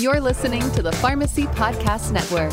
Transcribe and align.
You're 0.00 0.18
listening 0.18 0.62
to 0.72 0.80
the 0.80 0.90
Pharmacy 1.02 1.44
Podcast 1.44 2.10
Network. 2.12 2.50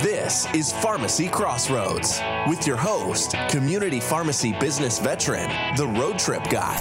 This 0.00 0.46
is 0.54 0.72
Pharmacy 0.74 1.26
Crossroads 1.28 2.20
with 2.46 2.64
your 2.64 2.76
host, 2.76 3.34
community 3.48 3.98
pharmacy 3.98 4.52
business 4.60 5.00
veteran, 5.00 5.50
the 5.76 5.88
road 5.88 6.20
trip 6.20 6.48
guy, 6.48 6.78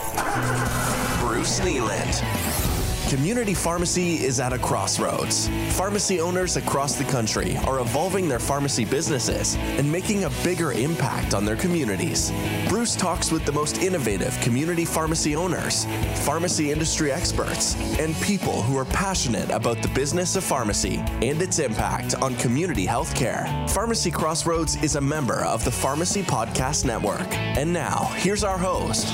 Bruce 1.21 1.59
Kneeland. 1.61 2.66
Community 3.07 3.53
pharmacy 3.53 4.15
is 4.15 4.41
at 4.41 4.51
a 4.51 4.59
crossroads. 4.59 5.47
Pharmacy 5.77 6.19
owners 6.19 6.57
across 6.57 6.97
the 6.97 7.05
country 7.05 7.55
are 7.65 7.79
evolving 7.79 8.27
their 8.27 8.37
pharmacy 8.37 8.83
businesses 8.83 9.55
and 9.55 9.89
making 9.89 10.25
a 10.25 10.29
bigger 10.43 10.73
impact 10.73 11.33
on 11.33 11.45
their 11.45 11.55
communities. 11.55 12.33
Bruce 12.67 12.97
talks 12.97 13.31
with 13.31 13.45
the 13.45 13.51
most 13.53 13.77
innovative 13.77 14.37
community 14.41 14.83
pharmacy 14.83 15.37
owners, 15.37 15.85
pharmacy 16.25 16.69
industry 16.69 17.09
experts, 17.09 17.75
and 17.97 18.13
people 18.17 18.61
who 18.61 18.77
are 18.77 18.83
passionate 18.83 19.49
about 19.51 19.81
the 19.81 19.87
business 19.89 20.35
of 20.35 20.43
pharmacy 20.43 20.97
and 21.21 21.41
its 21.41 21.59
impact 21.59 22.13
on 22.15 22.35
community 22.35 22.85
healthcare. 22.85 23.69
Pharmacy 23.69 24.11
Crossroads 24.11 24.75
is 24.83 24.97
a 24.97 25.01
member 25.01 25.45
of 25.45 25.63
the 25.63 25.71
Pharmacy 25.71 26.23
Podcast 26.23 26.83
Network. 26.83 27.33
And 27.33 27.71
now, 27.71 28.11
here's 28.15 28.43
our 28.43 28.57
host, 28.57 29.07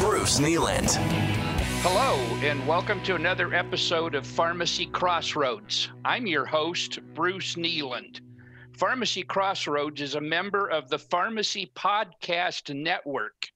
Bruce 0.00 0.38
Kneeland. 0.38 1.37
Hello, 1.82 2.16
and 2.42 2.66
welcome 2.66 3.00
to 3.04 3.14
another 3.14 3.54
episode 3.54 4.16
of 4.16 4.26
Pharmacy 4.26 4.86
Crossroads. 4.86 5.88
I'm 6.04 6.26
your 6.26 6.44
host, 6.44 6.98
Bruce 7.14 7.54
Kneeland. 7.54 8.20
Pharmacy 8.76 9.22
Crossroads 9.22 10.00
is 10.00 10.16
a 10.16 10.20
member 10.20 10.68
of 10.68 10.88
the 10.88 10.98
Pharmacy 10.98 11.70
Podcast 11.76 12.74
Network. 12.74 13.46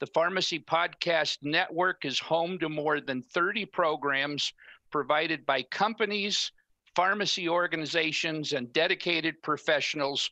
The 0.00 0.06
Pharmacy 0.06 0.58
Podcast 0.58 1.36
Network 1.42 2.06
is 2.06 2.18
home 2.18 2.58
to 2.60 2.70
more 2.70 2.98
than 2.98 3.22
30 3.22 3.66
programs 3.66 4.54
provided 4.90 5.44
by 5.44 5.60
companies, 5.60 6.52
pharmacy 6.94 7.46
organizations, 7.46 8.54
and 8.54 8.72
dedicated 8.72 9.42
professionals, 9.42 10.30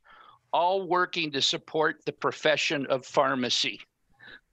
all 0.50 0.88
working 0.88 1.30
to 1.32 1.42
support 1.42 2.06
the 2.06 2.12
profession 2.12 2.86
of 2.86 3.04
pharmacy. 3.04 3.82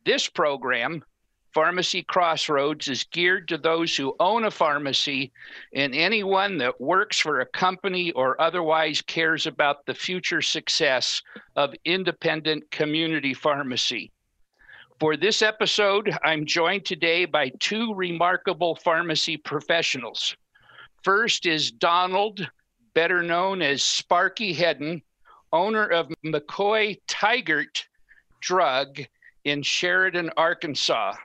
This 0.04 0.28
program, 0.28 1.06
Pharmacy 1.54 2.04
Crossroads 2.04 2.88
is 2.88 3.04
geared 3.04 3.50
to 3.50 3.58
those 3.58 3.96
who 3.96 4.16
own 4.22 4.46
a 4.46 4.52
pharmacy 4.52 5.34
and 5.74 5.94
anyone 5.94 6.58
that 6.60 6.80
works 6.80 7.20
for 7.20 7.42
a 7.42 7.46
company 7.46 8.12
or 8.14 8.40
otherwise 8.40 9.02
cares 9.02 9.46
about 9.46 9.86
the 9.86 9.94
future 9.94 10.42
success 10.42 11.22
of 11.58 11.76
independent 11.84 12.72
community 12.72 13.34
pharmacy. 13.34 14.12
For 14.98 15.18
this 15.18 15.42
episode, 15.42 16.16
I'm 16.24 16.46
joined 16.46 16.86
today 16.86 17.26
by 17.26 17.52
two 17.60 17.94
remarkable 17.96 18.76
pharmacy 18.76 19.36
professionals. 19.36 20.38
First 21.04 21.46
is 21.46 21.72
Donald, 21.72 22.50
better 22.94 23.22
known 23.24 23.62
as 23.62 23.84
Sparky 23.84 24.54
Hedden, 24.54 25.02
owner 25.52 25.88
of 25.88 26.14
McCoy 26.24 27.02
Tigert 27.08 27.84
Drug 28.40 29.02
in 29.44 29.64
Sheridan, 29.64 30.30
Arkansas. 30.38 31.16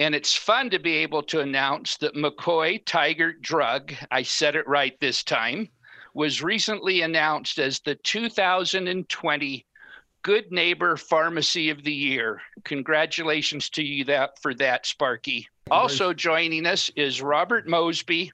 And 0.00 0.14
it's 0.14 0.34
fun 0.34 0.70
to 0.70 0.80
be 0.80 0.96
able 0.96 1.22
to 1.24 1.40
announce 1.40 1.96
that 1.98 2.16
McCoy 2.16 2.84
Tigert 2.84 3.40
Drug, 3.40 3.94
I 4.10 4.24
said 4.24 4.56
it 4.56 4.66
right 4.66 4.98
this 5.00 5.22
time, 5.22 5.68
was 6.14 6.42
recently 6.42 7.02
announced 7.02 7.60
as 7.60 7.78
the 7.78 7.94
2020 7.94 9.66
Good 10.22 10.50
Neighbor 10.50 10.96
Pharmacy 10.96 11.70
of 11.70 11.84
the 11.84 11.92
Year. 11.92 12.42
Congratulations 12.64 13.70
to 13.70 13.84
you 13.84 14.04
that 14.04 14.40
for 14.40 14.52
that, 14.54 14.84
Sparky. 14.84 15.48
Also 15.70 16.12
joining 16.12 16.66
us 16.66 16.90
is 16.96 17.22
Robert 17.22 17.68
Mosby. 17.68 18.32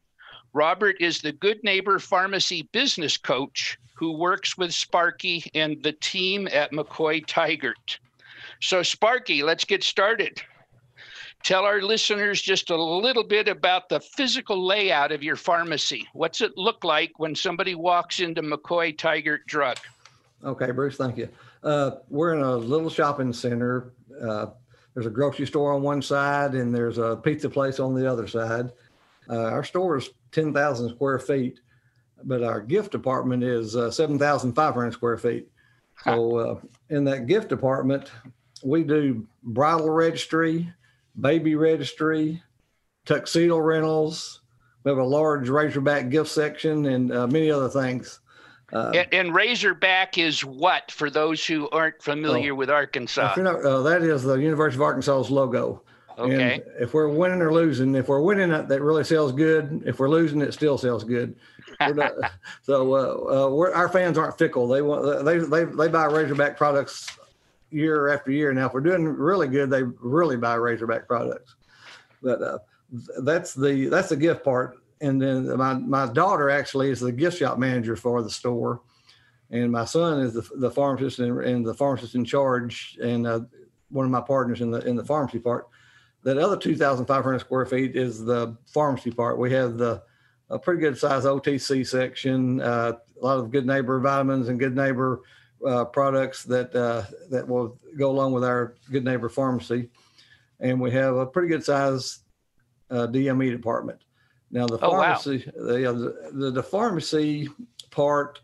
Robert 0.55 0.97
is 0.99 1.21
the 1.21 1.33
Good 1.33 1.63
Neighbor 1.63 1.99
Pharmacy 1.99 2.63
business 2.73 3.19
coach 3.19 3.77
who 3.95 4.13
works 4.17 4.57
with 4.57 4.73
Sparky 4.73 5.45
and 5.55 5.83
the 5.83 5.93
team 5.93 6.49
at 6.53 6.73
McCoy 6.73 7.25
Tigert. 7.27 7.99
So, 8.63 8.83
Sparky, 8.83 9.43
let's 9.43 9.65
get 9.65 9.85
started 9.85 10.43
tell 11.43 11.65
our 11.65 11.81
listeners 11.81 12.41
just 12.41 12.71
a 12.71 12.77
little 12.77 13.25
bit 13.25 13.49
about 13.49 13.89
the 13.89 14.01
physical 14.01 14.65
layout 14.65 15.13
of 15.13 15.23
your 15.23 15.37
pharmacy. 15.37 16.07
What's 16.13 16.41
it 16.41 16.53
look 16.57 16.85
like 16.85 17.13
when 17.19 17.35
somebody 17.35 17.75
walks 17.75 18.21
into 18.21 18.43
McCoy 18.43 18.97
Tigert 18.97 19.47
Drug? 19.47 19.79
Okay, 20.45 20.71
Bruce, 20.71 20.97
thank 20.97 21.17
you. 21.17 21.29
Uh, 21.63 21.93
we're 22.09 22.35
in 22.35 22.43
a 22.43 22.57
little 22.57 22.91
shopping 22.91 23.33
center. 23.33 23.93
Uh, 24.23 24.47
there's 24.95 25.07
a 25.07 25.11
grocery 25.11 25.47
store 25.47 25.73
on 25.73 25.83
one 25.83 26.03
side 26.03 26.55
and 26.55 26.75
there's 26.75 26.99
a 26.99 27.17
pizza 27.17 27.49
place 27.49 27.79
on 27.79 27.95
the 27.95 28.11
other 28.11 28.27
side. 28.27 28.71
Uh, 29.29 29.45
our 29.45 29.65
store 29.65 29.97
is 29.99 30.11
10,000 30.33 30.91
square 30.91 31.19
feet, 31.19 31.61
but 32.25 32.43
our 32.43 32.61
gift 32.61 32.93
department 32.93 33.45
is 33.45 33.77
uh, 33.77 33.91
7,500 33.91 34.93
square 34.93 35.17
feet. 35.17 35.49
So 36.05 36.37
uh, 36.37 36.61
in 36.89 37.05
that 37.05 37.27
gift 37.27 37.49
department, 37.49 38.11
we 38.65 38.83
do 38.83 39.27
bridal 39.43 39.91
registry, 39.91 40.73
baby 41.21 41.55
registry, 41.55 42.43
tuxedo 43.05 43.59
rentals. 43.59 44.41
We 44.85 44.91
have 44.91 44.99
a 44.99 45.05
large 45.05 45.49
Razorback 45.49 46.09
gift 46.09 46.31
section 46.31 46.87
and 46.87 47.13
uh, 47.13 47.27
many 47.27 47.51
other 47.51 47.69
things. 47.69 48.21
Uh, 48.73 48.93
and, 48.95 49.09
and, 49.13 49.35
Razorback 49.35 50.17
is 50.17 50.45
what 50.45 50.93
for 50.93 51.11
those 51.11 51.45
who 51.45 51.69
aren't 51.71 52.01
familiar 52.01 52.53
oh, 52.53 52.55
with 52.55 52.71
Arkansas? 52.71 53.35
Not, 53.37 53.65
uh, 53.65 53.83
that 53.83 54.03
is 54.03 54.23
the 54.23 54.37
University 54.37 54.79
of 54.79 54.83
Arkansas's 54.83 55.31
logo. 55.31 55.83
Okay. 56.17 56.55
And 56.55 56.63
if 56.79 56.95
we're 56.95 57.09
winning 57.09 57.41
or 57.41 57.53
losing, 57.53 57.95
if 57.95 58.09
we're 58.09 58.21
winning, 58.21 58.51
that, 58.51 58.69
that 58.69 58.81
really 58.81 59.05
sells 59.05 59.33
good. 59.33 59.83
If 59.87 59.99
we're 59.99 60.09
losing, 60.09 60.41
it 60.41 60.53
still 60.53 60.79
sells 60.79 61.03
good. 61.03 61.35
Not, 61.81 62.13
so 62.63 62.95
uh, 62.95 63.69
uh 63.69 63.73
our 63.75 63.89
fans 63.89 64.19
aren't 64.19 64.39
fickle. 64.39 64.69
They 64.69 64.83
want 64.83 65.25
they 65.25 65.39
they 65.39 65.65
they 65.65 65.89
buy 65.89 66.05
Razorback 66.05 66.57
products 66.57 67.09
year 67.71 68.09
after 68.09 68.31
year. 68.31 68.53
Now, 68.53 68.67
if 68.67 68.75
we're 68.75 68.81
doing 68.81 69.05
really 69.05 69.49
good, 69.49 69.71
they 69.71 69.83
really 69.83 70.37
buy 70.37 70.55
Razorback 70.55 71.07
products. 71.07 71.55
But 72.23 72.43
uh, 72.43 72.59
that's 73.23 73.55
the 73.55 73.87
that's 73.87 74.09
the 74.09 74.17
gift 74.17 74.45
part. 74.45 74.77
And 75.01 75.21
then 75.21 75.57
my 75.57 75.75
my 75.75 76.07
daughter 76.07 76.51
actually 76.51 76.91
is 76.91 77.01
the 77.01 77.13
gift 77.13 77.39
shop 77.39 77.59
manager 77.59 77.97
for 77.97 78.23
the 78.23 78.31
store, 78.31 78.83
and 79.51 79.73
my 79.73 79.85
son 79.85 80.21
is 80.21 80.35
the, 80.35 80.49
the 80.57 80.71
pharmacist 80.71 81.19
and, 81.21 81.43
and 81.43 81.67
the 81.67 81.75
pharmacist 81.75 82.15
in 82.15 82.25
charge, 82.25 82.99
and 83.03 83.27
uh, 83.27 83.41
one 83.89 84.05
of 84.05 84.11
my 84.11 84.21
partners 84.21 84.61
in 84.61 84.71
the 84.71 84.81
in 84.81 84.97
the 84.97 85.05
pharmacy 85.05 85.39
part. 85.39 85.69
That 86.23 86.37
other 86.37 86.59
2,500 86.59 87.39
square 87.39 87.65
feet 87.65 87.97
is 87.97 88.23
the 88.23 88.55
pharmacy 88.67 89.11
part. 89.11 89.39
We 89.39 89.51
have 89.53 89.79
the 89.79 90.03
a 90.51 90.59
pretty 90.59 90.81
good 90.81 90.99
size 90.99 91.25
OTC 91.25 91.87
section, 91.87 92.61
uh, 92.61 92.93
a 93.21 93.25
lot 93.25 93.39
of 93.39 93.51
good 93.51 93.67
neighbor 93.67 94.01
vitamins 94.01 94.49
and 94.49 94.59
good 94.59 94.75
neighbor 94.77 95.23
uh, 95.67 95.85
products 95.87 96.45
that 96.45 96.75
uh, 96.75 97.03
that 97.31 97.47
will 97.47 97.79
go 97.97 98.11
along 98.11 98.33
with 98.33 98.45
our 98.45 98.75
Good 98.91 99.05
Neighbor 99.05 99.29
Pharmacy, 99.29 99.91
and 100.61 100.81
we 100.81 100.91
have 100.93 101.17
a 101.17 101.27
pretty 101.27 101.49
good 101.49 101.65
size 101.65 102.21
uh, 102.91 103.07
DME 103.07 103.51
department. 103.51 104.01
Now 104.51 104.67
the 104.67 104.79
oh, 104.83 104.91
pharmacy, 104.91 105.45
wow. 105.55 105.93
the, 105.93 106.31
the, 106.33 106.51
the 106.51 106.63
pharmacy 106.63 107.49
part, 107.91 108.41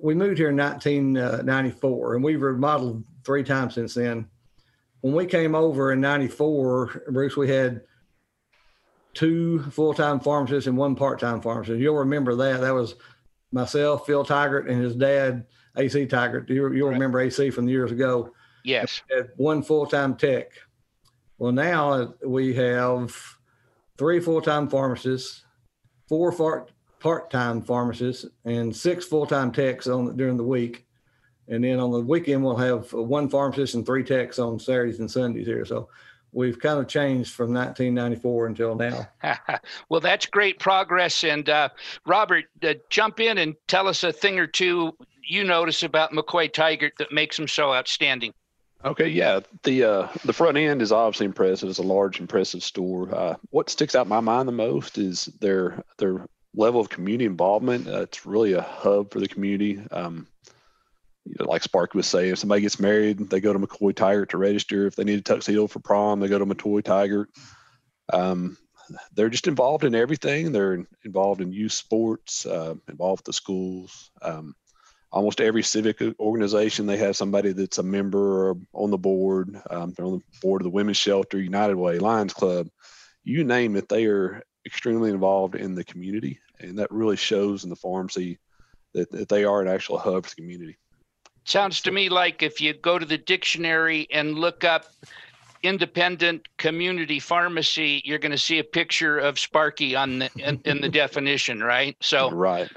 we 0.00 0.14
moved 0.14 0.38
here 0.38 0.50
in 0.50 0.56
1994, 0.56 2.16
and 2.16 2.24
we've 2.24 2.42
remodeled 2.42 3.04
three 3.24 3.44
times 3.44 3.74
since 3.74 3.94
then. 3.94 4.28
When 5.02 5.14
we 5.14 5.26
came 5.26 5.54
over 5.54 5.92
in 5.92 6.00
'94, 6.00 7.04
Bruce, 7.10 7.36
we 7.36 7.48
had 7.48 7.82
two 9.14 9.62
full-time 9.70 10.20
pharmacists 10.20 10.66
and 10.66 10.76
one 10.76 10.94
part-time 10.94 11.40
pharmacist. 11.40 11.80
You'll 11.80 11.96
remember 11.96 12.34
that. 12.36 12.60
That 12.60 12.74
was 12.74 12.96
myself, 13.52 14.06
Phil 14.06 14.24
Tigert, 14.24 14.70
and 14.70 14.82
his 14.82 14.94
dad, 14.94 15.46
AC 15.80 16.06
Tigert. 16.06 16.48
You, 16.48 16.72
you'll 16.72 16.88
right. 16.88 16.94
remember 16.94 17.20
AC 17.20 17.50
from 17.50 17.66
the 17.66 17.72
years 17.72 17.90
ago. 17.90 18.32
Yes. 18.64 19.02
Had 19.10 19.30
one 19.36 19.62
full 19.62 19.86
time 19.86 20.16
tech. 20.16 20.52
Well, 21.38 21.52
now 21.52 22.14
we 22.24 22.54
have 22.54 23.16
three 23.96 24.20
full 24.20 24.42
time 24.42 24.68
pharmacists, 24.68 25.44
four 26.08 26.32
part 27.00 27.30
time 27.30 27.62
pharmacists, 27.62 28.26
and 28.44 28.74
six 28.74 29.06
full 29.06 29.26
time 29.26 29.50
techs 29.50 29.86
on 29.86 30.16
during 30.16 30.36
the 30.36 30.44
week. 30.44 30.86
And 31.48 31.64
then 31.64 31.80
on 31.80 31.90
the 31.90 32.00
weekend, 32.00 32.44
we'll 32.44 32.56
have 32.56 32.92
one 32.92 33.28
pharmacist 33.28 33.74
and 33.74 33.84
three 33.84 34.04
techs 34.04 34.38
on 34.38 34.60
Saturdays 34.60 35.00
and 35.00 35.10
Sundays 35.10 35.46
here. 35.46 35.64
So 35.64 35.88
we've 36.32 36.58
kind 36.58 36.78
of 36.78 36.86
changed 36.86 37.32
from 37.32 37.52
1994 37.52 38.46
until 38.46 38.76
now. 38.76 39.08
well, 39.88 40.00
that's 40.00 40.26
great 40.26 40.58
progress. 40.58 41.24
And 41.24 41.48
uh, 41.48 41.70
Robert, 42.06 42.44
uh, 42.62 42.74
jump 42.88 43.18
in 43.18 43.38
and 43.38 43.56
tell 43.66 43.88
us 43.88 44.04
a 44.04 44.12
thing 44.12 44.38
or 44.38 44.46
two 44.46 44.96
you 45.30 45.44
notice 45.44 45.82
about 45.82 46.12
McCoy 46.12 46.50
Tigert 46.50 46.96
that 46.98 47.12
makes 47.12 47.38
him 47.38 47.48
so 47.48 47.72
outstanding? 47.72 48.32
Okay, 48.84 49.08
yeah, 49.08 49.40
the 49.62 49.84
uh, 49.84 50.08
the 50.24 50.32
front 50.32 50.56
end 50.56 50.80
is 50.80 50.90
obviously 50.90 51.26
impressive. 51.26 51.68
It's 51.68 51.78
a 51.78 51.82
large, 51.82 52.18
impressive 52.18 52.62
store. 52.62 53.14
Uh, 53.14 53.34
what 53.50 53.68
sticks 53.68 53.94
out 53.94 54.06
in 54.06 54.08
my 54.08 54.20
mind 54.20 54.48
the 54.48 54.52
most 54.52 54.96
is 54.96 55.26
their 55.40 55.84
their 55.98 56.26
level 56.54 56.80
of 56.80 56.88
community 56.88 57.26
involvement. 57.26 57.86
Uh, 57.86 58.00
it's 58.00 58.24
really 58.24 58.54
a 58.54 58.62
hub 58.62 59.12
for 59.12 59.20
the 59.20 59.28
community. 59.28 59.80
Um, 59.90 60.26
you 61.26 61.34
know, 61.38 61.44
like 61.44 61.62
Sparky 61.62 61.98
was 61.98 62.06
saying, 62.06 62.32
if 62.32 62.38
somebody 62.38 62.62
gets 62.62 62.80
married, 62.80 63.18
they 63.28 63.40
go 63.40 63.52
to 63.52 63.58
McCoy 63.58 63.92
Tigert 63.92 64.30
to 64.30 64.38
register. 64.38 64.86
If 64.86 64.96
they 64.96 65.04
need 65.04 65.18
a 65.18 65.22
tuxedo 65.22 65.66
for 65.66 65.80
prom, 65.80 66.18
they 66.18 66.28
go 66.28 66.38
to 66.38 66.46
McCoy 66.46 66.82
Tigert. 66.82 67.26
Um, 68.12 68.56
they're 69.14 69.28
just 69.28 69.46
involved 69.46 69.84
in 69.84 69.94
everything. 69.94 70.52
They're 70.52 70.84
involved 71.04 71.42
in 71.42 71.52
youth 71.52 71.72
sports, 71.72 72.46
uh, 72.46 72.74
involved 72.88 73.20
with 73.20 73.26
the 73.26 73.32
schools. 73.34 74.10
Um, 74.22 74.54
almost 75.12 75.40
every 75.40 75.62
civic 75.62 76.00
organization, 76.18 76.86
they 76.86 76.96
have 76.96 77.16
somebody 77.16 77.52
that's 77.52 77.78
a 77.78 77.82
member 77.82 78.48
or 78.48 78.56
on 78.72 78.90
the 78.90 78.98
board. 78.98 79.60
Um, 79.70 79.92
they're 79.92 80.06
on 80.06 80.18
the 80.18 80.40
board 80.40 80.62
of 80.62 80.64
the 80.64 80.70
Women's 80.70 80.96
Shelter, 80.96 81.40
United 81.40 81.76
Way, 81.76 81.98
Lions 81.98 82.32
Club. 82.32 82.68
You 83.24 83.44
name 83.44 83.76
it, 83.76 83.88
they 83.88 84.06
are 84.06 84.42
extremely 84.66 85.10
involved 85.10 85.54
in 85.54 85.74
the 85.74 85.84
community, 85.84 86.38
and 86.60 86.78
that 86.78 86.90
really 86.90 87.16
shows 87.16 87.64
in 87.64 87.70
the 87.70 87.76
pharmacy 87.76 88.38
that, 88.94 89.10
that 89.10 89.28
they 89.28 89.44
are 89.44 89.60
an 89.60 89.68
actual 89.68 89.98
hub 89.98 90.24
for 90.24 90.30
the 90.30 90.36
community. 90.36 90.78
Sounds 91.44 91.80
to 91.82 91.90
me 91.90 92.08
like 92.08 92.42
if 92.42 92.60
you 92.60 92.74
go 92.74 92.98
to 92.98 93.06
the 93.06 93.18
dictionary 93.18 94.06
and 94.12 94.38
look 94.38 94.62
up 94.62 94.86
independent 95.62 96.48
community 96.58 97.18
pharmacy, 97.18 98.02
you're 98.04 98.18
going 98.18 98.32
to 98.32 98.38
see 98.38 98.58
a 98.58 98.64
picture 98.64 99.18
of 99.18 99.38
Sparky 99.38 99.94
on 99.94 100.20
the 100.20 100.30
in, 100.36 100.60
in 100.64 100.80
the 100.80 100.88
definition, 101.02 101.62
right? 101.62 101.96
So 102.00 102.30
right. 102.30 102.70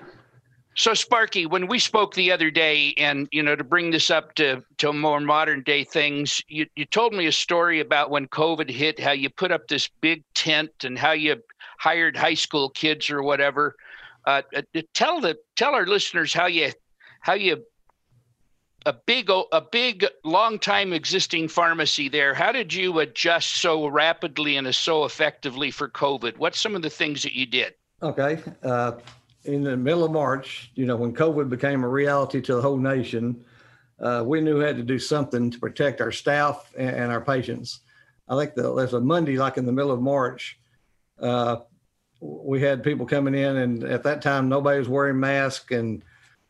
So 0.76 0.94
Sparky, 0.94 1.46
when 1.46 1.68
we 1.68 1.78
spoke 1.78 2.16
the 2.16 2.32
other 2.32 2.50
day, 2.50 2.94
and 2.98 3.28
you 3.32 3.44
know, 3.44 3.56
to 3.56 3.64
bring 3.64 3.92
this 3.92 4.10
up 4.10 4.34
to 4.36 4.64
to 4.78 4.92
more 4.92 5.20
modern 5.20 5.62
day 5.62 5.84
things, 5.84 6.42
you 6.48 6.66
you 6.76 6.86
told 6.86 7.14
me 7.14 7.28
a 7.28 7.32
story 7.32 7.80
about 7.80 8.10
when 8.10 8.28
COVID 8.28 8.70
hit, 8.70 9.00
how 9.00 9.12
you 9.12 9.30
put 9.30 9.52
up 9.52 9.68
this 9.68 9.88
big 10.02 10.24
tent 10.34 10.72
and 10.84 10.98
how 10.98 11.12
you 11.12 11.42
hired 11.78 12.18
high 12.18 12.34
school 12.34 12.70
kids 12.70 13.10
or 13.10 13.22
whatever. 13.22 13.76
Uh, 14.26 14.42
uh 14.56 14.62
tell 14.94 15.22
the 15.22 15.38
tell 15.56 15.76
our 15.76 15.86
listeners 15.86 16.34
how 16.34 16.48
you 16.48 16.72
how 17.22 17.34
you 17.34 17.64
a 18.86 18.94
big 18.94 19.30
a 19.30 19.62
big 19.62 20.06
long 20.24 20.58
time 20.58 20.92
existing 20.92 21.48
pharmacy 21.48 22.10
there. 22.10 22.34
How 22.34 22.52
did 22.52 22.74
you 22.74 23.00
adjust 23.00 23.62
so 23.62 23.86
rapidly 23.88 24.58
and 24.58 24.74
so 24.74 25.06
effectively 25.06 25.70
for 25.70 25.88
covid? 25.88 26.38
What's 26.38 26.60
some 26.60 26.76
of 26.76 26.82
the 26.82 26.90
things 26.90 27.22
that 27.24 27.34
you 27.34 27.46
did? 27.46 27.76
Okay 28.02 28.42
uh, 28.64 28.94
in 29.46 29.64
the 29.64 29.76
middle 29.76 30.04
of 30.04 30.12
march 30.12 30.72
you 30.76 30.86
know 30.86 30.96
when 30.96 31.14
covid 31.14 31.50
became 31.50 31.84
a 31.84 31.88
reality 31.88 32.42
to 32.42 32.56
the 32.56 32.62
whole 32.62 32.78
nation 32.78 33.44
uh, 34.00 34.24
we 34.26 34.42
knew 34.42 34.58
we 34.58 34.64
had 34.64 34.78
to 34.78 34.84
do 34.84 35.00
something 35.00 35.50
to 35.50 35.60
protect 35.60 36.02
our 36.02 36.12
staff 36.12 36.72
and, 36.78 36.96
and 36.96 37.12
our 37.12 37.22
patients 37.22 37.82
i 38.30 38.38
think 38.38 38.54
the, 38.54 38.74
there's 38.76 38.94
a 38.94 39.00
monday 39.00 39.38
like 39.38 39.58
in 39.58 39.66
the 39.66 39.72
middle 39.72 39.92
of 39.92 40.02
march 40.02 40.60
uh, 41.22 41.58
we 42.20 42.62
had 42.62 42.84
people 42.84 43.06
coming 43.06 43.36
in 43.36 43.58
and 43.58 43.84
at 43.84 44.04
that 44.04 44.22
time 44.22 44.48
nobody 44.48 44.80
was 44.80 44.90
wearing 44.90 45.20
masks 45.20 45.72
and 45.72 46.04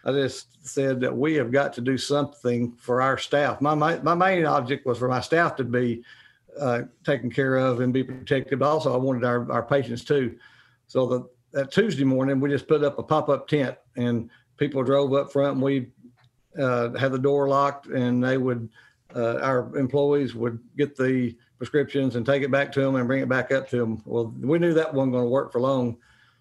I 0.06 0.12
just 0.12 0.68
said 0.68 1.00
that 1.02 1.16
we 1.16 1.36
have 1.36 1.52
got 1.52 1.74
to 1.74 1.82
do 1.82 1.98
something 1.98 2.74
for 2.74 3.02
our 3.02 3.18
staff. 3.18 3.62
My 3.62 3.74
my, 3.74 4.00
my 4.00 4.14
main 4.14 4.46
object 4.46 4.86
was 4.86 4.98
for 4.98 5.08
my 5.08 5.22
staff 5.22 5.56
to 5.58 5.64
be 5.64 6.04
uh, 6.60 6.82
taken 7.04 7.32
care 7.32 7.56
of 7.56 7.80
and 7.80 7.94
be 7.94 8.04
protected, 8.04 8.60
but 8.60 8.70
also 8.70 8.94
I 8.94 8.98
wanted 8.98 9.24
our, 9.24 9.50
our 9.52 9.64
patients 9.64 10.04
too. 10.04 10.38
So 10.88 11.08
the, 11.08 11.30
that 11.54 11.72
Tuesday 11.72 12.04
morning, 12.04 12.40
we 12.40 12.50
just 12.50 12.68
put 12.68 12.84
up 12.84 13.00
a 13.00 13.04
pop 13.04 13.30
up 13.30 13.48
tent 13.48 13.78
and 13.96 14.30
people 14.58 14.84
drove 14.84 15.14
up 15.14 15.32
front 15.32 15.54
and 15.54 15.62
we 15.62 15.88
uh, 16.60 16.92
had 16.98 17.12
the 17.12 17.20
door 17.20 17.48
locked 17.48 17.88
and 17.88 18.24
they 18.24 18.38
would, 18.38 18.70
uh, 19.16 19.38
our 19.38 19.76
employees 19.78 20.36
would 20.36 20.60
get 20.76 20.96
the 20.96 21.36
prescriptions 21.58 22.16
and 22.16 22.26
take 22.26 22.44
it 22.44 22.52
back 22.52 22.72
to 22.72 22.82
them 22.82 22.96
and 22.96 23.08
bring 23.08 23.22
it 23.22 23.30
back 23.30 23.52
up 23.52 23.70
to 23.70 23.78
them. 23.78 24.02
Well, 24.06 24.34
we 24.42 24.60
knew 24.60 24.74
that 24.74 24.94
wasn't 24.94 25.14
going 25.14 25.26
to 25.26 25.30
work 25.30 25.52
for 25.52 25.62
long. 25.62 25.98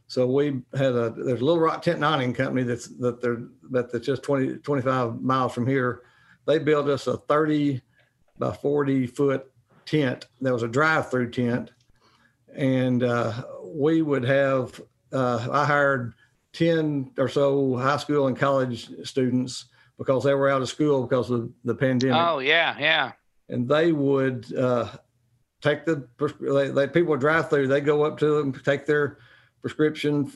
So 0.08 0.26
we 0.26 0.60
had 0.74 0.94
a 0.94 1.10
there's 1.16 1.40
a 1.40 1.44
Little 1.44 1.60
Rock 1.60 1.80
Tent 1.80 2.04
Awning 2.04 2.34
Company 2.34 2.64
that's 2.64 2.88
that 2.98 3.22
they're 3.22 3.44
that 3.70 3.90
that's 3.90 4.04
just 4.04 4.22
20 4.22 4.58
25 4.58 5.22
miles 5.22 5.54
from 5.54 5.66
here. 5.66 6.02
They 6.46 6.58
built 6.58 6.88
us 6.88 7.06
a 7.06 7.16
30 7.16 7.80
by 8.38 8.52
40 8.52 9.06
foot 9.06 9.50
tent 9.86 10.26
that 10.42 10.52
was 10.52 10.64
a 10.64 10.68
drive-through 10.68 11.30
tent, 11.30 11.70
and 12.54 13.02
uh, 13.02 13.44
we 13.64 14.02
would 14.02 14.24
have 14.24 14.78
uh, 15.12 15.48
I 15.50 15.64
hired 15.64 16.14
10 16.54 17.12
or 17.18 17.28
so 17.28 17.76
high 17.76 17.96
school 17.96 18.26
and 18.26 18.36
college 18.36 18.90
students 19.04 19.66
because 19.98 20.24
they 20.24 20.34
were 20.34 20.48
out 20.48 20.62
of 20.62 20.68
school 20.68 21.02
because 21.02 21.30
of 21.30 21.50
the 21.64 21.74
pandemic. 21.74 22.16
Oh 22.16 22.38
yeah, 22.38 22.76
yeah. 22.78 23.12
And 23.48 23.68
they 23.68 23.92
would 23.92 24.52
uh, 24.56 24.88
take 25.60 25.84
the 25.84 26.06
they, 26.40 26.68
they 26.68 26.86
people 26.88 27.10
would 27.10 27.20
drive 27.20 27.48
through. 27.48 27.68
They 27.68 27.80
go 27.80 28.02
up 28.02 28.18
to 28.18 28.38
them, 28.38 28.52
take 28.52 28.86
their 28.86 29.18
prescription, 29.60 30.32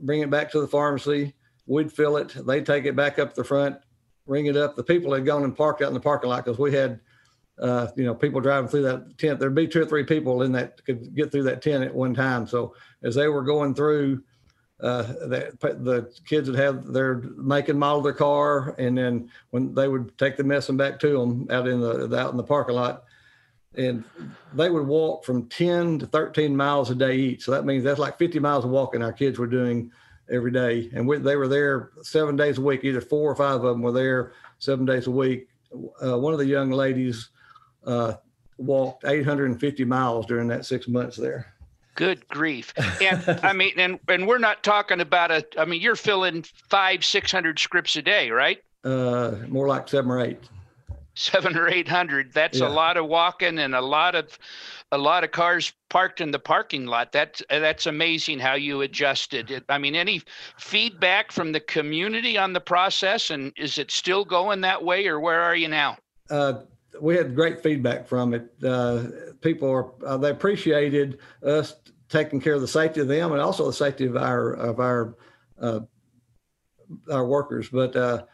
bring 0.00 0.20
it 0.20 0.30
back 0.30 0.50
to 0.52 0.60
the 0.60 0.68
pharmacy. 0.68 1.34
We'd 1.66 1.92
fill 1.92 2.16
it. 2.18 2.34
They'd 2.46 2.66
take 2.66 2.84
it 2.84 2.96
back 2.96 3.18
up 3.18 3.34
the 3.34 3.44
front, 3.44 3.78
ring 4.26 4.46
it 4.46 4.56
up. 4.56 4.76
The 4.76 4.84
people 4.84 5.14
had 5.14 5.24
gone 5.24 5.44
and 5.44 5.56
parked 5.56 5.80
out 5.80 5.88
in 5.88 5.94
the 5.94 6.00
parking 6.00 6.28
lot 6.28 6.44
because 6.44 6.58
we 6.58 6.72
had, 6.72 7.00
uh, 7.58 7.88
you 7.96 8.04
know, 8.04 8.14
people 8.14 8.40
driving 8.40 8.68
through 8.68 8.82
that 8.82 9.16
tent. 9.18 9.38
There'd 9.38 9.54
be 9.54 9.68
two 9.68 9.82
or 9.82 9.86
three 9.86 10.04
people 10.04 10.42
in 10.42 10.52
that 10.52 10.84
could 10.84 11.14
get 11.14 11.30
through 11.30 11.44
that 11.44 11.62
tent 11.62 11.84
at 11.84 11.94
one 11.94 12.14
time. 12.14 12.46
So 12.46 12.74
as 13.02 13.14
they 13.14 13.28
were 13.28 13.42
going 13.42 13.74
through, 13.74 14.22
uh, 14.80 15.02
the, 15.02 15.56
the 15.60 16.12
kids 16.26 16.50
would 16.50 16.58
have 16.58 16.86
their 16.86 17.16
make 17.36 17.68
and 17.68 17.78
model 17.78 18.02
their 18.02 18.12
car, 18.12 18.74
and 18.76 18.98
then 18.98 19.30
when 19.50 19.72
they 19.74 19.88
would 19.88 20.16
take 20.18 20.36
the 20.36 20.44
medicine 20.44 20.76
back 20.76 20.98
to 21.00 21.18
them 21.18 21.46
out 21.50 21.68
in 21.68 21.80
the 21.80 22.16
out 22.18 22.32
in 22.32 22.36
the 22.36 22.42
parking 22.42 22.74
lot, 22.74 23.04
and 23.76 24.04
they 24.52 24.70
would 24.70 24.86
walk 24.86 25.24
from 25.24 25.48
10 25.48 26.00
to 26.00 26.06
13 26.06 26.56
miles 26.56 26.90
a 26.90 26.94
day 26.94 27.16
each. 27.16 27.44
So 27.44 27.52
that 27.52 27.64
means 27.64 27.84
that's 27.84 28.00
like 28.00 28.18
50 28.18 28.40
miles 28.40 28.64
of 28.64 28.70
walking 28.70 29.02
our 29.02 29.12
kids 29.12 29.38
were 29.38 29.46
doing 29.46 29.92
every 30.30 30.50
day. 30.50 30.90
And 30.92 31.06
we, 31.06 31.18
they 31.18 31.36
were 31.36 31.48
there 31.48 31.90
seven 32.02 32.36
days 32.36 32.58
a 32.58 32.60
week, 32.60 32.84
either 32.84 33.00
four 33.00 33.30
or 33.30 33.36
five 33.36 33.56
of 33.56 33.62
them 33.62 33.82
were 33.82 33.92
there 33.92 34.32
seven 34.58 34.84
days 34.84 35.06
a 35.06 35.10
week. 35.10 35.48
Uh, 36.04 36.18
one 36.18 36.32
of 36.32 36.38
the 36.38 36.46
young 36.46 36.70
ladies 36.70 37.30
uh, 37.86 38.14
walked 38.58 39.04
850 39.04 39.84
miles 39.84 40.26
during 40.26 40.48
that 40.48 40.66
six 40.66 40.88
months 40.88 41.16
there. 41.16 41.46
Good 41.94 42.26
grief. 42.28 42.72
And 43.00 43.40
I 43.42 43.52
mean, 43.52 43.72
and, 43.78 44.00
and 44.08 44.26
we're 44.26 44.38
not 44.38 44.62
talking 44.62 45.00
about 45.00 45.30
a, 45.30 45.44
I 45.58 45.64
mean, 45.64 45.80
you're 45.80 45.96
filling 45.96 46.44
five, 46.68 47.04
600 47.04 47.58
scripts 47.58 47.96
a 47.96 48.02
day, 48.02 48.30
right? 48.30 48.58
Uh, 48.82 49.36
more 49.48 49.68
like 49.68 49.88
seven 49.88 50.10
or 50.10 50.20
eight 50.20 50.40
seven 51.14 51.56
or 51.56 51.68
eight 51.68 51.88
hundred. 51.88 52.32
That's 52.32 52.58
yeah. 52.58 52.68
a 52.68 52.70
lot 52.70 52.96
of 52.96 53.06
walking 53.06 53.58
and 53.58 53.74
a 53.74 53.80
lot 53.80 54.14
of 54.14 54.38
a 54.92 54.98
lot 54.98 55.24
of 55.24 55.30
cars 55.30 55.72
parked 55.88 56.20
in 56.20 56.30
the 56.30 56.38
parking 56.38 56.86
lot. 56.86 57.12
That's 57.12 57.42
that's 57.48 57.86
amazing 57.86 58.40
how 58.40 58.54
you 58.54 58.82
adjusted 58.82 59.50
it. 59.50 59.64
I 59.68 59.78
mean, 59.78 59.94
any 59.94 60.22
feedback 60.58 61.32
from 61.32 61.52
the 61.52 61.60
community 61.60 62.36
on 62.36 62.52
the 62.52 62.60
process, 62.60 63.30
and 63.30 63.52
is 63.56 63.78
it 63.78 63.90
still 63.90 64.24
going 64.24 64.60
that 64.62 64.84
way, 64.84 65.06
or 65.06 65.20
where 65.20 65.40
are 65.40 65.56
you 65.56 65.68
now? 65.68 65.96
Uh, 66.30 66.54
we 67.00 67.16
had 67.16 67.34
great 67.34 67.62
feedback 67.62 68.06
from 68.06 68.34
it. 68.34 68.50
Uh, 68.62 69.04
people 69.40 69.70
are 69.70 69.90
uh, 70.04 70.16
they 70.16 70.30
appreciated 70.30 71.18
us 71.44 71.76
taking 72.08 72.40
care 72.40 72.54
of 72.54 72.60
the 72.60 72.68
safety 72.68 73.00
of 73.00 73.08
them 73.08 73.32
and 73.32 73.40
also 73.40 73.66
the 73.66 73.72
safety 73.72 74.06
of 74.06 74.16
our 74.16 74.52
of 74.54 74.80
our 74.80 75.16
uh, 75.60 75.80
our 77.10 77.26
workers. 77.26 77.68
But 77.68 77.96
uh, 77.96 78.24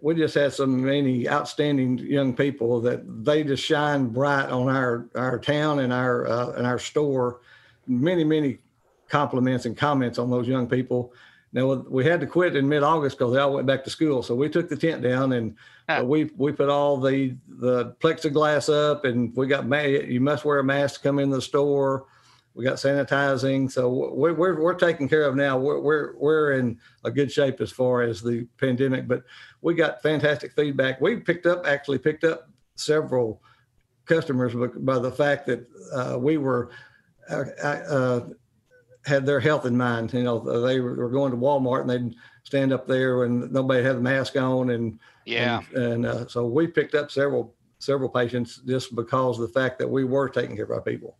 we 0.00 0.14
just 0.14 0.34
had 0.34 0.52
so 0.52 0.66
many 0.66 1.28
outstanding 1.28 1.98
young 1.98 2.34
people 2.34 2.80
that 2.82 3.02
they 3.24 3.42
just 3.44 3.64
shine 3.64 4.08
bright 4.08 4.48
on 4.48 4.68
our 4.68 5.08
our 5.14 5.38
town 5.38 5.80
and 5.80 5.92
our 5.92 6.26
uh, 6.26 6.52
and 6.52 6.66
our 6.66 6.78
store. 6.78 7.40
Many 7.86 8.24
many 8.24 8.58
compliments 9.08 9.64
and 9.64 9.76
comments 9.76 10.18
on 10.18 10.30
those 10.30 10.46
young 10.46 10.68
people. 10.68 11.12
Now 11.52 11.74
we 11.88 12.04
had 12.04 12.20
to 12.20 12.26
quit 12.26 12.56
in 12.56 12.68
mid 12.68 12.82
August 12.82 13.18
because 13.18 13.32
they 13.32 13.40
all 13.40 13.54
went 13.54 13.66
back 13.66 13.84
to 13.84 13.90
school. 13.90 14.22
So 14.22 14.34
we 14.34 14.48
took 14.48 14.68
the 14.68 14.76
tent 14.76 15.02
down 15.02 15.32
and 15.32 15.56
uh, 15.88 16.02
we 16.04 16.30
we 16.36 16.52
put 16.52 16.68
all 16.68 16.98
the 16.98 17.36
the 17.48 17.92
plexiglass 18.00 18.72
up 18.72 19.04
and 19.04 19.34
we 19.36 19.46
got 19.46 19.64
you 19.84 20.20
must 20.20 20.44
wear 20.44 20.58
a 20.58 20.64
mask 20.64 20.96
to 20.96 21.08
come 21.08 21.18
in 21.18 21.30
the 21.30 21.42
store 21.42 22.06
we 22.58 22.64
got 22.64 22.74
sanitizing. 22.74 23.70
So 23.70 23.88
we're, 23.88 24.34
we're, 24.34 24.60
we're 24.60 24.74
taken 24.74 25.08
care 25.08 25.22
of 25.22 25.36
now. 25.36 25.56
We're, 25.56 25.78
we're, 25.78 26.16
we're 26.16 26.52
in 26.54 26.76
a 27.04 27.10
good 27.10 27.30
shape 27.30 27.60
as 27.60 27.70
far 27.70 28.02
as 28.02 28.20
the 28.20 28.48
pandemic, 28.58 29.06
but 29.06 29.22
we 29.62 29.74
got 29.74 30.02
fantastic 30.02 30.52
feedback. 30.54 31.00
We 31.00 31.20
picked 31.20 31.46
up, 31.46 31.68
actually 31.68 31.98
picked 31.98 32.24
up 32.24 32.50
several 32.74 33.40
customers 34.06 34.54
by 34.78 34.98
the 34.98 35.12
fact 35.12 35.46
that 35.46 35.68
uh, 35.92 36.18
we 36.18 36.36
were, 36.36 36.70
uh, 37.30 37.44
uh, 37.62 38.20
had 39.08 39.26
their 39.26 39.40
health 39.40 39.66
in 39.66 39.76
mind. 39.76 40.12
You 40.12 40.22
know, 40.22 40.38
they 40.38 40.80
were 40.80 41.08
going 41.08 41.32
to 41.32 41.36
Walmart 41.36 41.82
and 41.82 41.90
they'd 41.90 42.14
stand 42.44 42.72
up 42.72 42.86
there 42.86 43.24
and 43.24 43.50
nobody 43.50 43.82
had 43.82 43.96
a 43.96 44.00
mask 44.00 44.36
on. 44.36 44.70
And, 44.70 44.98
yeah. 45.24 45.62
And, 45.74 45.84
and 45.84 46.06
uh, 46.06 46.28
so 46.28 46.46
we 46.46 46.66
picked 46.66 46.94
up 46.94 47.10
several, 47.10 47.54
several 47.78 48.08
patients 48.08 48.60
just 48.66 48.94
because 48.94 49.38
of 49.38 49.48
the 49.48 49.60
fact 49.60 49.78
that 49.78 49.88
we 49.88 50.04
were 50.04 50.28
taking 50.28 50.56
care 50.56 50.64
of 50.64 50.70
our 50.70 50.80
people. 50.80 51.16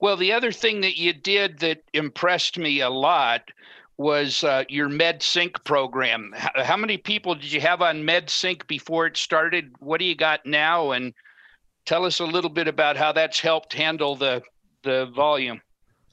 Well, 0.00 0.16
the 0.16 0.32
other 0.32 0.52
thing 0.52 0.80
that 0.80 0.96
you 0.96 1.12
did 1.12 1.58
that 1.60 1.82
impressed 1.92 2.58
me 2.58 2.80
a 2.80 2.90
lot 2.90 3.42
was 3.96 4.44
uh, 4.44 4.64
your 4.68 4.88
MedSync 4.88 5.62
program. 5.64 6.32
How, 6.36 6.64
how, 6.64 6.76
many 6.76 6.96
people 6.96 7.34
did 7.34 7.52
you 7.52 7.60
have 7.60 7.82
on 7.82 8.04
MedSync 8.04 8.66
before 8.66 9.06
it 9.06 9.16
started? 9.16 9.74
What 9.80 9.98
do 9.98 10.04
you 10.04 10.14
got 10.14 10.46
now? 10.46 10.92
And 10.92 11.12
tell 11.84 12.04
us 12.04 12.20
a 12.20 12.24
little 12.24 12.50
bit 12.50 12.68
about 12.68 12.96
how 12.96 13.12
that's 13.12 13.40
helped 13.40 13.72
handle 13.72 14.14
the 14.14 14.42
the 14.84 15.06
volume. 15.14 15.60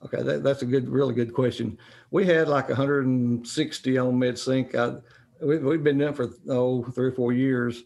Okay, 0.04 0.22
that, 0.22 0.44
that's 0.44 0.62
a 0.62 0.66
good, 0.66 0.88
really 0.90 1.14
good 1.14 1.34
question. 1.34 1.78
we 2.12 2.26
had 2.26 2.48
like 2.48 2.68
160 2.68 3.98
on 3.98 4.14
MedSync. 4.14 4.76
I, 4.76 5.02
we, 5.44 5.58
we've 5.58 5.84
been 5.84 5.98
doing 5.98 6.12
it 6.12 6.16
for 6.16 6.30
oh 6.50 6.84
three 6.84 7.08
or 7.08 7.12
four 7.12 7.34
years, 7.34 7.84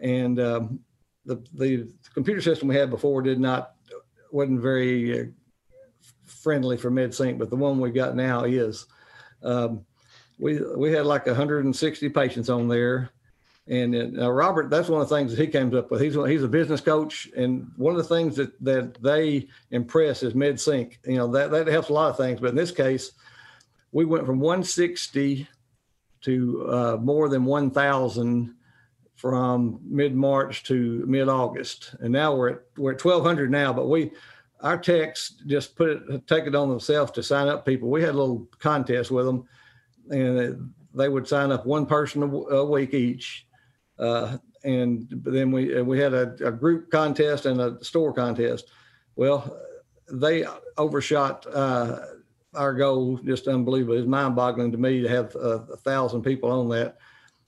and 0.00 0.40
um, 0.40 0.80
the 1.24 1.42
the 1.54 1.92
computer 2.14 2.40
system 2.40 2.68
we 2.68 2.76
had 2.76 2.90
before 2.90 3.22
did 3.22 3.38
not 3.38 3.74
wasn't 4.32 4.60
very 4.60 5.20
uh, 5.20 5.24
friendly 6.24 6.76
for 6.76 6.90
MedSync, 6.90 7.38
but 7.38 7.50
the 7.50 7.56
one 7.56 7.80
we 7.80 7.90
got 7.90 8.16
now 8.16 8.44
is. 8.44 8.86
Um, 9.42 9.84
we 10.38 10.58
we 10.74 10.90
had 10.90 11.06
like 11.06 11.26
160 11.26 12.08
patients 12.08 12.48
on 12.48 12.66
there, 12.66 13.10
and 13.70 14.18
uh, 14.18 14.30
Robert, 14.30 14.68
that's 14.68 14.88
one 14.88 15.00
of 15.00 15.08
the 15.08 15.14
things 15.14 15.30
that 15.30 15.40
he 15.40 15.46
comes 15.46 15.74
up 15.76 15.90
with. 15.90 16.00
He's 16.00 16.14
he's 16.14 16.42
a 16.42 16.48
business 16.48 16.80
coach, 16.80 17.28
and 17.36 17.70
one 17.76 17.94
of 17.94 17.98
the 17.98 18.14
things 18.14 18.34
that 18.36 18.52
that 18.64 19.00
they 19.00 19.48
impress 19.70 20.24
is 20.24 20.34
MedSync. 20.34 20.96
You 21.06 21.18
know 21.18 21.28
that 21.28 21.52
that 21.52 21.68
helps 21.68 21.88
a 21.88 21.92
lot 21.92 22.10
of 22.10 22.16
things, 22.16 22.40
but 22.40 22.50
in 22.50 22.56
this 22.56 22.72
case, 22.72 23.12
we 23.92 24.04
went 24.04 24.26
from 24.26 24.40
160 24.40 25.46
to 26.22 26.68
uh, 26.68 26.96
more 27.00 27.28
than 27.28 27.44
1,000 27.44 28.54
from 29.14 29.80
mid 29.84 30.14
March 30.16 30.64
to 30.64 31.04
mid 31.06 31.28
August, 31.28 31.94
and 32.00 32.12
now 32.12 32.34
we're 32.34 32.48
at 32.48 32.60
we're 32.76 32.92
at 32.94 33.04
1,200 33.04 33.50
now. 33.52 33.72
But 33.72 33.88
we 33.88 34.10
our 34.62 34.78
techs 34.78 35.34
just 35.46 35.76
put 35.76 35.90
it 35.90 36.26
take 36.26 36.46
it 36.46 36.56
on 36.56 36.70
themselves 36.70 37.12
to 37.12 37.22
sign 37.22 37.46
up 37.46 37.64
people. 37.64 37.88
We 37.88 38.00
had 38.00 38.16
a 38.16 38.18
little 38.18 38.48
contest 38.58 39.12
with 39.12 39.26
them, 39.26 39.46
and 40.10 40.72
they 40.92 41.08
would 41.08 41.28
sign 41.28 41.52
up 41.52 41.66
one 41.66 41.86
person 41.86 42.22
a, 42.22 42.64
week 42.64 42.94
each. 42.94 43.46
Uh, 44.00 44.38
and 44.64 45.06
then 45.10 45.52
we 45.52 45.80
we 45.82 45.98
had 45.98 46.14
a, 46.14 46.34
a, 46.44 46.50
group 46.50 46.90
contest 46.90 47.46
and 47.46 47.60
a 47.60 47.82
store 47.84 48.12
contest. 48.12 48.70
Well, 49.16 49.58
they 50.10 50.46
overshot 50.76 51.46
uh, 51.52 51.98
our 52.54 52.74
goal 52.74 53.18
just 53.18 53.46
unbelievable. 53.46 53.96
It's 53.96 54.06
mind-boggling 54.06 54.72
to 54.72 54.78
me 54.78 55.02
to 55.02 55.08
have 55.08 55.34
a, 55.36 55.66
a 55.72 55.76
thousand 55.76 56.22
people 56.22 56.50
on 56.50 56.68
that. 56.70 56.96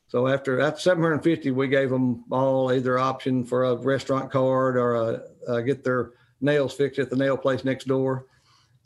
So 0.09 0.29
after 0.29 0.61
after 0.61 0.81
750, 0.81 1.51
we 1.53 1.69
gave 1.69 1.89
them 1.89 2.25
all 2.31 2.71
either 2.71 2.99
option 2.99 3.45
for 3.45 3.65
a 3.65 3.77
restaurant 3.77 4.31
card 4.31 4.77
or 4.77 4.95
a, 4.97 5.23
a 5.49 5.63
get 5.63 5.83
their 5.83 6.13
nails 6.43 6.75
fixed 6.75 6.99
at 6.99 7.09
the 7.09 7.17
nail 7.17 7.37
place 7.37 7.65
next 7.65 7.87
door. 7.87 8.27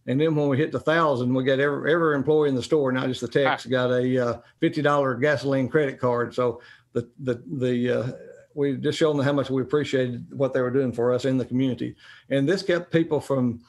And 0.06 0.20
then 0.20 0.36
when 0.36 0.48
we 0.48 0.56
hit 0.56 0.70
the 0.70 0.78
thousand, 0.78 1.34
we 1.34 1.42
got 1.42 1.58
every, 1.58 1.92
every 1.92 2.14
employee 2.14 2.48
in 2.48 2.54
the 2.54 2.62
store, 2.62 2.92
not 2.92 3.08
just 3.08 3.22
the 3.22 3.28
techs, 3.28 3.66
got 3.66 3.90
a 3.90 4.24
uh, 4.24 4.40
fifty 4.60 4.82
dollar 4.82 5.16
gasoline 5.16 5.68
credit 5.68 5.98
card. 5.98 6.32
So 6.32 6.60
the 6.96 7.08
the 7.18 7.42
the 7.58 8.00
uh, 8.00 8.12
we 8.54 8.76
just 8.76 8.98
showed 8.98 9.12
them 9.12 9.24
how 9.24 9.32
much 9.32 9.50
we 9.50 9.62
appreciated 9.62 10.26
what 10.32 10.54
they 10.54 10.62
were 10.62 10.70
doing 10.70 10.92
for 10.92 11.12
us 11.12 11.26
in 11.26 11.36
the 11.36 11.44
community, 11.44 11.94
and 12.30 12.48
this 12.48 12.62
kept 12.62 12.90
people 12.90 13.20
from 13.20 13.60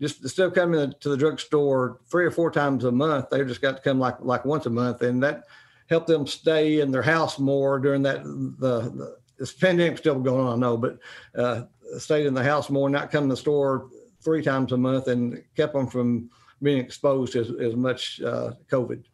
just 0.00 0.38
of 0.38 0.54
coming 0.54 0.92
to 1.00 1.08
the 1.08 1.16
drugstore 1.16 2.00
three 2.10 2.24
or 2.26 2.30
four 2.30 2.50
times 2.50 2.84
a 2.84 2.92
month, 2.92 3.30
they 3.30 3.42
just 3.44 3.62
got 3.62 3.76
to 3.76 3.82
come 3.82 3.98
like 3.98 4.16
like 4.20 4.44
once 4.44 4.66
a 4.66 4.70
month, 4.70 5.02
and 5.02 5.22
that 5.22 5.44
helped 5.88 6.08
them 6.08 6.26
stay 6.26 6.80
in 6.80 6.90
their 6.90 7.02
house 7.02 7.38
more 7.38 7.78
during 7.78 8.02
that 8.02 8.22
the, 8.24 8.90
the 8.96 9.16
this 9.38 9.52
pandemic 9.52 9.98
still 9.98 10.20
going 10.20 10.46
on, 10.46 10.54
I 10.54 10.60
know, 10.60 10.76
but 10.76 10.98
uh, 11.36 11.62
stayed 11.98 12.26
in 12.26 12.34
the 12.34 12.42
house 12.42 12.70
more, 12.70 12.88
not 12.88 13.10
come 13.10 13.24
to 13.24 13.34
the 13.34 13.36
store 13.36 13.88
three 14.20 14.42
times 14.42 14.72
a 14.72 14.76
month, 14.76 15.08
and 15.08 15.42
kept 15.56 15.72
them 15.72 15.86
from 15.86 16.30
being 16.62 16.78
exposed 16.78 17.34
as 17.36 17.50
as 17.60 17.74
much 17.74 18.20
uh, 18.20 18.52
COVID. 18.70 19.04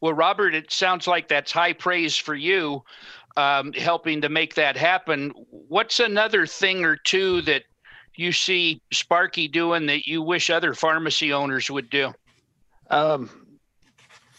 Well, 0.00 0.12
Robert, 0.12 0.54
it 0.54 0.72
sounds 0.72 1.06
like 1.06 1.28
that's 1.28 1.52
high 1.52 1.72
praise 1.72 2.16
for 2.16 2.34
you, 2.34 2.82
um, 3.36 3.72
helping 3.72 4.20
to 4.22 4.28
make 4.28 4.54
that 4.54 4.76
happen. 4.76 5.32
What's 5.50 6.00
another 6.00 6.46
thing 6.46 6.84
or 6.84 6.96
two 6.96 7.42
that 7.42 7.64
you 8.14 8.32
see 8.32 8.80
Sparky 8.92 9.48
doing 9.48 9.86
that 9.86 10.06
you 10.06 10.22
wish 10.22 10.50
other 10.50 10.74
pharmacy 10.74 11.32
owners 11.32 11.70
would 11.70 11.90
do? 11.90 12.12
Um, 12.90 13.30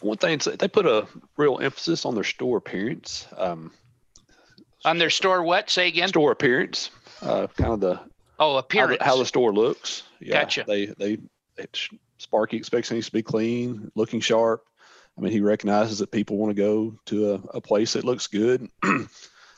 one 0.02 0.18
thing 0.18 0.40
they 0.60 0.68
put 0.68 0.86
a 0.86 1.08
real 1.38 1.60
emphasis 1.60 2.06
on 2.06 2.16
their 2.16 2.24
store 2.24 2.58
appearance. 2.58 3.28
Um, 3.38 3.72
on 4.86 4.98
their 4.98 5.10
store, 5.10 5.44
what? 5.44 5.70
Say 5.70 5.88
again. 5.88 6.08
Store 6.08 6.32
appearance, 6.32 6.92
uh, 7.22 7.48
kind 7.58 7.74
of 7.74 7.80
the 7.80 8.00
oh 8.40 8.58
appearance, 8.58 8.98
how 9.00 9.06
the, 9.06 9.12
how 9.12 9.18
the 9.18 9.26
store 9.26 9.54
looks. 9.54 10.04
Yeah, 10.20 10.44
gotcha. 10.44 10.66
They 10.68 10.86
they 10.86 11.18
Sparky 12.18 12.58
expects 12.58 12.90
things 12.90 13.08
to 13.08 13.12
be 13.12 13.22
clean, 13.22 13.92
looking 13.96 14.20
sharp. 14.20 14.64
I 15.18 15.22
mean, 15.22 15.32
he 15.32 15.42
recognizes 15.42 16.00
that 16.00 16.12
people 16.12 16.38
want 16.38 16.56
to 16.56 16.62
go 16.62 17.00
to 17.08 17.34
a, 17.34 17.58
a 17.58 17.62
place 17.62 17.94
that 17.94 18.06
looks 18.06 18.28
good. 18.28 18.70
the 18.84 19.10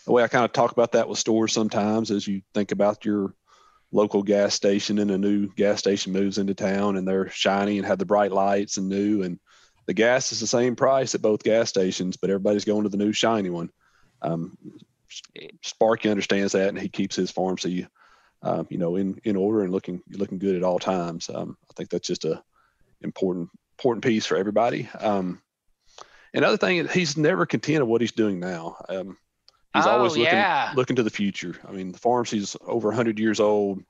way 0.07 0.23
I 0.23 0.27
kind 0.27 0.45
of 0.45 0.53
talk 0.53 0.71
about 0.71 0.93
that 0.93 1.09
with 1.09 1.19
stores 1.19 1.51
sometimes 1.51 2.11
is 2.11 2.27
you 2.27 2.41
think 2.53 2.71
about 2.71 3.03
your 3.03 3.33
local 3.91 4.23
gas 4.23 4.53
station 4.53 4.99
and 4.99 5.11
a 5.11 5.17
new 5.17 5.47
gas 5.55 5.79
station 5.79 6.13
moves 6.13 6.37
into 6.37 6.53
town 6.53 6.95
and 6.95 7.07
they're 7.07 7.29
shiny 7.29 7.77
and 7.77 7.87
have 7.87 7.99
the 7.99 8.05
bright 8.05 8.31
lights 8.31 8.77
and 8.77 8.87
new 8.87 9.23
and 9.23 9.39
the 9.87 9.93
gas 9.93 10.31
is 10.31 10.39
the 10.39 10.47
same 10.47 10.75
price 10.75 11.15
at 11.15 11.21
both 11.21 11.43
gas 11.43 11.67
stations, 11.67 12.15
but 12.15 12.29
everybody's 12.29 12.65
going 12.65 12.83
to 12.83 12.89
the 12.89 12.97
new 12.97 13.11
shiny 13.11 13.49
one. 13.49 13.71
Um, 14.21 14.55
Sparky 15.63 16.09
understands 16.09 16.53
that 16.53 16.69
and 16.69 16.79
he 16.79 16.89
keeps 16.89 17.15
his 17.15 17.31
pharmacy, 17.31 17.87
um, 18.43 18.67
you 18.69 18.77
know, 18.77 18.97
in, 18.97 19.19
in 19.23 19.35
order 19.35 19.63
and 19.63 19.73
looking, 19.73 20.03
looking 20.11 20.37
good 20.37 20.55
at 20.55 20.63
all 20.63 20.77
times. 20.77 21.29
Um, 21.33 21.57
I 21.69 21.73
think 21.75 21.89
that's 21.89 22.07
just 22.07 22.25
a 22.25 22.43
important, 23.01 23.49
important 23.79 24.03
piece 24.03 24.27
for 24.27 24.37
everybody. 24.37 24.87
Um, 24.99 25.41
another 26.33 26.57
thing, 26.57 26.87
he's 26.87 27.17
never 27.17 27.45
content 27.45 27.81
of 27.81 27.87
what 27.87 28.01
he's 28.01 28.11
doing 28.11 28.39
now. 28.39 28.77
Um, 28.87 29.17
He's 29.75 29.85
oh, 29.85 29.91
always 29.91 30.13
looking 30.13 30.33
yeah. 30.33 30.71
looking 30.75 30.95
to 30.95 31.03
the 31.03 31.11
future. 31.11 31.55
I 31.67 31.71
mean, 31.71 31.91
the 31.91 31.99
pharmacy's 31.99 32.57
over 32.65 32.87
100 32.87 33.19
years 33.19 33.39
old, 33.39 33.83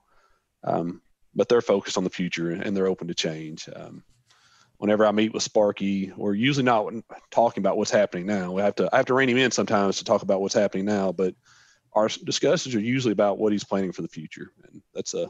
um, 0.66 1.02
but 1.34 1.48
they're 1.48 1.62
focused 1.62 1.98
on 1.98 2.04
the 2.04 2.10
future 2.10 2.52
and 2.52 2.76
they're 2.76 2.88
open 2.88 3.08
to 3.08 3.14
change. 3.14 3.70
Um, 3.74 4.04
whenever 4.78 5.06
I 5.06 5.12
meet 5.12 5.34
with 5.34 5.44
Sparky, 5.44 6.12
we're 6.18 6.34
usually 6.34 6.66
not 6.66 6.92
talking 7.32 7.62
about 7.62 7.78
what's 7.78 7.92
happening 7.92 8.26
now. 8.26 8.52
We 8.52 8.62
have 8.62 8.76
to 8.76 8.90
I 8.92 8.98
have 8.98 9.06
to 9.06 9.14
rein 9.14 9.30
him 9.30 9.38
in 9.38 9.52
sometimes 9.52 9.98
to 10.00 10.04
talk 10.04 10.22
about 10.22 10.42
what's 10.42 10.54
happening 10.54 10.84
now, 10.84 11.14
but 11.14 11.34
our 11.94 12.10
discussions 12.10 12.76
are 12.76 12.82
usually 12.82 13.14
about 13.14 13.38
what 13.38 13.54
he's 13.54 13.64
planning 13.64 13.94
for 13.94 14.02
the 14.02 14.10
future, 14.10 14.52
and 14.68 14.82
that's 14.94 15.14
a, 15.14 15.30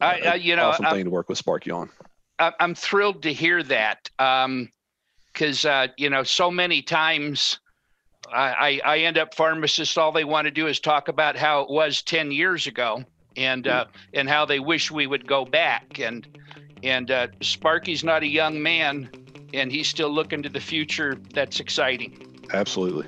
I, 0.00 0.20
uh, 0.20 0.34
you 0.34 0.54
know 0.54 0.68
awesome 0.68 0.86
I'm, 0.86 0.94
thing 0.94 1.04
to 1.04 1.10
work 1.10 1.28
with 1.28 1.38
Sparky 1.38 1.72
on. 1.72 1.90
I'm 2.38 2.76
thrilled 2.76 3.24
to 3.24 3.32
hear 3.32 3.64
that 3.64 4.10
because 5.32 5.64
uh, 5.64 5.88
you 5.96 6.10
know 6.10 6.22
so 6.22 6.50
many 6.50 6.82
times 6.82 7.58
I, 8.32 8.80
I 8.84 8.98
end 8.98 9.18
up 9.18 9.34
pharmacists. 9.34 9.96
All 9.96 10.12
they 10.12 10.24
want 10.24 10.46
to 10.46 10.50
do 10.50 10.66
is 10.66 10.80
talk 10.80 11.08
about 11.08 11.36
how 11.36 11.62
it 11.62 11.70
was 11.70 12.02
10 12.02 12.30
years 12.32 12.66
ago 12.66 13.04
and 13.36 13.66
uh, 13.66 13.86
and 14.12 14.28
how 14.28 14.44
they 14.44 14.60
wish 14.60 14.90
we 14.90 15.06
would 15.06 15.26
go 15.26 15.44
back. 15.44 15.98
And 15.98 16.26
and 16.82 17.10
uh, 17.10 17.28
Sparky's 17.40 18.04
not 18.04 18.22
a 18.22 18.26
young 18.26 18.62
man, 18.62 19.08
and 19.54 19.72
he's 19.72 19.88
still 19.88 20.10
looking 20.10 20.42
to 20.42 20.48
the 20.48 20.60
future. 20.60 21.16
That's 21.32 21.60
exciting. 21.60 22.24
Absolutely. 22.52 23.06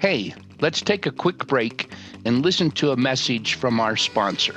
Hey, 0.00 0.34
let's 0.60 0.80
take 0.80 1.06
a 1.06 1.10
quick 1.10 1.46
break 1.46 1.90
and 2.24 2.42
listen 2.42 2.70
to 2.72 2.90
a 2.90 2.96
message 2.96 3.54
from 3.54 3.80
our 3.80 3.96
sponsor. 3.96 4.54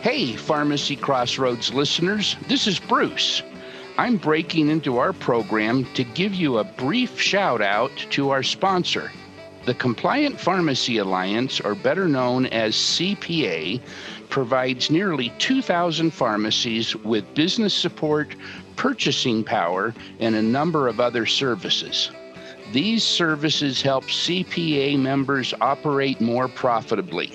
Hey, 0.00 0.36
Pharmacy 0.36 0.96
Crossroads 0.96 1.72
listeners, 1.72 2.36
this 2.48 2.66
is 2.66 2.80
Bruce. 2.80 3.42
I'm 3.98 4.16
breaking 4.16 4.70
into 4.70 4.96
our 4.96 5.12
program 5.12 5.84
to 5.94 6.02
give 6.02 6.34
you 6.34 6.58
a 6.58 6.64
brief 6.64 7.20
shout 7.20 7.60
out 7.60 7.90
to 8.10 8.30
our 8.30 8.42
sponsor. 8.42 9.12
The 9.66 9.74
Compliant 9.74 10.40
Pharmacy 10.40 10.96
Alliance, 10.96 11.60
or 11.60 11.74
better 11.74 12.08
known 12.08 12.46
as 12.46 12.74
CPA, 12.74 13.82
provides 14.30 14.90
nearly 14.90 15.30
2,000 15.38 16.10
pharmacies 16.10 16.96
with 16.96 17.34
business 17.34 17.74
support, 17.74 18.34
purchasing 18.76 19.44
power, 19.44 19.94
and 20.20 20.34
a 20.34 20.42
number 20.42 20.88
of 20.88 20.98
other 20.98 21.26
services. 21.26 22.10
These 22.72 23.04
services 23.04 23.82
help 23.82 24.04
CPA 24.04 24.98
members 24.98 25.52
operate 25.60 26.18
more 26.18 26.48
profitably. 26.48 27.30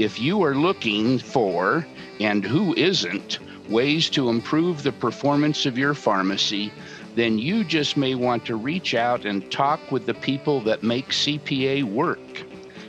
If 0.00 0.18
you 0.18 0.42
are 0.42 0.56
looking 0.56 1.20
for, 1.20 1.86
and 2.18 2.44
who 2.44 2.74
isn't, 2.74 3.38
ways 3.68 4.08
to 4.10 4.28
improve 4.28 4.82
the 4.82 4.92
performance 4.92 5.66
of 5.66 5.78
your 5.78 5.94
pharmacy, 5.94 6.72
then 7.14 7.38
you 7.38 7.64
just 7.64 7.96
may 7.96 8.14
want 8.14 8.44
to 8.46 8.56
reach 8.56 8.94
out 8.94 9.24
and 9.24 9.50
talk 9.50 9.90
with 9.90 10.06
the 10.06 10.14
people 10.14 10.60
that 10.62 10.82
make 10.82 11.08
CPA 11.10 11.84
work. 11.84 12.18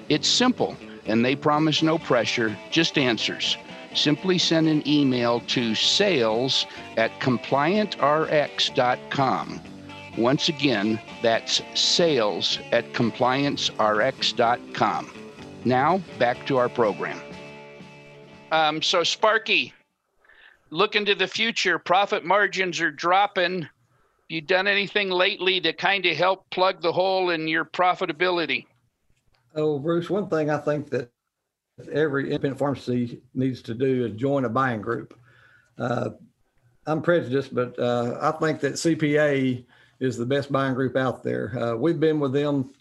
It's 0.09 0.27
simple, 0.27 0.75
and 1.05 1.23
they 1.23 1.35
promise 1.35 1.81
no 1.81 1.97
pressure, 1.97 2.57
just 2.71 2.97
answers. 2.97 3.57
Simply 3.93 4.37
send 4.37 4.67
an 4.67 4.85
email 4.87 5.39
to 5.41 5.75
sales 5.75 6.65
at 6.97 7.11
compliantrx.com. 7.21 9.61
Once 10.17 10.49
again, 10.49 10.99
that's 11.21 11.61
sales 11.73 12.59
at 12.71 12.91
compliantrx.com. 12.93 15.11
Now, 15.65 16.01
back 16.19 16.45
to 16.47 16.57
our 16.57 16.69
program. 16.69 17.21
Um, 18.51 18.81
so, 18.81 19.03
Sparky, 19.03 19.73
look 20.69 20.95
into 20.95 21.15
the 21.15 21.27
future, 21.27 21.79
profit 21.79 22.25
margins 22.25 22.79
are 22.81 22.91
dropping. 22.91 23.67
You 24.29 24.41
done 24.41 24.67
anything 24.67 25.09
lately 25.09 25.61
to 25.61 25.73
kind 25.73 26.05
of 26.05 26.17
help 26.17 26.49
plug 26.49 26.81
the 26.81 26.91
hole 26.91 27.29
in 27.29 27.47
your 27.47 27.65
profitability? 27.65 28.65
Oh, 29.55 29.79
Bruce, 29.79 30.09
one 30.09 30.27
thing 30.29 30.49
I 30.49 30.57
think 30.57 30.89
that 30.89 31.09
every 31.91 32.25
independent 32.25 32.59
pharmacy 32.59 33.21
needs 33.33 33.61
to 33.63 33.73
do 33.73 34.05
is 34.05 34.13
join 34.13 34.45
a 34.45 34.49
buying 34.49 34.81
group. 34.81 35.17
Uh, 35.77 36.11
I'm 36.87 37.01
prejudiced, 37.01 37.53
but 37.53 37.77
uh, 37.79 38.17
I 38.21 38.31
think 38.31 38.59
that 38.61 38.73
CPA 38.73 39.65
is 39.99 40.17
the 40.17 40.25
best 40.25 40.51
buying 40.51 40.73
group 40.73 40.95
out 40.95 41.23
there. 41.23 41.57
Uh, 41.57 41.75
we've 41.75 41.99
been 41.99 42.19
with 42.19 42.33
them 42.33 42.71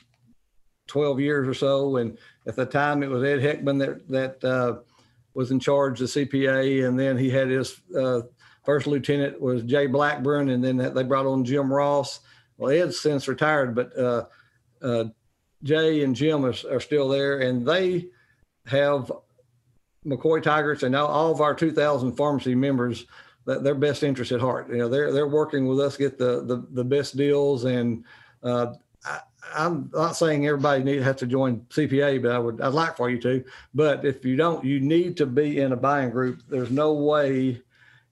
12 0.88 1.20
years 1.20 1.48
or 1.48 1.54
so, 1.54 1.96
and 1.96 2.18
at 2.46 2.56
the 2.56 2.66
time 2.66 3.02
it 3.02 3.10
was 3.10 3.22
Ed 3.22 3.40
Heckman 3.40 3.78
that 3.78 4.08
that 4.08 4.44
uh, 4.44 4.78
was 5.34 5.50
in 5.50 5.60
charge 5.60 6.00
of 6.00 6.08
CPA, 6.08 6.86
and 6.86 6.98
then 6.98 7.16
he 7.16 7.28
had 7.30 7.48
his 7.48 7.80
uh, 7.96 8.22
first 8.64 8.86
lieutenant 8.86 9.40
was 9.40 9.62
Jay 9.62 9.86
Blackburn, 9.86 10.50
and 10.50 10.62
then 10.62 10.76
they 10.76 11.02
brought 11.02 11.26
on 11.26 11.44
Jim 11.44 11.72
Ross. 11.72 12.20
Well, 12.56 12.70
Ed's 12.70 13.00
since 13.00 13.28
retired, 13.28 13.74
but 13.74 13.98
uh, 13.98 14.24
uh, 14.80 15.04
Jay 15.62 16.04
and 16.04 16.14
Jim 16.14 16.44
are, 16.44 16.54
are 16.70 16.80
still 16.80 17.08
there, 17.08 17.40
and 17.40 17.66
they 17.66 18.08
have 18.66 19.10
McCoy 20.06 20.42
Tigers 20.42 20.82
and 20.82 20.92
now 20.92 21.06
all 21.06 21.32
of 21.32 21.40
our 21.40 21.54
2,000 21.54 22.16
pharmacy 22.16 22.54
members 22.54 23.06
their 23.46 23.74
best 23.74 24.02
interest 24.02 24.32
at 24.32 24.40
heart. 24.40 24.70
You 24.70 24.78
know, 24.78 24.88
they're 24.88 25.12
they're 25.12 25.28
working 25.28 25.66
with 25.66 25.80
us 25.80 25.96
get 25.96 26.18
the 26.18 26.44
the, 26.44 26.66
the 26.70 26.84
best 26.84 27.16
deals, 27.16 27.64
and 27.64 28.04
uh, 28.42 28.74
I, 29.54 29.66
am 29.66 29.90
not 29.92 30.16
saying 30.16 30.46
everybody 30.46 30.82
need 30.82 31.02
have 31.02 31.16
to 31.16 31.26
join 31.26 31.60
CPA, 31.70 32.22
but 32.22 32.32
I 32.32 32.38
would 32.38 32.60
I'd 32.60 32.72
like 32.72 32.96
for 32.96 33.10
you 33.10 33.18
to. 33.20 33.44
But 33.74 34.04
if 34.04 34.24
you 34.24 34.36
don't, 34.36 34.64
you 34.64 34.80
need 34.80 35.16
to 35.18 35.26
be 35.26 35.60
in 35.60 35.72
a 35.72 35.76
buying 35.76 36.10
group. 36.10 36.42
There's 36.48 36.70
no 36.70 36.92
way 36.94 37.60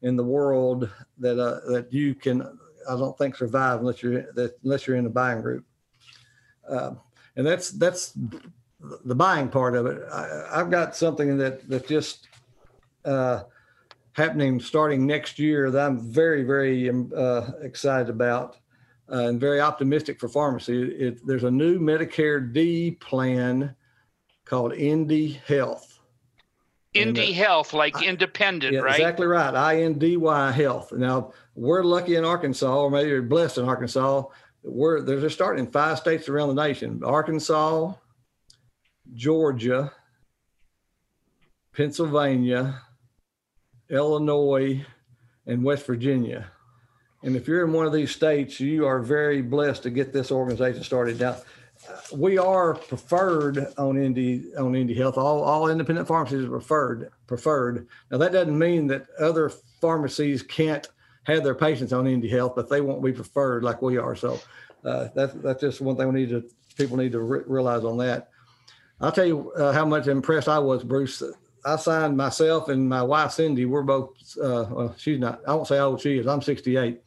in 0.03 0.17
the 0.17 0.25
world 0.25 0.91
that 1.19 1.39
uh, 1.39 1.61
that 1.73 1.93
you 1.93 2.15
can 2.15 2.59
I 2.89 2.97
don't 2.97 3.17
think 3.17 3.37
survive 3.37 3.81
unless 3.81 4.03
you're 4.03 4.33
that 4.33 4.59
unless 4.65 4.87
you're 4.87 4.97
in 4.97 5.07
a 5.07 5.11
buying 5.11 5.43
group. 5.43 5.65
Uh, 6.69 6.93
and 7.37 7.47
that's 7.47 7.71
that's 7.71 8.13
the 9.05 9.15
buying 9.15 9.49
part 9.49 9.75
of 9.75 9.87
it. 9.87 10.03
I, 10.13 10.59
have 10.59 10.71
got 10.71 10.97
something 10.97 11.39
that 11.39 11.69
that 11.69 11.87
just 11.87 12.29
uh, 13.05 13.43
happening 14.13 14.61
starting 14.61 15.07
next 15.07 15.39
year 15.39 15.71
that 15.71 15.87
I'm 15.87 15.99
very 15.99 16.43
very 16.43 16.91
um, 16.91 17.13
uh, 17.17 17.51
excited 17.63 18.11
about 18.11 18.57
uh, 19.13 19.29
and 19.29 19.41
very 19.41 19.61
optimistic 19.61 20.19
for 20.19 20.29
pharmacy. 20.29 20.83
It, 20.83 21.27
there's 21.27 21.45
a 21.45 21.51
new 21.51 21.79
Medicare 21.79 22.53
D 22.53 22.93
plan 22.93 23.75
called 24.45 24.73
Indy 24.73 25.41
Health. 25.47 25.99
Indy 26.95 27.33
uh, 27.33 27.35
Health, 27.35 27.73
like 27.73 28.03
independent, 28.03 28.75
yeah, 28.75 28.81
right? 28.81 28.97
Exactly 28.97 29.27
right. 29.27 29.55
I 29.55 29.83
N 29.83 29.95
D 29.95 30.17
Y 30.17 30.51
Health. 30.51 30.93
Now 30.93 31.33
we're 31.55 31.83
lucky 31.83 32.17
in 32.17 32.25
Arkansas, 32.25 32.75
or 32.75 32.91
maybe 32.91 33.11
we're 33.11 33.23
blessed 33.23 33.59
in 33.59 33.65
Arkansas. 33.65 34.25
We're 34.63 35.01
they're 35.01 35.31
starting 35.31 35.65
in 35.65 35.73
five 35.73 35.99
states 35.99 36.29
around 36.29 36.55
the 36.55 36.63
nation: 36.63 37.03
Arkansas, 37.03 37.95
Georgia, 39.15 39.91
Pennsylvania, 41.75 42.83
Illinois, 43.89 44.85
and 45.47 45.65
West 45.65 45.87
Virginia. 45.87 46.52
And 47.23 47.37
if 47.37 47.47
you're 47.47 47.65
in 47.65 47.73
one 47.73 47.87
of 47.87 47.93
these 47.93 48.11
states, 48.11 48.59
you 48.59 48.87
are 48.87 49.01
very 49.01 49.43
blessed 49.43 49.85
to 49.85 49.91
get 49.91 50.13
this 50.13 50.33
organization 50.33 50.83
started. 50.83 51.21
Now, 51.21 51.37
we 52.13 52.39
are 52.39 52.75
preferred 52.75 53.73
on 53.77 53.97
Indy 53.97 54.55
on 54.57 54.75
Indy 54.75 54.95
Health. 54.95 55.19
All 55.19 55.43
all 55.43 55.69
independent 55.69 56.07
pharmacies 56.07 56.45
are 56.45 56.51
preferred 56.51 57.11
preferred. 57.27 57.89
Now 58.11 58.19
that 58.19 58.33
doesn't 58.33 58.57
mean 58.57 58.87
that 58.89 59.07
other 59.19 59.51
pharmacies 59.81 60.43
can't 60.43 60.87
have 61.25 61.43
their 61.45 61.55
patients 61.55 61.93
on 61.93 62.07
Indy 62.07 62.29
Health, 62.29 62.55
but 62.55 62.69
they 62.69 62.81
won't 62.81 63.05
be 63.05 63.13
preferred 63.13 63.65
like 63.65 63.83
we 63.83 63.97
are. 63.97 64.15
So 64.15 64.41
uh, 64.85 65.09
that's 65.15 65.35
that's 65.35 65.61
just 65.61 65.81
one 65.81 65.97
thing 65.97 66.13
we 66.13 66.21
need 66.21 66.31
to 66.31 66.45
people 66.77 66.97
need 66.97 67.13
to 67.13 67.21
re- 67.21 67.45
realize 67.47 67.85
on 67.85 67.99
that. 67.99 68.31
I'll 69.01 69.13
tell 69.13 69.27
you 69.27 69.53
uh, 69.53 69.73
how 69.73 69.85
much 69.85 70.07
impressed 70.07 70.49
I 70.49 70.61
was, 70.61 70.85
Bruce. 70.85 71.23
I 71.65 71.77
signed 71.77 72.17
myself 72.17 72.69
and 72.69 72.89
my 72.89 73.03
wife 73.03 73.33
Cindy. 73.33 73.67
We're 73.67 73.83
both. 73.83 74.11
Uh, 74.37 74.67
well, 74.71 74.95
she's 74.99 75.19
not. 75.19 75.41
I 75.47 75.55
won't 75.55 75.69
say 75.69 75.77
how 75.77 75.91
old 75.91 76.01
she 76.01 76.19
is. 76.19 76.27
I'm 76.27 76.43
68. 76.43 77.01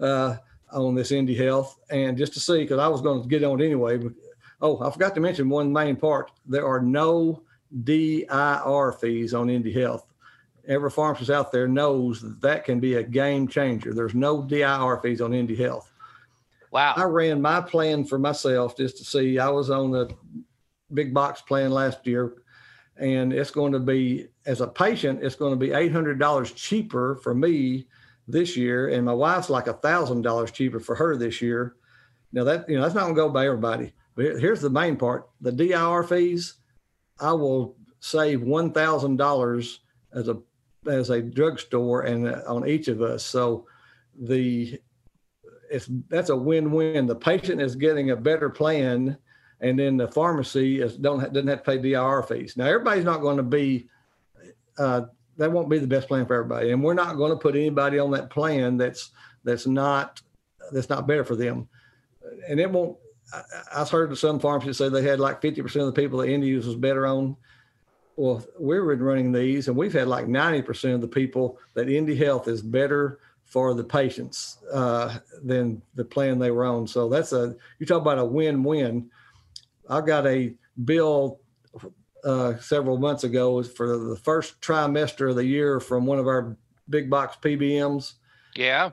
Uh, 0.00 0.36
on 0.72 0.94
this 0.94 1.12
Indy 1.12 1.34
Health, 1.34 1.78
and 1.90 2.16
just 2.16 2.32
to 2.34 2.40
see 2.40 2.60
because 2.60 2.78
I 2.78 2.88
was 2.88 3.02
going 3.02 3.22
to 3.22 3.28
get 3.28 3.44
on 3.44 3.60
it 3.60 3.64
anyway. 3.64 3.98
But, 3.98 4.12
oh, 4.60 4.80
I 4.82 4.90
forgot 4.90 5.14
to 5.14 5.20
mention 5.20 5.48
one 5.48 5.72
main 5.72 5.96
part. 5.96 6.30
There 6.46 6.66
are 6.66 6.80
no 6.80 7.42
DIR 7.84 8.92
fees 9.00 9.34
on 9.34 9.50
Indy 9.50 9.72
Health. 9.72 10.06
Every 10.66 10.90
pharmacist 10.90 11.30
out 11.30 11.50
there 11.50 11.66
knows 11.66 12.20
that, 12.22 12.40
that 12.40 12.64
can 12.64 12.80
be 12.80 12.94
a 12.94 13.02
game 13.02 13.48
changer. 13.48 13.92
There's 13.92 14.14
no 14.14 14.42
DIR 14.42 15.00
fees 15.02 15.20
on 15.20 15.34
Indy 15.34 15.56
Health. 15.56 15.90
Wow. 16.70 16.94
I 16.96 17.04
ran 17.04 17.42
my 17.42 17.60
plan 17.60 18.04
for 18.04 18.18
myself 18.18 18.76
just 18.76 18.96
to 18.98 19.04
see. 19.04 19.38
I 19.38 19.48
was 19.48 19.70
on 19.70 19.90
the 19.90 20.14
big 20.94 21.12
box 21.12 21.42
plan 21.42 21.70
last 21.70 22.06
year, 22.06 22.41
and 23.02 23.32
it's 23.32 23.50
going 23.50 23.72
to 23.72 23.80
be 23.80 24.28
as 24.46 24.60
a 24.60 24.66
patient, 24.66 25.22
it's 25.22 25.34
going 25.34 25.52
to 25.52 25.56
be 25.56 25.72
eight 25.72 25.92
hundred 25.92 26.18
dollars 26.18 26.52
cheaper 26.52 27.16
for 27.16 27.34
me 27.34 27.86
this 28.28 28.56
year, 28.56 28.90
and 28.90 29.04
my 29.04 29.12
wife's 29.12 29.50
like 29.50 29.66
a 29.66 29.72
thousand 29.72 30.22
dollars 30.22 30.52
cheaper 30.52 30.78
for 30.78 30.94
her 30.94 31.16
this 31.16 31.42
year. 31.42 31.74
Now 32.32 32.44
that 32.44 32.68
you 32.68 32.76
know 32.76 32.82
that's 32.82 32.94
not 32.94 33.02
going 33.02 33.14
to 33.16 33.20
go 33.20 33.28
by 33.28 33.46
everybody, 33.46 33.92
but 34.14 34.40
here's 34.40 34.60
the 34.60 34.70
main 34.70 34.96
part: 34.96 35.28
the 35.40 35.50
DIR 35.50 36.04
fees. 36.04 36.54
I 37.20 37.32
will 37.32 37.76
save 37.98 38.42
one 38.42 38.72
thousand 38.72 39.16
dollars 39.16 39.80
as 40.14 40.28
a 40.28 40.38
as 40.86 41.10
a 41.10 41.20
drugstore 41.20 42.02
and 42.02 42.28
uh, 42.28 42.42
on 42.46 42.68
each 42.68 42.86
of 42.86 43.02
us. 43.02 43.24
So 43.24 43.66
the 44.16 44.80
it's 45.70 45.88
that's 46.08 46.30
a 46.30 46.36
win-win. 46.36 47.06
The 47.06 47.16
patient 47.16 47.60
is 47.60 47.74
getting 47.74 48.10
a 48.10 48.16
better 48.16 48.48
plan 48.48 49.18
and 49.62 49.78
then 49.78 49.96
the 49.96 50.08
pharmacy 50.08 50.82
is 50.82 50.96
don't 50.96 51.20
doesn't 51.32 51.48
have 51.48 51.62
to 51.62 51.70
pay 51.70 51.78
DIR 51.78 52.22
fees. 52.24 52.56
Now 52.56 52.66
everybody's 52.66 53.04
not 53.04 53.20
going 53.20 53.36
to 53.36 53.42
be 53.42 53.88
uh, 54.76 55.02
that 55.38 55.50
won't 55.50 55.70
be 55.70 55.78
the 55.78 55.86
best 55.86 56.08
plan 56.08 56.26
for 56.26 56.34
everybody, 56.34 56.72
and 56.72 56.82
we're 56.82 56.94
not 56.94 57.16
going 57.16 57.30
to 57.30 57.38
put 57.38 57.54
anybody 57.54 57.98
on 57.98 58.10
that 58.10 58.28
plan 58.28 58.76
that's 58.76 59.12
that's 59.44 59.66
not 59.66 60.20
that's 60.72 60.90
not 60.90 61.06
better 61.06 61.24
for 61.24 61.36
them, 61.36 61.68
and 62.48 62.60
it 62.60 62.70
won't. 62.70 62.98
I, 63.32 63.42
I've 63.76 63.90
heard 63.90 64.16
some 64.18 64.40
pharmacists 64.40 64.78
say 64.78 64.88
they 64.88 65.02
had 65.02 65.20
like 65.20 65.40
50% 65.40 65.64
of 65.76 65.86
the 65.86 65.92
people 65.92 66.18
that 66.18 66.28
Indy 66.28 66.54
was 66.54 66.74
better 66.74 67.06
on. 67.06 67.36
Well, 68.16 68.44
we're 68.58 68.94
running 68.96 69.32
these, 69.32 69.68
and 69.68 69.76
we've 69.76 69.92
had 69.92 70.06
like 70.06 70.26
90% 70.26 70.94
of 70.94 71.00
the 71.00 71.08
people 71.08 71.58
that 71.74 71.88
Indy 71.88 72.14
Health 72.14 72.46
is 72.46 72.60
better 72.60 73.20
for 73.46 73.72
the 73.72 73.84
patients 73.84 74.58
uh, 74.72 75.18
than 75.42 75.80
the 75.94 76.04
plan 76.04 76.38
they 76.38 76.50
were 76.50 76.64
on. 76.64 76.86
So 76.86 77.08
that's 77.08 77.32
a 77.32 77.56
you 77.78 77.86
talk 77.86 78.02
about 78.02 78.18
a 78.18 78.24
win-win 78.24 79.10
I 79.92 80.00
got 80.00 80.26
a 80.26 80.54
bill 80.84 81.40
uh, 82.24 82.56
several 82.58 82.96
months 82.98 83.24
ago 83.24 83.62
for 83.62 83.98
the 83.98 84.16
first 84.16 84.60
trimester 84.60 85.28
of 85.30 85.36
the 85.36 85.44
year 85.44 85.80
from 85.80 86.06
one 86.06 86.18
of 86.18 86.26
our 86.26 86.56
big 86.88 87.10
box 87.10 87.36
PBMs. 87.42 88.14
Yeah. 88.56 88.90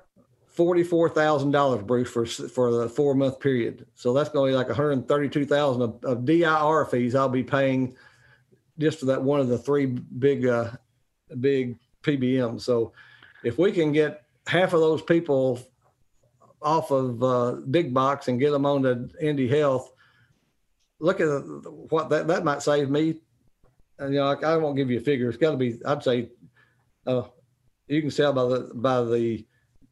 Forty-four 0.47 1.09
thousand 1.09 1.51
dollars, 1.51 1.83
Bruce, 1.83 2.09
for 2.09 2.25
for 2.25 2.71
the 2.71 2.89
four-month 2.89 3.39
period. 3.39 3.85
So 3.95 4.13
that's 4.13 4.29
going 4.29 4.51
to 4.51 4.53
be 4.53 4.57
like 4.57 4.67
one 4.67 4.75
hundred 4.75 5.07
thirty-two 5.07 5.45
thousand 5.45 5.81
of, 5.83 6.03
of 6.03 6.25
DIR 6.25 6.85
fees 6.85 7.15
I'll 7.15 7.29
be 7.29 7.43
paying 7.43 7.95
just 8.77 8.99
for 8.99 9.05
that 9.05 9.21
one 9.21 9.39
of 9.39 9.47
the 9.47 9.57
three 9.57 9.85
big 9.85 10.45
uh, 10.45 10.71
big 11.39 11.77
PBMs. 12.03 12.62
So 12.62 12.91
if 13.43 13.57
we 13.57 13.71
can 13.71 13.93
get 13.93 14.23
half 14.47 14.73
of 14.73 14.81
those 14.81 15.01
people 15.01 15.62
off 16.62 16.91
of 16.91 17.23
uh, 17.23 17.51
big 17.71 17.93
box 17.93 18.27
and 18.27 18.39
get 18.39 18.51
them 18.51 18.65
on 18.65 18.83
to 18.83 19.09
Indy 19.21 19.47
Health, 19.47 19.93
look 20.99 21.19
at 21.19 21.27
what 21.89 22.09
that 22.09 22.27
that 22.27 22.43
might 22.43 22.62
save 22.62 22.89
me. 22.89 23.15
And, 23.97 24.13
you 24.13 24.19
know, 24.19 24.27
I, 24.27 24.53
I 24.53 24.57
won't 24.57 24.77
give 24.77 24.89
you 24.89 24.99
a 24.99 25.01
figure. 25.01 25.27
It's 25.27 25.38
got 25.38 25.51
to 25.51 25.57
be. 25.57 25.79
I'd 25.85 26.03
say, 26.03 26.29
uh, 27.05 27.23
you 27.88 28.01
can 28.01 28.12
sell 28.12 28.31
by 28.31 28.43
the 28.43 28.71
by 28.75 29.03
the 29.03 29.45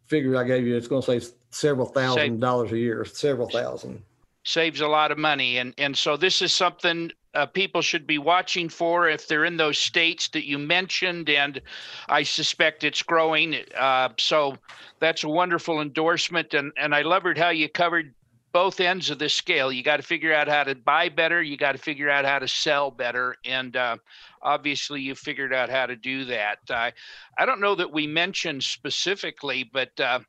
figure 0.06 0.38
I 0.38 0.44
gave 0.44 0.66
you. 0.66 0.76
It's 0.76 0.88
going 0.88 1.02
to 1.02 1.06
save 1.06 1.30
several 1.50 1.88
thousand 1.88 2.34
Save. 2.34 2.40
dollars 2.40 2.72
a 2.72 2.78
year. 2.78 3.04
Several 3.06 3.50
thousand. 3.50 4.02
Saves 4.46 4.80
a 4.80 4.88
lot 4.88 5.12
of 5.12 5.18
money, 5.18 5.58
and 5.58 5.74
and 5.78 5.98
so 5.98 6.16
this 6.16 6.42
is 6.42 6.54
something 6.54 7.12
uh, 7.34 7.46
people 7.46 7.82
should 7.82 8.08
be 8.08 8.18
watching 8.18 8.70
for 8.70 9.10
if 9.10 9.28
they're 9.28 9.44
in 9.46 9.58
those 9.58 9.78
states 9.78 10.30
that 10.30 10.48
you 10.48 10.58
mentioned, 10.58 11.30
and 11.30 11.62
I 12.08 12.24
suspect 12.24 12.86
it's 12.86 13.04
growing. 13.04 13.58
Uh, 13.78 14.10
so 14.18 14.58
that's 15.00 15.26
a 15.26 15.30
wonderful 15.30 15.82
endorsement, 15.82 16.54
and 16.54 16.72
and 16.78 16.96
I 16.96 17.02
loved 17.02 17.38
how 17.38 17.50
you 17.50 17.68
covered 17.68 18.14
both 18.58 18.80
ends 18.80 19.12
of 19.12 19.20
this 19.20 19.36
scale. 19.36 19.72
You 19.72 19.84
got 19.84 19.98
to 19.98 20.04
figure 20.04 20.34
out 20.34 20.48
how 20.48 20.64
to 20.64 20.74
buy 20.74 21.10
better. 21.10 21.44
You 21.44 21.58
got 21.58 21.74
to 21.74 21.78
figure 21.78 22.10
out 22.10 22.26
how 22.26 22.40
to 22.40 22.48
sell 22.48 22.90
better. 22.90 23.36
And 23.46 23.78
uh, 23.78 23.98
obviously, 24.42 25.00
you 25.00 25.14
figured 25.14 25.54
out 25.54 25.70
how 25.70 25.86
to 25.86 25.96
do 25.96 26.26
that. 26.26 26.58
Uh, 26.68 26.90
I 27.38 27.46
don't 27.46 27.62
know 27.62 27.76
that 27.76 27.94
we 27.94 28.08
mentioned 28.08 28.64
specifically, 28.64 29.70
but 29.72 29.92
uh, 30.00 30.22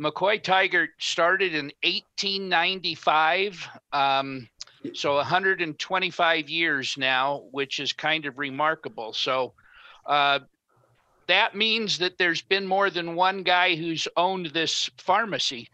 McCoy 0.00 0.42
Tigert 0.42 0.88
started 0.96 1.54
in 1.54 1.66
1895. 1.84 3.68
Um, 3.92 4.48
so 4.94 5.16
125 5.16 6.48
years 6.48 6.96
now, 6.96 7.42
which 7.50 7.78
is 7.78 7.92
kind 7.92 8.24
of 8.24 8.38
remarkable. 8.38 9.12
So 9.12 9.52
uh, 10.06 10.38
that 11.26 11.54
means 11.54 11.98
that 11.98 12.16
there's 12.16 12.40
been 12.40 12.66
more 12.66 12.88
than 12.88 13.16
one 13.16 13.42
guy 13.42 13.76
who's 13.76 14.08
owned 14.16 14.46
this 14.46 14.88
pharmacy 14.96 15.68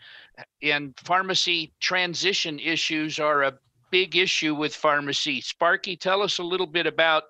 and 0.63 0.95
pharmacy 1.05 1.73
transition 1.81 2.59
issues 2.59 3.19
are 3.19 3.43
a 3.43 3.59
big 3.91 4.17
issue 4.17 4.55
with 4.55 4.75
pharmacy. 4.75 5.41
Sparky, 5.41 5.97
tell 5.97 6.23
us 6.23 6.39
a 6.39 6.43
little 6.43 6.67
bit 6.67 6.87
about 6.87 7.25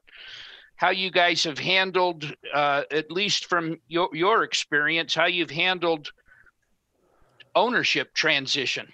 how 0.77 0.91
you 0.91 1.11
guys 1.11 1.45
have 1.45 1.59
handled, 1.59 2.35
uh, 2.55 2.83
at 2.91 3.11
least 3.11 3.47
from 3.47 3.79
your, 3.89 4.09
your 4.13 4.43
experience, 4.43 5.15
how 5.15 5.27
you've 5.27 5.51
handled 5.51 6.11
ownership 7.55 8.15
transition. 8.15 8.89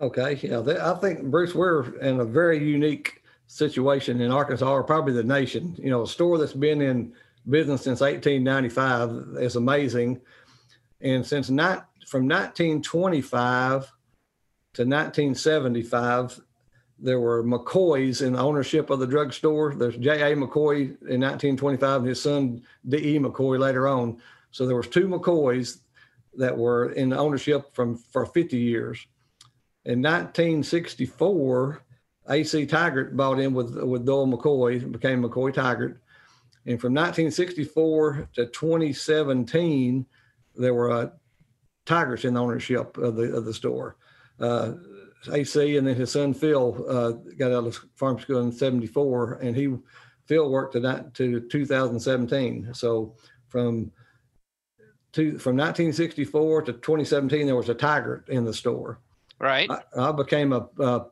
Okay, 0.00 0.38
yeah, 0.42 0.62
I 0.82 0.94
think 0.94 1.24
Bruce, 1.24 1.54
we're 1.54 1.96
in 1.98 2.20
a 2.20 2.24
very 2.24 2.58
unique 2.58 3.22
situation 3.46 4.20
in 4.20 4.32
Arkansas, 4.32 4.68
or 4.68 4.82
probably 4.82 5.12
the 5.12 5.22
nation. 5.22 5.76
You 5.78 5.90
know, 5.90 6.02
a 6.02 6.08
store 6.08 6.38
that's 6.38 6.54
been 6.54 6.80
in 6.80 7.12
business 7.48 7.82
since 7.82 8.00
1895 8.00 9.42
is 9.42 9.56
amazing, 9.56 10.20
and 11.02 11.24
since 11.24 11.50
not 11.50 11.88
from 12.06 12.28
1925 12.28 13.92
to 14.74 14.82
1975, 14.82 16.40
there 16.98 17.20
were 17.20 17.42
McCoys 17.42 18.24
in 18.24 18.36
ownership 18.36 18.90
of 18.90 19.00
the 19.00 19.06
drugstore. 19.06 19.74
There's 19.74 19.96
J.A. 19.96 20.36
McCoy 20.36 20.82
in 21.08 21.20
1925 21.20 22.00
and 22.00 22.08
his 22.08 22.22
son 22.22 22.62
D.E. 22.88 23.18
McCoy 23.18 23.58
later 23.58 23.88
on. 23.88 24.18
So 24.52 24.66
there 24.66 24.76
was 24.76 24.88
two 24.88 25.08
McCoys 25.08 25.78
that 26.34 26.56
were 26.56 26.92
in 26.92 27.12
ownership 27.12 27.74
from 27.74 27.96
for 27.96 28.24
50 28.26 28.56
years. 28.56 29.04
In 29.84 30.00
1964, 30.00 31.82
A.C. 32.28 32.66
Taggart 32.66 33.16
bought 33.16 33.40
in 33.40 33.52
with 33.52 33.76
with 33.76 34.06
Doyle 34.06 34.28
McCoy, 34.28 34.90
became 34.90 35.22
McCoy 35.22 35.52
Taggart. 35.52 36.00
And 36.66 36.80
from 36.80 36.94
1964 36.94 38.28
to 38.34 38.46
2017, 38.46 40.06
there 40.54 40.74
were 40.74 40.92
uh, 40.92 41.10
Taggarts 41.86 42.24
in 42.24 42.34
the 42.34 42.40
ownership 42.40 42.96
of 42.96 43.16
the 43.16 43.34
of 43.34 43.44
the 43.44 43.54
store. 43.54 43.96
Uh, 44.40 44.72
AC, 45.30 45.76
and 45.76 45.86
then 45.86 45.94
his 45.94 46.10
son 46.10 46.34
Phil 46.34 46.84
uh, 46.88 47.12
got 47.36 47.52
out 47.52 47.66
of 47.66 47.84
pharm 47.96 48.20
school 48.20 48.40
in 48.40 48.52
'74, 48.52 49.38
and 49.42 49.56
he 49.56 49.76
Phil 50.26 50.50
worked 50.50 50.72
to 50.74 50.80
that 50.80 51.14
to 51.14 51.40
2017. 51.40 52.70
So 52.74 53.14
from 53.48 53.92
to, 55.12 55.38
from 55.38 55.56
1964 55.56 56.62
to 56.62 56.72
2017, 56.72 57.46
there 57.46 57.56
was 57.56 57.68
a 57.68 57.74
Tiger 57.74 58.24
in 58.28 58.44
the 58.44 58.54
store. 58.54 58.98
Right. 59.38 59.70
I, 59.70 59.82
I 59.96 60.12
became 60.12 60.52
a 60.52 60.68
uh, 60.80 61.04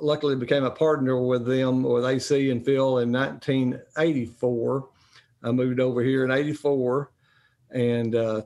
luckily 0.00 0.36
became 0.36 0.64
a 0.64 0.70
partner 0.70 1.20
with 1.20 1.46
them 1.46 1.82
with 1.82 2.04
AC 2.04 2.50
and 2.50 2.64
Phil 2.64 2.98
in 2.98 3.12
1984. 3.12 4.88
I 5.42 5.50
moved 5.52 5.80
over 5.80 6.02
here 6.02 6.24
in 6.24 6.30
'84, 6.30 7.12
and 7.70 8.14
uh, 8.14 8.42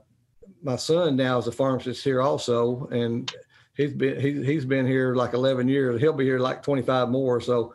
my 0.63 0.77
son 0.77 1.17
now 1.17 1.39
is 1.39 1.47
a 1.47 1.53
pharmacist 1.53 2.05
here 2.05 2.21
also, 2.21 2.87
and 2.87 3.33
he's 3.75 3.93
been 3.93 4.21
he, 4.21 4.45
he's 4.45 4.65
been 4.65 4.87
here 4.87 5.15
like 5.15 5.33
11 5.33 5.69
years. 5.69 6.01
He'll 6.01 6.13
be 6.13 6.25
here 6.25 6.39
like 6.39 6.63
25 6.63 7.09
more. 7.09 7.41
So 7.41 7.75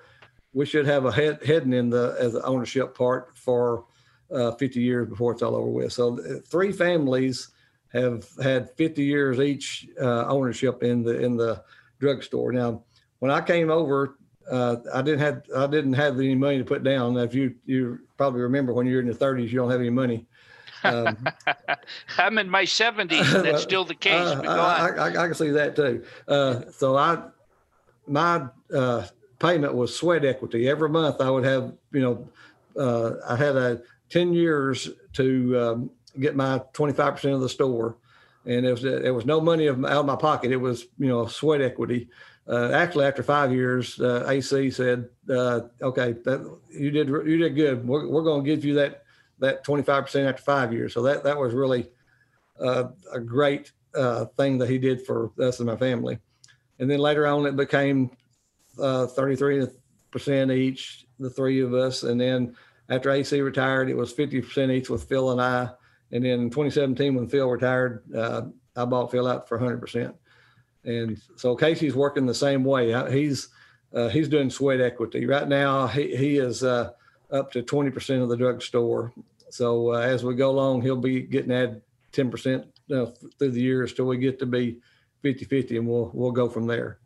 we 0.54 0.66
should 0.66 0.86
have 0.86 1.06
a 1.06 1.12
head 1.12 1.44
heading 1.44 1.74
in 1.74 1.90
the 1.90 2.16
as 2.20 2.34
the 2.34 2.44
ownership 2.44 2.96
part 2.96 3.38
for 3.38 3.86
uh, 4.32 4.52
50 4.52 4.82
years 4.82 5.10
before 5.10 5.34
it's 5.34 5.42
all 5.42 5.56
over 5.56 5.70
with. 5.70 5.94
So 5.94 6.20
uh, 6.20 6.40
three 6.48 6.72
families 6.72 7.50
have 7.94 8.28
had 8.42 8.70
50 8.72 9.04
years 9.04 9.40
each 9.40 9.88
uh, 10.02 10.26
ownership 10.28 10.84
in 10.84 11.04
the 11.04 11.20
in 11.20 11.38
the 11.38 11.64
drugstore. 12.00 12.52
Now, 12.52 12.84
when 13.20 13.32
I 13.32 13.42
came 13.42 13.70
over, 13.70 14.18
uh, 14.50 14.78
I 14.94 15.02
didn't 15.02 15.20
have 15.20 15.44
I 15.56 15.68
didn't 15.68 15.94
have 15.94 16.20
any 16.20 16.36
money 16.36 16.60
to 16.60 16.66
put 16.66 16.84
down. 16.84 17.18
If 17.18 17.34
you 17.34 17.56
you 17.66 18.00
probably 18.18 18.42
remember 18.42 18.74
when 18.74 18.86
you're 18.86 19.00
in 19.00 19.08
your 19.08 19.16
30s, 19.16 19.50
you 19.50 19.58
don't 19.60 19.72
have 19.72 19.80
any 19.80 19.90
money. 19.90 20.28
Um, 20.86 21.28
I'm 22.18 22.38
in 22.38 22.50
my 22.50 22.64
70s, 22.64 23.36
and 23.36 23.46
that's 23.46 23.64
still 23.70 23.86
the 23.86 23.96
case. 23.96 24.14
Uh, 24.14 24.42
I, 24.46 24.90
I, 24.90 25.08
I, 25.10 25.28
can 25.28 25.34
see 25.34 25.50
that 25.50 25.76
too. 25.76 26.04
Uh, 26.28 26.62
so 26.72 26.98
I, 26.98 27.24
my 28.08 28.46
uh, 28.74 29.06
payment 29.40 29.74
was 29.74 29.96
sweat 29.96 30.26
equity. 30.26 30.70
Every 30.70 30.90
month 30.90 31.22
I 31.22 31.30
would 31.30 31.46
have, 31.46 31.74
you 31.92 32.02
know, 32.02 32.30
uh, 32.78 33.16
I 33.28 33.36
had 33.36 33.56
a 33.56 33.82
10 34.10 34.34
years 34.34 34.90
to 35.14 35.60
um, 35.60 35.90
get 36.20 36.36
my 36.36 36.60
25% 36.74 37.34
of 37.34 37.42
the 37.42 37.50
store. 37.50 37.98
And 38.46 38.64
there 38.64 38.74
was, 38.74 38.84
there 38.84 39.14
was 39.14 39.26
no 39.26 39.42
money 39.42 39.68
out 39.68 39.84
of 39.84 40.06
my 40.06 40.16
pocket. 40.16 40.52
It 40.52 40.58
was, 40.58 40.86
you 41.00 41.08
know, 41.08 41.26
sweat 41.26 41.62
equity. 41.62 42.10
Uh, 42.48 42.70
actually, 42.74 43.06
after 43.06 43.24
five 43.24 43.52
years, 43.52 44.00
uh, 44.00 44.24
AC 44.28 44.70
said, 44.70 45.10
"Okay, 45.28 46.14
that, 46.26 46.60
you 46.70 46.92
did 46.92 47.08
you 47.08 47.38
did 47.38 47.56
good. 47.56 47.88
We're, 47.88 48.08
we're 48.08 48.22
going 48.22 48.44
to 48.44 48.48
give 48.48 48.64
you 48.64 48.76
that 48.76 49.05
that 49.40 49.66
25% 49.66 50.30
after 50.30 50.42
five 50.42 50.74
years. 50.74 50.94
So 50.94 51.02
that, 51.04 51.24
that 51.24 51.38
was 51.38 51.54
really 51.54 51.88
uh, 52.60 52.86
a 53.12 53.20
great 53.20 53.72
uh, 53.94 54.26
thing 54.38 54.58
that 54.60 54.70
he 54.70 54.78
did 54.78 55.06
for 55.06 55.32
us 55.40 55.60
and 55.60 55.68
my 55.68 55.76
family. 55.76 56.20
And 56.80 56.90
then 56.90 57.00
later 57.00 57.26
on, 57.28 57.46
it 57.46 57.56
became 57.56 58.12
uh, 58.80 59.08
33% 59.08 59.72
each, 60.56 61.06
the 61.20 61.30
three 61.30 61.62
of 61.62 61.74
us. 61.74 62.04
And 62.04 62.20
then 62.20 62.56
after 62.90 63.12
AC 63.12 63.40
retired, 63.42 63.90
it 63.90 63.98
was 63.98 64.14
50% 64.14 64.72
each 64.72 64.90
with 64.90 65.06
Phil 65.06 65.32
and 65.32 65.42
I. 65.42 65.70
And 66.12 66.24
then 66.24 66.40
in 66.40 66.50
2017, 66.50 67.16
when 67.16 67.28
Phil 67.28 67.50
retired, 67.50 68.04
uh, 68.16 68.44
I 68.76 68.86
bought 68.86 69.12
Phil 69.12 69.28
out 69.28 69.48
for 69.48 69.58
100%. 69.58 70.14
And 70.84 71.20
so 71.36 71.56
Casey's 71.56 71.96
working 71.96 72.26
the 72.26 72.34
same 72.34 72.64
way. 72.64 72.94
He's 73.12 73.50
uh, 73.94 74.10
he's 74.10 74.28
doing 74.28 74.50
sweat 74.50 74.82
equity 74.82 75.26
right 75.26 75.48
now. 75.48 75.88
He 75.88 76.16
he 76.16 76.38
is 76.38 76.64
uh, 76.64 76.92
up 77.32 77.52
to 77.52 77.64
20% 77.64 78.22
of 78.22 78.30
the 78.30 78.38
drugstore. 78.38 79.14
So 79.50 79.94
uh, 79.94 80.00
as 80.00 80.24
we 80.24 80.36
go 80.36 80.52
along, 80.52 80.82
he'll 80.82 80.96
be 80.96 81.22
getting 81.22 81.52
added 81.52 81.82
10% 82.14 82.66
uh, 82.92 83.06
through 83.38 83.52
the 83.52 83.62
years 83.62 83.94
till 83.94 84.06
we 84.06 84.18
get 84.18 84.40
to 84.40 84.46
be 84.46 84.80
50 85.22 85.46
50 85.46 85.78
and 85.78 85.88
we'll, 85.88 86.12
we'll 86.14 86.32
go 86.32 86.50
from 86.50 86.68
there. 86.68 87.00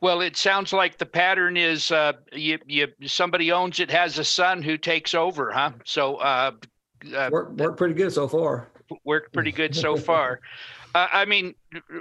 Well, 0.00 0.20
it 0.20 0.36
sounds 0.36 0.72
like 0.72 0.98
the 0.98 1.06
pattern 1.06 1.56
is 1.56 1.90
uh, 1.90 2.14
you, 2.32 2.58
you 2.66 2.88
somebody 3.06 3.52
owns 3.52 3.80
it, 3.80 3.90
has 3.90 4.18
a 4.18 4.24
son 4.24 4.62
who 4.62 4.76
takes 4.76 5.14
over, 5.14 5.52
huh? 5.52 5.70
So 5.84 6.16
uh, 6.16 6.52
uh, 7.14 7.28
work 7.30 7.52
work 7.52 7.76
pretty 7.76 7.94
good 7.94 8.12
so 8.12 8.28
far. 8.28 8.68
Worked 9.04 9.32
pretty 9.32 9.52
good 9.52 9.74
so 9.74 9.96
far. 10.10 10.40
Uh, 10.94 11.08
I 11.12 11.24
mean, 11.24 11.54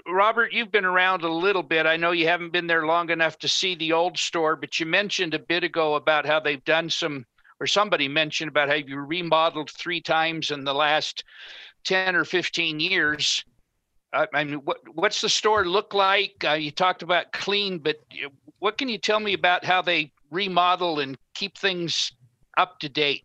Robert, 0.07 0.51
you've 0.51 0.71
been 0.71 0.85
around 0.85 1.23
a 1.23 1.31
little 1.31 1.63
bit. 1.63 1.85
I 1.85 1.95
know 1.95 2.11
you 2.11 2.27
haven't 2.27 2.51
been 2.51 2.67
there 2.67 2.85
long 2.85 3.09
enough 3.09 3.37
to 3.39 3.47
see 3.47 3.75
the 3.75 3.93
old 3.93 4.17
store, 4.17 4.55
but 4.55 4.79
you 4.79 4.85
mentioned 4.85 5.33
a 5.33 5.39
bit 5.39 5.63
ago 5.63 5.95
about 5.95 6.25
how 6.25 6.39
they've 6.39 6.63
done 6.65 6.89
some 6.89 7.25
or 7.61 7.67
somebody 7.67 8.07
mentioned 8.07 8.49
about 8.49 8.67
how 8.67 8.73
you 8.73 8.97
remodeled 8.97 9.69
three 9.69 10.01
times 10.01 10.49
in 10.49 10.63
the 10.63 10.73
last 10.73 11.23
10 11.85 12.15
or 12.15 12.25
15 12.25 12.79
years. 12.79 13.45
I 14.11 14.43
mean, 14.43 14.55
what, 14.65 14.79
what's 14.93 15.21
the 15.21 15.29
store 15.29 15.63
look 15.63 15.93
like? 15.93 16.43
Uh, 16.43 16.53
you 16.53 16.71
talked 16.71 17.03
about 17.03 17.31
clean, 17.31 17.77
but 17.77 17.97
what 18.59 18.77
can 18.79 18.89
you 18.89 18.97
tell 18.97 19.19
me 19.19 19.33
about 19.33 19.63
how 19.63 19.81
they 19.83 20.11
remodel 20.31 20.99
and 20.99 21.17
keep 21.35 21.55
things 21.55 22.11
up 22.57 22.79
to 22.79 22.89
date? 22.89 23.23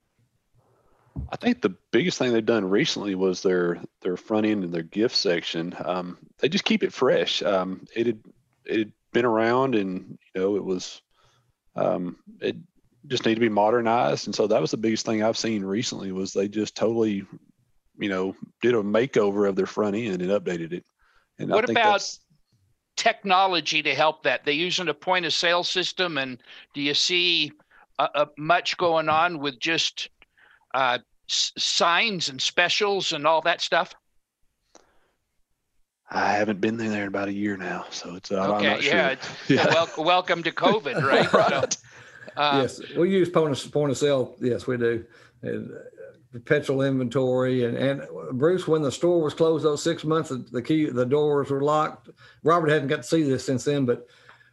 I 1.33 1.37
think 1.37 1.63
the 1.63 1.75
biggest 1.91 2.19
thing 2.19 2.33
they've 2.33 2.45
done 2.45 2.69
recently 2.69 3.15
was 3.15 3.43
their 3.43 3.81
their 4.03 4.19
front 4.19 4.45
end 4.45 4.65
and 4.65 4.73
their 4.73 4.83
gift 4.83 5.17
section. 5.17 5.75
Um, 5.83 6.19
they 6.39 6.49
just 6.49 6.65
keep 6.65 6.83
it 6.83 6.93
fresh. 6.93 7.43
Um, 7.43 7.87
it 7.97 8.07
had 8.07 8.21
it 8.67 8.79
had 8.79 8.93
been 9.13 9.25
around, 9.25 9.75
and 9.75 10.19
you 10.35 10.41
know 10.41 10.57
it 10.57 10.65
was 10.65 11.01
um, 11.75 12.19
it 12.41 12.57
just 13.07 13.25
need 13.27 13.35
to 13.35 13.41
be 13.41 13.49
modernized. 13.49 14.27
And 14.27 14.35
so 14.35 14.47
that 14.47 14.61
was 14.61 14.71
the 14.71 14.77
biggest 14.77 15.07
thing 15.07 15.23
I've 15.23 15.37
seen 15.37 15.65
recently 15.65 16.13
was 16.13 16.33
they 16.33 16.49
just 16.49 16.77
totally, 16.77 17.27
you 17.99 18.09
know, 18.09 18.35
did 18.63 18.75
a 18.75 18.83
makeover 18.83 19.49
of 19.49 19.57
their 19.57 19.67
front 19.67 19.97
end 19.97 20.23
and 20.23 20.31
updated 20.31 20.73
it. 20.73 20.85
And 21.39 21.51
what 21.51 21.69
about 21.69 22.09
technology 22.97 23.83
to 23.83 23.95
help 23.95 24.23
that? 24.23 24.45
They 24.45 24.53
using 24.53 24.89
a 24.89 24.95
point 24.95 25.27
of 25.27 25.35
sale 25.35 25.65
system, 25.65 26.19
and 26.19 26.43
do 26.75 26.81
you 26.81 26.95
see 26.95 27.53
uh, 27.99 28.09
uh, 28.15 28.27
much 28.39 28.77
going 28.77 29.09
on 29.09 29.39
with 29.39 29.59
just 29.59 30.09
uh, 30.75 30.99
s- 31.29 31.53
signs 31.59 32.29
and 32.29 32.41
specials 32.41 33.13
and 33.13 33.27
all 33.27 33.43
that 33.43 33.61
stuff? 33.61 33.95
I 36.09 36.35
haven't 36.35 36.61
been 36.61 36.77
there 36.77 37.03
in 37.03 37.09
about 37.09 37.29
a 37.29 37.33
year 37.33 37.57
now, 37.57 37.87
so 37.91 38.15
it's 38.15 38.31
uh, 38.31 38.55
okay. 38.55 38.81
yeah, 38.81 39.17
sure. 39.17 39.29
yeah. 39.57 39.67
Well, 39.67 39.91
welcome 39.99 40.43
to 40.45 40.53
COVID, 40.53 41.03
right? 41.03 41.33
right. 41.33 41.73
So, 41.73 41.79
uh, 42.37 42.61
yes, 42.63 42.81
we 42.97 43.11
use 43.11 43.29
point 43.29 43.53
of, 43.53 43.73
point 43.73 43.91
of 43.91 43.99
sale. 43.99 44.37
Yes, 44.41 44.67
we 44.67 44.77
do. 44.77 45.05
And 45.43 45.71
uh, 45.71 45.79
perpetual 46.33 46.83
inventory 46.83 47.65
and, 47.65 47.77
and 47.77 48.03
Bruce, 48.33 48.69
when 48.69 48.83
the 48.83 48.93
store 48.93 49.23
was 49.23 49.35
closed 49.35 49.65
those 49.65 49.83
six 49.83 50.05
months, 50.05 50.33
the 50.53 50.63
key, 50.63 50.87
the 50.87 51.07
doors 51.07 51.51
were 51.51 51.63
locked. 51.63 52.11
Robert 52.43 52.69
hadn't 52.69 52.89
got 52.89 52.97
to 52.97 53.03
see 53.03 53.23
this 53.23 53.45
since 53.45 53.65
then, 53.65 53.87
but 53.87 54.07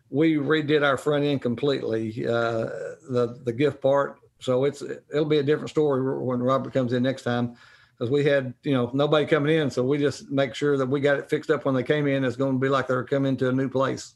we 0.10 0.36
redid 0.36 0.86
our 0.86 0.98
front 0.98 1.26
end 1.26 1.41
completely, 1.41 2.26
uh, 2.26 2.69
the, 3.10 3.39
the 3.43 3.52
gift 3.52 3.82
part. 3.82 4.19
So 4.39 4.65
it's, 4.65 4.82
it'll 4.82 5.26
be 5.26 5.39
a 5.39 5.43
different 5.43 5.69
story 5.69 6.02
when 6.24 6.41
Robert 6.41 6.74
comes 6.74 6.93
in 6.93 7.04
next 7.04 7.24
time 7.24 7.56
because 7.98 8.12
we 8.12 8.24
had, 8.24 8.54
you 8.63 8.74
know, 8.74 8.91
nobody 8.93 9.26
coming 9.26 9.56
in. 9.56 9.69
So 9.69 9.84
we 9.84 9.98
just 9.98 10.30
make 10.30 10.54
sure 10.54 10.78
that 10.78 10.86
we 10.86 11.00
got 11.00 11.17
it 11.17 11.30
fixed 11.30 11.50
up 11.50 11.65
when 11.65 11.76
they 11.76 11.84
came 11.84 12.08
in. 12.08 12.24
It's 12.24 12.36
going 12.36 12.54
to 12.54 12.60
be 12.60 12.69
like 12.69 12.88
they're 12.88 13.04
coming 13.04 13.38
to 13.38 13.50
a 13.50 13.54
new 13.54 13.69
place. 13.69 14.15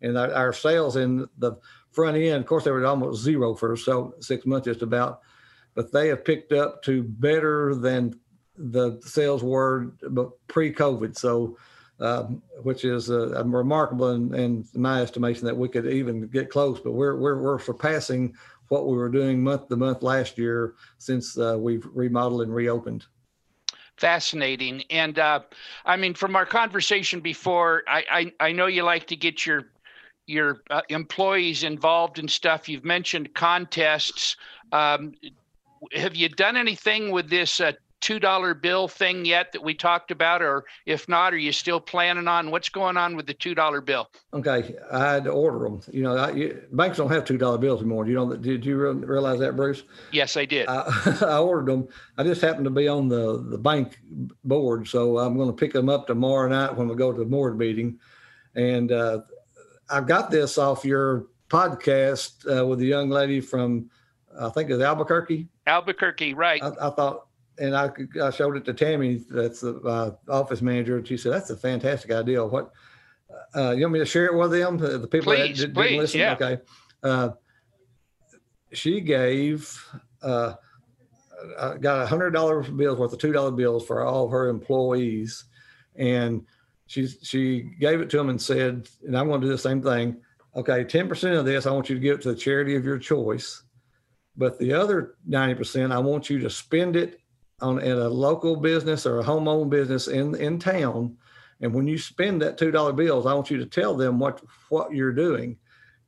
And 0.00 0.16
our, 0.16 0.32
our 0.32 0.52
sales 0.52 0.96
in 0.96 1.28
the 1.38 1.56
front 1.98 2.16
end. 2.16 2.36
Of 2.36 2.46
course, 2.46 2.62
they 2.62 2.70
were 2.70 2.86
almost 2.86 3.24
zero 3.24 3.56
for 3.56 3.76
so 3.76 4.14
six 4.20 4.46
months, 4.46 4.66
just 4.66 4.82
about, 4.82 5.20
but 5.74 5.90
they 5.90 6.06
have 6.08 6.24
picked 6.24 6.52
up 6.52 6.80
to 6.84 7.02
better 7.02 7.74
than 7.74 8.14
the 8.56 9.00
sales 9.04 9.42
were 9.42 9.90
pre-COVID. 10.46 11.18
So, 11.18 11.58
um, 11.98 12.40
which 12.62 12.84
is 12.84 13.10
uh, 13.10 13.44
remarkable 13.44 14.12
in, 14.12 14.32
in, 14.32 14.64
my 14.74 15.02
estimation 15.02 15.44
that 15.46 15.56
we 15.56 15.68
could 15.68 15.86
even 15.86 16.28
get 16.28 16.50
close. 16.50 16.78
But 16.78 16.92
we're 16.92 17.16
we're, 17.16 17.42
we're 17.42 17.58
surpassing 17.58 18.32
what 18.68 18.86
we 18.86 18.96
were 18.96 19.08
doing 19.08 19.42
month 19.42 19.68
to 19.68 19.76
month 19.76 20.04
last 20.04 20.38
year 20.38 20.74
since 20.98 21.36
uh, 21.36 21.56
we've 21.58 21.84
remodeled 21.92 22.42
and 22.42 22.54
reopened. 22.54 23.06
Fascinating. 23.96 24.84
And 24.90 25.18
uh, 25.18 25.40
I 25.84 25.96
mean, 25.96 26.14
from 26.14 26.36
our 26.36 26.46
conversation 26.46 27.18
before, 27.18 27.82
I, 27.88 28.04
I, 28.38 28.46
I 28.46 28.52
know 28.52 28.66
you 28.66 28.84
like 28.84 29.08
to 29.08 29.16
get 29.16 29.44
your 29.44 29.64
your 30.28 30.62
uh, 30.70 30.82
employees 30.88 31.64
involved 31.64 32.18
in 32.18 32.28
stuff. 32.28 32.68
You've 32.68 32.84
mentioned 32.84 33.34
contests. 33.34 34.36
Um, 34.72 35.14
have 35.92 36.14
you 36.14 36.28
done 36.28 36.56
anything 36.56 37.10
with 37.10 37.30
this 37.30 37.60
uh, 37.60 37.72
two 38.00 38.18
dollar 38.18 38.54
bill 38.54 38.88
thing 38.88 39.24
yet 39.24 39.52
that 39.52 39.62
we 39.62 39.74
talked 39.74 40.10
about, 40.10 40.42
or 40.42 40.64
if 40.86 41.08
not, 41.08 41.32
are 41.32 41.38
you 41.38 41.52
still 41.52 41.80
planning 41.80 42.28
on 42.28 42.50
what's 42.50 42.68
going 42.68 42.96
on 42.96 43.16
with 43.16 43.26
the 43.26 43.34
two 43.34 43.54
dollar 43.54 43.80
bill? 43.80 44.08
Okay, 44.32 44.76
I 44.92 45.12
had 45.14 45.24
to 45.24 45.30
order 45.30 45.60
them. 45.60 45.80
You 45.90 46.02
know, 46.02 46.16
I, 46.16 46.30
you, 46.32 46.62
banks 46.72 46.98
don't 46.98 47.10
have 47.10 47.24
two 47.24 47.38
dollar 47.38 47.58
bills 47.58 47.80
anymore. 47.80 48.06
You 48.06 48.14
know, 48.14 48.36
did 48.36 48.64
you 48.64 48.76
realize 48.76 49.38
that, 49.40 49.56
Bruce? 49.56 49.82
Yes, 50.12 50.36
I 50.36 50.44
did. 50.44 50.68
I, 50.68 51.18
I, 51.22 51.38
ordered 51.38 51.72
them. 51.72 51.88
I 52.16 52.22
just 52.22 52.40
happened 52.40 52.64
to 52.64 52.70
be 52.70 52.88
on 52.88 53.08
the 53.08 53.42
the 53.42 53.58
bank 53.58 53.98
board, 54.44 54.86
so 54.88 55.18
I'm 55.18 55.36
going 55.36 55.48
to 55.48 55.56
pick 55.56 55.72
them 55.72 55.88
up 55.88 56.06
tomorrow 56.06 56.48
night 56.48 56.76
when 56.76 56.88
we 56.88 56.94
go 56.94 57.12
to 57.12 57.18
the 57.18 57.24
board 57.24 57.58
meeting, 57.58 57.98
and 58.54 58.92
uh, 58.92 59.20
I 59.90 60.00
got 60.00 60.30
this 60.30 60.58
off 60.58 60.84
your 60.84 61.26
podcast 61.48 62.44
uh, 62.46 62.66
with 62.66 62.80
a 62.80 62.84
young 62.84 63.08
lady 63.08 63.40
from 63.40 63.90
I 64.38 64.50
think 64.50 64.70
it's 64.70 64.82
Albuquerque. 64.82 65.48
Albuquerque, 65.66 66.34
right? 66.34 66.62
I, 66.62 66.68
I 66.80 66.90
thought 66.90 67.28
and 67.58 67.76
I, 67.76 67.90
I 68.22 68.30
showed 68.30 68.56
it 68.56 68.64
to 68.66 68.74
Tammy, 68.74 69.24
that's 69.28 69.60
the 69.60 69.76
uh, 69.80 70.14
office 70.28 70.62
manager, 70.62 70.96
and 70.98 71.06
she 71.06 71.16
said, 71.16 71.32
"That's 71.32 71.50
a 71.50 71.56
fantastic 71.56 72.10
idea." 72.10 72.44
What 72.44 72.70
uh, 73.54 73.72
you 73.72 73.82
want 73.82 73.94
me 73.94 73.98
to 73.98 74.06
share 74.06 74.26
it 74.26 74.34
with 74.34 74.52
them? 74.52 74.78
The 74.78 75.06
people 75.06 75.32
please, 75.32 75.58
that 75.58 75.66
did, 75.66 75.74
please, 75.74 75.98
listen. 75.98 76.20
Yeah. 76.20 76.32
Okay. 76.34 76.58
Uh, 77.02 77.30
she 78.72 79.00
gave 79.00 79.82
uh, 80.22 80.54
uh 81.56 81.74
got 81.74 82.02
a 82.02 82.06
hundred 82.06 82.30
dollar 82.30 82.62
bills 82.62 82.98
worth 82.98 83.12
of 83.12 83.18
two 83.18 83.32
dollar 83.32 83.50
bills 83.50 83.86
for 83.86 84.04
all 84.04 84.26
of 84.26 84.30
her 84.30 84.48
employees, 84.48 85.44
and 85.96 86.46
she 86.88 87.06
she 87.06 87.70
gave 87.78 88.00
it 88.00 88.10
to 88.10 88.18
him 88.18 88.30
and 88.30 88.40
said, 88.40 88.88
"And 89.06 89.16
I'm 89.16 89.28
going 89.28 89.40
to 89.40 89.46
do 89.46 89.52
the 89.52 89.58
same 89.58 89.80
thing." 89.80 90.16
Okay, 90.56 90.82
ten 90.82 91.08
percent 91.08 91.36
of 91.36 91.44
this 91.44 91.66
I 91.66 91.70
want 91.70 91.88
you 91.88 91.94
to 91.94 92.00
give 92.00 92.18
it 92.18 92.22
to 92.22 92.32
the 92.32 92.40
charity 92.40 92.74
of 92.74 92.84
your 92.84 92.98
choice, 92.98 93.62
but 94.36 94.58
the 94.58 94.72
other 94.72 95.14
ninety 95.24 95.54
percent 95.54 95.92
I 95.92 95.98
want 95.98 96.28
you 96.28 96.40
to 96.40 96.50
spend 96.50 96.96
it 96.96 97.20
on 97.60 97.78
in 97.80 97.92
a 97.92 98.08
local 98.08 98.56
business 98.56 99.04
or 99.04 99.18
a 99.18 99.22
home-owned 99.22 99.70
business 99.70 100.08
in 100.08 100.34
in 100.36 100.58
town, 100.58 101.16
and 101.60 101.74
when 101.74 101.86
you 101.86 101.98
spend 101.98 102.40
that 102.42 102.56
two 102.56 102.70
dollar 102.70 102.94
bills, 102.94 103.26
I 103.26 103.34
want 103.34 103.50
you 103.50 103.58
to 103.58 103.66
tell 103.66 103.94
them 103.94 104.18
what 104.18 104.42
what 104.70 104.92
you're 104.92 105.12
doing. 105.12 105.58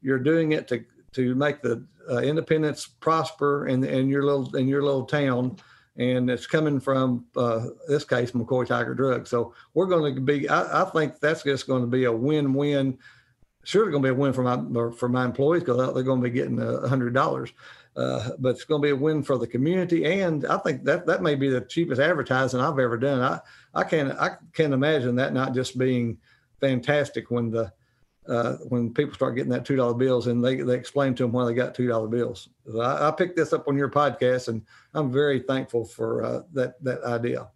You're 0.00 0.18
doing 0.18 0.52
it 0.52 0.66
to 0.68 0.82
to 1.12 1.34
make 1.34 1.60
the 1.60 1.84
uh, 2.10 2.18
independents 2.18 2.86
prosper 2.86 3.68
in 3.68 3.84
in 3.84 4.08
your 4.08 4.24
little 4.24 4.56
in 4.56 4.66
your 4.66 4.82
little 4.82 5.04
town, 5.04 5.58
and 5.96 6.30
it's 6.30 6.46
coming 6.46 6.80
from 6.80 7.26
uh, 7.36 7.66
this 7.88 8.04
case 8.04 8.32
McCoy 8.32 8.66
Tigert 8.66 8.96
Drug. 8.96 9.26
So 9.26 9.54
we're 9.74 9.86
going 9.86 10.14
to 10.14 10.20
be. 10.20 10.48
I, 10.48 10.82
I 10.82 10.84
think 10.90 11.18
that's 11.20 11.42
just 11.42 11.66
going 11.66 11.82
to 11.82 11.88
be 11.88 12.04
a 12.04 12.12
win-win. 12.12 12.98
Sure, 13.64 13.90
going 13.90 14.02
to 14.02 14.06
be 14.06 14.16
a 14.16 14.18
win 14.18 14.32
for 14.32 14.42
my 14.42 14.90
for 14.92 15.08
my 15.08 15.24
employees 15.24 15.62
because 15.62 15.76
they're 15.94 16.02
going 16.02 16.20
to 16.22 16.28
be 16.28 16.34
getting 16.34 16.60
a 16.60 16.88
hundred 16.88 17.12
dollars. 17.12 17.52
Uh, 17.96 18.30
but 18.38 18.50
it's 18.50 18.64
going 18.64 18.80
to 18.80 18.86
be 18.86 18.92
a 18.92 18.96
win 18.96 19.22
for 19.22 19.36
the 19.36 19.46
community, 19.46 20.04
and 20.20 20.46
I 20.46 20.58
think 20.58 20.84
that 20.84 21.06
that 21.06 21.22
may 21.22 21.34
be 21.34 21.50
the 21.50 21.60
cheapest 21.60 22.00
advertising 22.00 22.60
I've 22.60 22.78
ever 22.78 22.96
done. 22.96 23.20
I 23.20 23.40
I 23.74 23.84
can't 23.84 24.12
I 24.12 24.36
can't 24.54 24.72
imagine 24.72 25.16
that 25.16 25.34
not 25.34 25.54
just 25.54 25.76
being 25.76 26.18
fantastic 26.60 27.30
when 27.30 27.50
the 27.50 27.72
uh, 28.28 28.56
when 28.68 28.92
people 28.92 29.14
start 29.14 29.34
getting 29.34 29.50
that 29.50 29.64
two 29.64 29.76
dollar 29.76 29.94
bills 29.94 30.26
and 30.26 30.44
they 30.44 30.56
they 30.56 30.74
explain 30.74 31.14
to 31.14 31.24
them 31.24 31.32
why 31.32 31.44
they 31.44 31.54
got 31.54 31.74
two 31.74 31.88
dollar 31.88 32.08
bills. 32.08 32.48
So 32.70 32.80
I, 32.80 33.08
I, 33.08 33.10
picked 33.10 33.36
this 33.36 33.52
up 33.52 33.66
on 33.66 33.76
your 33.76 33.88
podcast, 33.88 34.48
and 34.48 34.62
I'm 34.94 35.10
very 35.10 35.40
thankful 35.40 35.84
for 35.84 36.22
uh, 36.22 36.42
that 36.52 36.82
that 36.84 37.02
idea. 37.02 37.48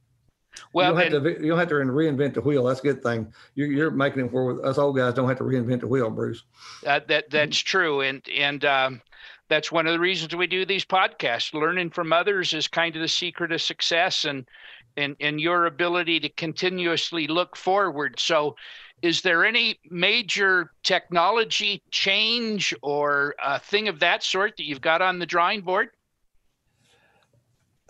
Well, 0.73 0.87
you 0.87 1.11
don't, 1.11 1.13
have 1.13 1.27
and, 1.27 1.37
to, 1.37 1.43
you 1.43 1.49
don't 1.51 1.59
have 1.59 1.69
to 1.69 1.75
reinvent 1.75 2.35
the 2.35 2.41
wheel. 2.41 2.65
That's 2.65 2.81
a 2.81 2.85
good 2.85 3.03
thing. 3.03 3.33
You're, 3.57 3.67
you're 3.69 3.91
making 3.91 4.27
it 4.27 4.31
for 4.31 4.65
us 4.65 4.79
old 4.79 4.97
guys 4.97 5.15
don't 5.15 5.29
have 5.29 5.39
to 5.39 5.45
reinvent 5.45 5.81
the 5.81 5.89
wheel, 5.89 6.11
Bruce. 6.11 6.45
Uh, 6.87 7.01
that 7.09 7.31
that's 7.31 7.59
true, 7.59 8.01
and 8.01 8.23
and 8.29 8.65
um, 8.65 9.03
that's 9.49 9.71
one 9.71 9.87
of 9.87 9.93
the 9.93 10.01
reasons 10.01 10.35
we 10.35 10.47
do 10.47 10.65
these 10.65 10.85
podcasts. 10.85 11.53
Learning 11.55 11.91
from 11.91 12.13
others 12.13 12.55
is 12.55 12.69
kind 12.69 12.95
of 12.97 13.03
the 13.03 13.09
secret 13.09 13.53
of 13.53 13.61
success 13.63 14.25
and 14.25 14.49
and, 14.97 15.17
and 15.21 15.41
your 15.41 15.67
ability 15.67 16.21
to 16.21 16.29
continuously 16.31 17.27
look 17.27 17.57
forward. 17.57 18.19
So 18.19 18.57
is 19.03 19.23
there 19.23 19.45
any 19.45 19.79
major 19.91 20.71
technology 20.83 21.83
change 21.91 22.75
or 22.83 23.35
a 23.43 23.59
thing 23.59 23.89
of 23.89 24.01
that 24.01 24.23
sort 24.23 24.57
that 24.57 24.65
you've 24.65 24.81
got 24.81 25.03
on 25.03 25.19
the 25.19 25.27
drawing 25.27 25.61
board? 25.61 25.89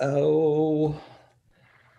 Oh, 0.01 1.01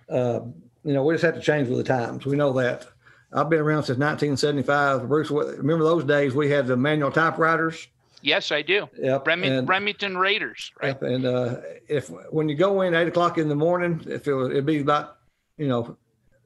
uh, 0.10 0.42
you 0.84 0.94
know, 0.94 1.04
we 1.04 1.14
just 1.14 1.24
have 1.24 1.36
to 1.36 1.42
change 1.42 1.70
with 1.70 1.78
the 1.78 1.84
times. 1.84 2.26
We 2.26 2.36
know 2.36 2.52
that. 2.54 2.88
I've 3.32 3.50
been 3.50 3.60
around 3.60 3.84
since 3.84 3.98
1975. 3.98 5.08
Bruce, 5.08 5.32
remember 5.32 5.84
those 5.84 6.04
days 6.04 6.34
we 6.34 6.50
had 6.50 6.68
the 6.68 6.78
manual 6.78 7.12
typewriters? 7.12 7.88
Yes, 8.26 8.52
I 8.52 8.64
do. 8.64 8.90
Yep. 8.98 9.28
Remington, 9.28 9.66
Remington 9.68 10.18
Raiders. 10.18 10.72
Right. 10.82 10.98
Yep. 11.00 11.04
And 11.04 11.26
uh, 11.26 11.58
if 11.88 12.10
when 12.32 12.50
you 12.50 12.56
go 12.56 12.82
in 12.82 12.96
eight 12.96 13.08
o'clock 13.08 13.38
in 13.38 13.48
the 13.48 13.56
morning, 13.56 14.04
if 14.08 14.28
it 14.28 14.34
was, 14.34 14.50
it'd 14.50 14.66
be 14.66 14.80
about, 14.80 15.18
you 15.58 15.68
know, 15.68 15.96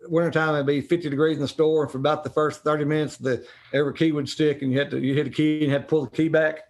wintertime, 0.09 0.55
it'd 0.55 0.67
be 0.67 0.81
50 0.81 1.09
degrees 1.09 1.37
in 1.37 1.41
the 1.41 1.47
store. 1.47 1.83
And 1.83 1.91
for 1.91 1.97
about 1.97 2.25
the 2.25 2.31
first 2.31 2.65
30 2.65 2.83
minutes, 2.83 3.15
the 3.15 3.45
every 3.73 3.93
key 3.93 4.11
would 4.11 4.27
stick 4.27 4.61
and 4.61 4.73
you 4.73 4.77
had 4.77 4.91
to, 4.91 4.99
you 4.99 5.13
hit 5.13 5.27
a 5.27 5.29
key 5.29 5.63
and 5.63 5.71
had 5.71 5.83
to 5.83 5.87
pull 5.87 6.03
the 6.03 6.11
key 6.11 6.27
back. 6.27 6.69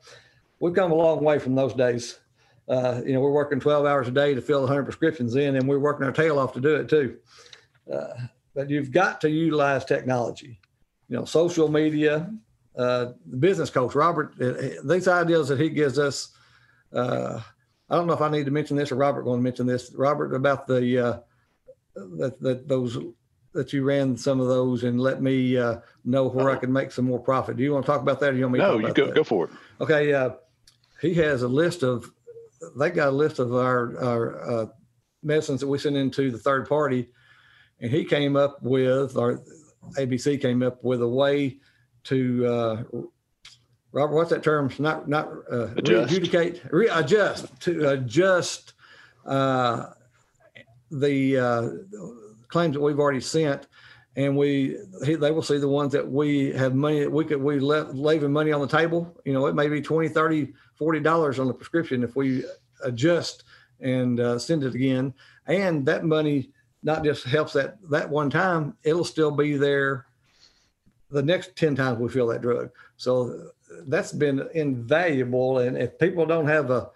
We've 0.60 0.76
come 0.76 0.91
a 0.91 0.95
long 0.95 1.24
way 1.24 1.39
from 1.39 1.56
those 1.56 1.74
days. 1.74 2.19
Uh, 2.67 3.02
you 3.04 3.13
know, 3.13 3.19
we're 3.19 3.32
working 3.32 3.60
12 3.60 3.88
hours 3.88 4.08
a 4.08 4.12
day 4.12 4.36
to 4.36 4.41
fill 4.41 4.62
100 4.62 4.84
prescriptions 4.84 5.36
in, 5.36 5.56
and 5.56 5.67
we're 5.67 5.80
working 5.80 6.06
our 6.06 6.12
tail 6.12 6.38
off 6.38 6.54
to 6.54 6.62
do 6.62 6.76
it 6.76 6.88
too. 6.88 7.17
Uh, 7.91 8.13
but 8.54 8.69
you've 8.69 8.91
got 8.91 9.22
to 9.22 9.30
utilize 9.30 9.86
technology. 9.86 10.60
You 11.08 11.17
know, 11.17 11.26
social 11.26 11.67
media, 11.67 12.32
uh, 12.77 13.13
the 13.25 13.38
business 13.38 13.69
coach, 13.69 13.95
Robert, 13.95 14.34
uh, 14.41 14.82
these 14.84 15.08
ideas 15.08 15.47
that 15.49 15.60
he 15.60 15.69
gives 15.69 15.99
us. 15.99 16.29
Uh, 16.93 17.41
I 17.89 17.95
don't 17.95 18.08
know 18.08 18.13
if 18.13 18.21
I 18.21 18.29
need 18.29 18.45
to 18.45 18.51
mention 18.51 18.77
this 18.77 18.91
or 18.91 18.95
Robert 18.95 19.23
going 19.23 19.39
to 19.39 19.43
mention 19.43 19.65
this. 19.65 19.93
Robert, 19.95 20.34
about 20.36 20.67
the 20.67 20.99
uh, 20.99 21.19
that, 21.95 22.39
that 22.41 22.67
those 22.67 22.97
that 23.53 23.73
you 23.73 23.84
ran 23.84 24.15
some 24.15 24.39
of 24.39 24.47
those 24.47 24.84
and 24.84 25.01
let 25.01 25.21
me 25.21 25.58
uh, 25.58 25.77
know 26.05 26.27
where 26.27 26.51
I 26.51 26.55
can 26.55 26.71
make 26.71 26.91
some 26.91 27.05
more 27.05 27.19
profit. 27.19 27.58
Do 27.58 27.63
you 27.63 27.73
want 27.73 27.86
to 27.86 27.91
talk 27.91 28.01
about 28.01 28.19
that? 28.19 28.34
Or 28.34 28.38
you 28.38 28.43
want 28.43 28.53
me? 28.53 28.60
No, 28.60 28.77
you 28.77 28.93
go 28.93 29.08
that? 29.08 29.15
go 29.15 29.23
for 29.23 29.45
it. 29.45 29.51
Okay. 29.82 30.13
Uh, 30.13 30.32
he 31.01 31.13
has 31.15 31.41
a 31.41 31.47
list 31.47 31.84
of. 31.84 32.12
They 32.77 32.89
got 32.91 33.10
a 33.10 33.12
list 33.12 33.39
of 33.39 33.55
our 33.55 33.97
our 34.03 34.51
uh, 34.51 34.65
medicines 35.23 35.62
that 35.62 35.67
we 35.67 35.79
send 35.79 35.97
into 35.97 36.29
the 36.29 36.38
third 36.38 36.67
party, 36.67 37.10
and 37.79 37.89
he 37.89 38.03
came 38.03 38.36
up 38.36 38.62
with, 38.62 39.15
or 39.15 39.41
ABC 39.97 40.41
came 40.41 40.62
up 40.62 40.84
with 40.84 41.01
a 41.01 41.08
way 41.08 41.58
to 42.10 42.45
uh, 42.45 42.84
Robert, 43.91 44.15
what's 44.15 44.30
that 44.32 44.43
term? 44.43 44.72
Not 44.80 45.08
not 45.08 45.30
uh, 45.52 45.67
adjudicate, 45.78 46.62
readjust 46.72 47.60
to 47.62 47.89
adjust 47.89 48.74
uh, 49.26 49.88
the 50.91 51.38
uh, 51.38 51.69
claims 52.48 52.74
that 52.74 52.82
we've 52.82 53.00
already 53.00 53.22
sent, 53.22 53.67
and 54.15 54.36
we 54.36 54.78
he, 55.06 55.15
they 55.15 55.32
will 55.32 55.43
see 55.43 55.58
the 55.58 55.69
ones 55.69 55.91
that 55.93 56.08
we 56.08 56.52
have 56.54 56.76
money 56.76 57.02
that 57.02 57.12
we 57.12 57.26
could 57.26 57.41
we 57.41 57.60
left 57.60 57.93
leaving 57.93 58.32
money 58.32 58.52
on 58.52 58.62
the 58.62 58.67
table. 58.67 59.15
You 59.26 59.34
know, 59.34 59.45
it 59.45 59.56
may 59.56 59.69
be 59.69 59.82
20, 59.82 60.10
30, 60.10 60.54
40 60.76 61.00
dollars 61.02 61.39
on 61.39 61.48
the 61.48 61.54
prescription 61.54 62.04
if 62.04 62.15
we 62.15 62.43
adjust 62.84 63.43
and 63.80 64.19
uh, 64.19 64.38
send 64.38 64.63
it 64.63 64.76
again, 64.76 65.13
and 65.48 65.86
that 65.86 66.06
money 66.06 66.52
not 66.82 67.04
just 67.04 67.26
helps 67.26 67.54
that 67.54 67.78
that 67.89 68.10
one 68.10 68.30
time, 68.30 68.78
it'll 68.84 69.06
still 69.06 69.32
be 69.32 69.58
there 69.58 70.06
the 71.12 71.24
next 71.24 71.56
10 71.56 71.76
times 71.76 72.00
we 72.00 72.10
fill 72.10 72.28
that 72.28 72.41
drug. 72.41 72.69
So 72.98 73.52
that's 73.88 74.12
been 74.12 74.48
invaluable. 74.54 75.60
And 75.60 75.78
if 75.78 75.98
people 75.98 76.26
don't 76.26 76.48
have 76.48 76.69
a 76.69 76.89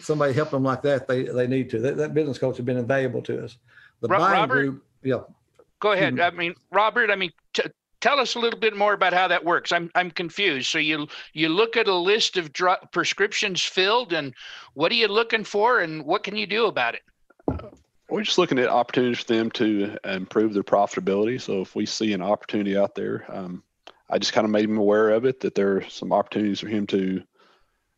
somebody 0.00 0.32
help 0.32 0.50
them 0.50 0.62
like 0.62 0.82
that, 0.82 1.06
they, 1.06 1.24
they 1.24 1.46
need 1.46 1.70
to. 1.70 1.78
That, 1.80 1.96
that 1.96 2.14
business 2.14 2.38
coach 2.38 2.56
has 2.56 2.64
been 2.64 2.78
invaluable 2.78 3.22
to 3.22 3.44
us. 3.44 3.56
The 4.00 4.08
Ro- 4.08 4.18
buying 4.18 4.40
Robert, 4.40 4.54
group, 4.54 4.84
yeah. 5.02 5.20
Go 5.80 5.92
ahead. 5.92 6.20
I 6.20 6.30
mean, 6.30 6.54
Robert, 6.70 7.10
I 7.10 7.16
mean, 7.16 7.32
t- 7.52 7.64
tell 8.00 8.20
us 8.20 8.34
a 8.34 8.38
little 8.38 8.58
bit 8.58 8.76
more 8.76 8.92
about 8.94 9.12
how 9.12 9.28
that 9.28 9.44
works. 9.44 9.72
I'm 9.72 9.90
I'm 9.94 10.10
confused. 10.10 10.68
So 10.70 10.78
you 10.78 11.08
you 11.32 11.48
look 11.48 11.76
at 11.76 11.88
a 11.88 11.94
list 11.94 12.36
of 12.36 12.52
dr- 12.52 12.90
prescriptions 12.92 13.62
filled, 13.62 14.12
and 14.12 14.34
what 14.74 14.92
are 14.92 14.96
you 14.96 15.08
looking 15.08 15.44
for, 15.44 15.80
and 15.80 16.04
what 16.04 16.22
can 16.22 16.36
you 16.36 16.46
do 16.46 16.66
about 16.66 16.94
it? 16.94 17.02
We're 18.12 18.20
just 18.20 18.36
looking 18.36 18.58
at 18.58 18.68
opportunities 18.68 19.20
for 19.20 19.32
them 19.32 19.50
to 19.52 19.96
improve 20.04 20.52
their 20.52 20.62
profitability. 20.62 21.40
So 21.40 21.62
if 21.62 21.74
we 21.74 21.86
see 21.86 22.12
an 22.12 22.20
opportunity 22.20 22.76
out 22.76 22.94
there, 22.94 23.24
um, 23.26 23.62
I 24.10 24.18
just 24.18 24.34
kind 24.34 24.44
of 24.44 24.50
made 24.50 24.66
him 24.66 24.76
aware 24.76 25.08
of 25.08 25.24
it 25.24 25.40
that 25.40 25.54
there 25.54 25.78
are 25.78 25.88
some 25.88 26.12
opportunities 26.12 26.60
for 26.60 26.68
him 26.68 26.86
to 26.88 27.22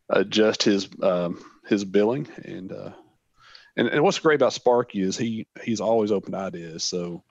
adjust 0.09 0.63
his 0.63 0.87
um, 1.03 1.43
his 1.67 1.83
billing 1.83 2.29
and, 2.45 2.71
uh, 2.71 2.91
and 3.75 3.89
and 3.89 4.01
what's 4.05 4.19
great 4.19 4.35
about 4.35 4.53
Sparky 4.53 5.01
is 5.01 5.17
he 5.17 5.47
he's 5.61 5.81
always 5.81 6.13
open 6.13 6.31
to 6.31 6.37
ideas. 6.37 6.85
So 6.85 7.21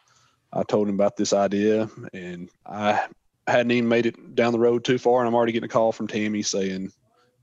I 0.53 0.63
told 0.63 0.87
him 0.87 0.95
about 0.95 1.17
this 1.17 1.33
idea 1.33 1.89
and 2.13 2.51
I 2.67 3.07
hadn't 3.47 3.71
even 3.71 3.89
made 3.89 4.05
it 4.05 4.35
down 4.35 4.53
the 4.53 4.59
road 4.59 4.85
too 4.85 4.99
far 4.99 5.21
and 5.21 5.29
I'm 5.29 5.35
already 5.35 5.53
getting 5.53 5.71
a 5.71 5.73
call 5.73 5.93
from 5.93 6.07
Tammy 6.07 6.43
saying 6.43 6.93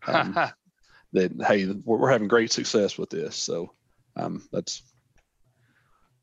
um, 0.06 0.38
that 1.14 1.32
hey, 1.48 1.66
we're, 1.66 1.98
we're 1.98 2.12
having 2.12 2.28
great 2.28 2.52
success 2.52 2.96
with 2.96 3.10
this. 3.10 3.36
So 3.36 3.74
um, 4.16 4.48
that's 4.52 4.84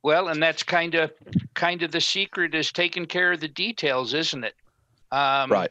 Well, 0.02 0.28
and 0.28 0.42
that's 0.42 0.62
kind 0.62 0.94
of 0.94 1.12
kind 1.54 1.82
of 1.82 1.90
the 1.90 2.00
secret 2.00 2.54
is 2.54 2.70
taking 2.72 3.06
care 3.06 3.32
of 3.32 3.40
the 3.40 3.48
details, 3.48 4.14
isn't 4.14 4.44
it? 4.44 4.54
Um, 5.10 5.50
right. 5.50 5.70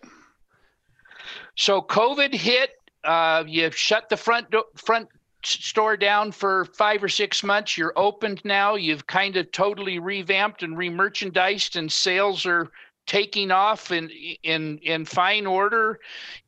So 1.56 1.82
COVID 1.82 2.34
hit. 2.34 2.72
Uh, 3.04 3.44
you 3.48 3.72
shut 3.72 4.10
the 4.10 4.18
front 4.18 4.52
do- 4.52 4.66
front 4.76 5.08
store 5.44 5.96
down 5.96 6.32
for 6.32 6.66
five 6.66 7.04
or 7.04 7.10
six 7.10 7.44
months. 7.44 7.78
You're 7.78 7.94
opened 7.96 8.42
now. 8.44 8.76
You've 8.76 9.08
kind 9.08 9.38
of 9.38 9.52
totally 9.52 10.00
revamped 10.00 10.64
and 10.64 10.76
remerchandised, 10.76 11.78
and 11.78 11.92
sales 11.92 12.46
are 12.46 12.70
taking 13.06 13.52
off 13.52 13.92
in 13.92 14.10
in 14.44 14.78
in 14.80 15.06
fine 15.06 15.46
order. 15.46 16.00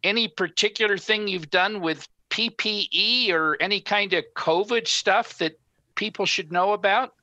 Any 0.03 0.27
particular 0.27 0.97
thing 0.97 1.27
you've 1.27 1.49
done 1.49 1.81
with 1.81 2.07
PPE 2.29 3.31
or 3.31 3.57
any 3.61 3.81
kind 3.81 4.13
of 4.13 4.25
COVID 4.35 4.87
stuff 4.87 5.37
that 5.37 5.59
people 5.95 6.25
should 6.25 6.51
know 6.51 6.73
about? 6.73 7.13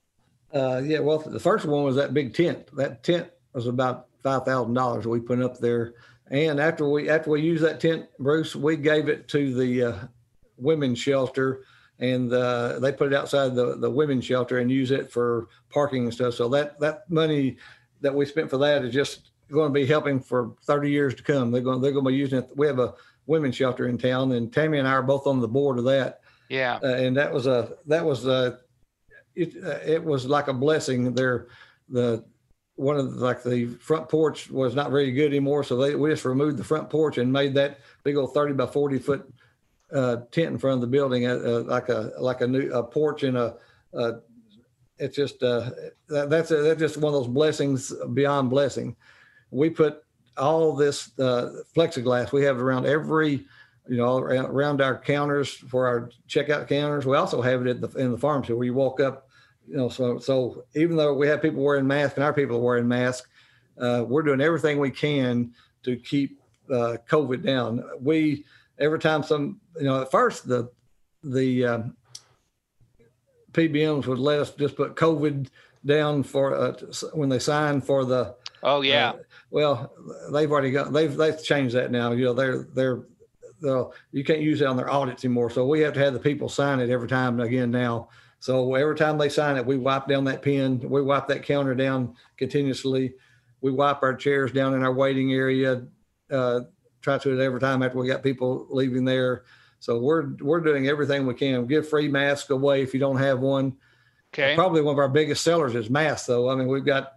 Uh, 0.56 0.78
yeah, 0.78 1.00
well, 1.00 1.18
the 1.18 1.40
first 1.40 1.66
one 1.66 1.84
was 1.84 1.96
that 1.96 2.14
big 2.14 2.34
tent. 2.34 2.74
That 2.76 3.02
tent 3.02 3.28
was 3.52 3.66
about 3.66 4.06
five 4.22 4.44
thousand 4.44 4.74
dollars 4.74 5.06
we 5.06 5.20
put 5.20 5.40
up 5.42 5.58
there. 5.58 5.94
And 6.30 6.58
after 6.58 6.88
we 6.88 7.08
after 7.10 7.30
we 7.30 7.42
used 7.42 7.62
that 7.62 7.80
tent, 7.80 8.06
Bruce, 8.18 8.56
we 8.56 8.76
gave 8.76 9.08
it 9.08 9.28
to 9.28 9.54
the 9.54 9.82
uh, 9.82 9.98
women's 10.56 10.98
shelter, 10.98 11.62
and 11.98 12.32
uh, 12.32 12.78
they 12.80 12.92
put 12.92 13.12
it 13.12 13.16
outside 13.16 13.54
the 13.54 13.76
the 13.76 13.90
women's 13.90 14.24
shelter 14.24 14.58
and 14.58 14.70
use 14.70 14.90
it 14.90 15.12
for 15.12 15.48
parking 15.70 16.04
and 16.04 16.14
stuff. 16.14 16.34
So 16.34 16.48
that 16.48 16.80
that 16.80 17.08
money 17.10 17.58
that 18.00 18.14
we 18.14 18.26
spent 18.26 18.50
for 18.50 18.58
that 18.58 18.84
is 18.84 18.92
just 18.94 19.30
going 19.50 19.68
to 19.68 19.74
be 19.74 19.86
helping 19.86 20.18
for 20.20 20.54
thirty 20.62 20.90
years 20.90 21.14
to 21.16 21.22
come. 21.22 21.50
They're 21.50 21.60
going 21.60 21.80
they're 21.80 21.92
going 21.92 22.04
to 22.04 22.10
be 22.10 22.16
using 22.16 22.38
it. 22.40 22.50
We 22.56 22.66
have 22.66 22.78
a 22.78 22.94
women's 23.26 23.56
shelter 23.56 23.88
in 23.88 23.98
town, 23.98 24.32
and 24.32 24.52
Tammy 24.52 24.78
and 24.78 24.88
I 24.88 24.92
are 24.92 25.02
both 25.02 25.26
on 25.26 25.40
the 25.40 25.48
board 25.48 25.78
of 25.78 25.84
that 25.84 26.20
Yeah. 26.48 26.78
uh, 26.82 26.86
and 26.86 27.16
that 27.16 27.32
was 27.32 27.46
a 27.46 27.76
that 27.86 28.04
was 28.04 28.26
a 28.26 28.60
it 29.36 29.54
uh, 29.62 29.78
it 29.84 30.02
was 30.02 30.26
like 30.26 30.48
a 30.48 30.52
blessing 30.52 31.12
there 31.14 31.48
the 31.88 32.24
one 32.74 32.96
of 32.96 33.14
the, 33.14 33.24
like 33.24 33.42
the 33.42 33.66
front 33.80 34.08
porch 34.08 34.50
was 34.50 34.74
not 34.74 34.90
very 34.90 35.12
good 35.12 35.26
anymore 35.26 35.62
so 35.62 35.76
they 35.76 35.94
we 35.94 36.10
just 36.10 36.24
removed 36.24 36.56
the 36.56 36.64
front 36.64 36.90
porch 36.90 37.18
and 37.18 37.32
made 37.32 37.54
that 37.54 37.78
big 38.02 38.16
old 38.16 38.34
30 38.34 38.54
by 38.54 38.66
40 38.66 38.98
foot 38.98 39.32
uh, 39.92 40.16
tent 40.32 40.48
in 40.52 40.58
front 40.58 40.74
of 40.74 40.80
the 40.80 40.86
building 40.86 41.26
uh, 41.26 41.34
uh, 41.34 41.62
like 41.66 41.88
a 41.88 42.12
like 42.18 42.40
a 42.40 42.46
new 42.46 42.72
a 42.72 42.82
porch 42.82 43.22
and 43.22 43.36
a 43.36 43.56
uh, 43.94 44.12
it's 44.98 45.14
just 45.14 45.42
uh, 45.42 45.70
that, 46.08 46.30
that's 46.30 46.50
a, 46.50 46.56
that's 46.56 46.80
just 46.80 46.96
one 46.96 47.14
of 47.14 47.20
those 47.20 47.32
blessings 47.32 47.92
beyond 48.14 48.50
blessing 48.50 48.96
we 49.50 49.70
put 49.70 50.02
all 50.36 50.74
this 50.74 51.18
uh, 51.18 51.50
plexiglass 51.74 52.32
we 52.32 52.42
have 52.42 52.60
around 52.60 52.84
every 52.84 53.46
you 53.88 53.96
know, 53.96 54.18
around, 54.18 54.80
our 54.80 54.98
counters 54.98 55.52
for 55.52 55.86
our 55.86 56.10
checkout 56.28 56.68
counters. 56.68 57.06
We 57.06 57.16
also 57.16 57.40
have 57.40 57.66
it 57.66 57.80
the, 57.80 57.88
in 57.98 58.12
the 58.12 58.18
pharmacy 58.18 58.52
where 58.52 58.64
you 58.64 58.74
walk 58.74 59.00
up, 59.00 59.25
you 59.68 59.76
know, 59.76 59.88
so, 59.88 60.18
so 60.18 60.64
even 60.74 60.96
though 60.96 61.14
we 61.14 61.26
have 61.28 61.42
people 61.42 61.62
wearing 61.62 61.86
masks 61.86 62.16
and 62.16 62.24
our 62.24 62.32
people 62.32 62.56
are 62.56 62.60
wearing 62.60 62.88
masks, 62.88 63.28
uh, 63.78 64.04
we're 64.06 64.22
doing 64.22 64.40
everything 64.40 64.78
we 64.78 64.90
can 64.90 65.52
to 65.82 65.96
keep 65.96 66.40
uh, 66.70 66.96
COVID 67.08 67.44
down. 67.44 67.82
We, 68.00 68.44
every 68.78 68.98
time 68.98 69.22
some, 69.22 69.60
you 69.76 69.84
know, 69.84 70.02
at 70.02 70.10
first 70.10 70.48
the, 70.48 70.70
the 71.22 71.66
um, 71.66 71.96
PBMs 73.52 74.06
would 74.06 74.18
let 74.18 74.38
us 74.38 74.50
just 74.52 74.76
put 74.76 74.96
COVID 74.96 75.48
down 75.84 76.22
for, 76.22 76.54
uh, 76.54 76.72
when 77.12 77.28
they 77.28 77.38
sign 77.38 77.80
for 77.80 78.04
the, 78.04 78.34
Oh 78.62 78.80
yeah. 78.80 79.10
uh, 79.10 79.16
well, 79.50 79.92
they've 80.32 80.50
already 80.50 80.72
got 80.72 80.92
they've 80.92 81.14
they've 81.14 81.42
changed 81.42 81.74
that 81.76 81.90
now. 81.90 82.12
You 82.12 82.26
know, 82.26 82.32
they're 82.32 82.66
they're 82.74 83.02
they'll 83.62 83.94
you 84.12 84.24
can't 84.24 84.40
use 84.40 84.60
it 84.60 84.66
on 84.66 84.76
their 84.76 84.90
audits 84.90 85.24
anymore. 85.24 85.50
So 85.50 85.66
we 85.66 85.80
have 85.80 85.94
to 85.94 86.00
have 86.00 86.12
the 86.12 86.18
people 86.18 86.48
sign 86.48 86.80
it 86.80 86.90
every 86.90 87.08
time 87.08 87.38
again 87.40 87.70
now. 87.70 88.08
So 88.46 88.76
every 88.76 88.94
time 88.94 89.18
they 89.18 89.28
sign 89.28 89.56
it, 89.56 89.66
we 89.66 89.76
wipe 89.76 90.06
down 90.06 90.22
that 90.26 90.40
pen, 90.40 90.78
we 90.78 91.02
wipe 91.02 91.26
that 91.26 91.42
counter 91.42 91.74
down 91.74 92.14
continuously. 92.36 93.14
We 93.60 93.72
wipe 93.72 94.04
our 94.04 94.14
chairs 94.14 94.52
down 94.52 94.74
in 94.74 94.84
our 94.84 94.92
waiting 94.92 95.32
area. 95.32 95.84
Uh, 96.30 96.60
try 97.00 97.18
to 97.18 97.28
do 97.28 97.40
it 97.40 97.44
every 97.44 97.58
time 97.58 97.82
after 97.82 97.98
we 97.98 98.06
got 98.06 98.22
people 98.22 98.68
leaving 98.70 99.04
there. 99.04 99.42
So 99.80 99.98
we're 99.98 100.36
we're 100.36 100.60
doing 100.60 100.86
everything 100.86 101.26
we 101.26 101.34
can. 101.34 101.66
Give 101.66 101.88
free 101.88 102.06
masks 102.06 102.48
away 102.50 102.82
if 102.82 102.94
you 102.94 103.00
don't 103.00 103.16
have 103.16 103.40
one. 103.40 103.78
Okay. 104.32 104.54
Probably 104.54 104.80
one 104.80 104.94
of 104.94 105.00
our 105.00 105.08
biggest 105.08 105.42
sellers 105.42 105.74
is 105.74 105.90
masks, 105.90 106.28
though. 106.28 106.48
I 106.48 106.54
mean, 106.54 106.68
we've 106.68 106.84
got 106.84 107.14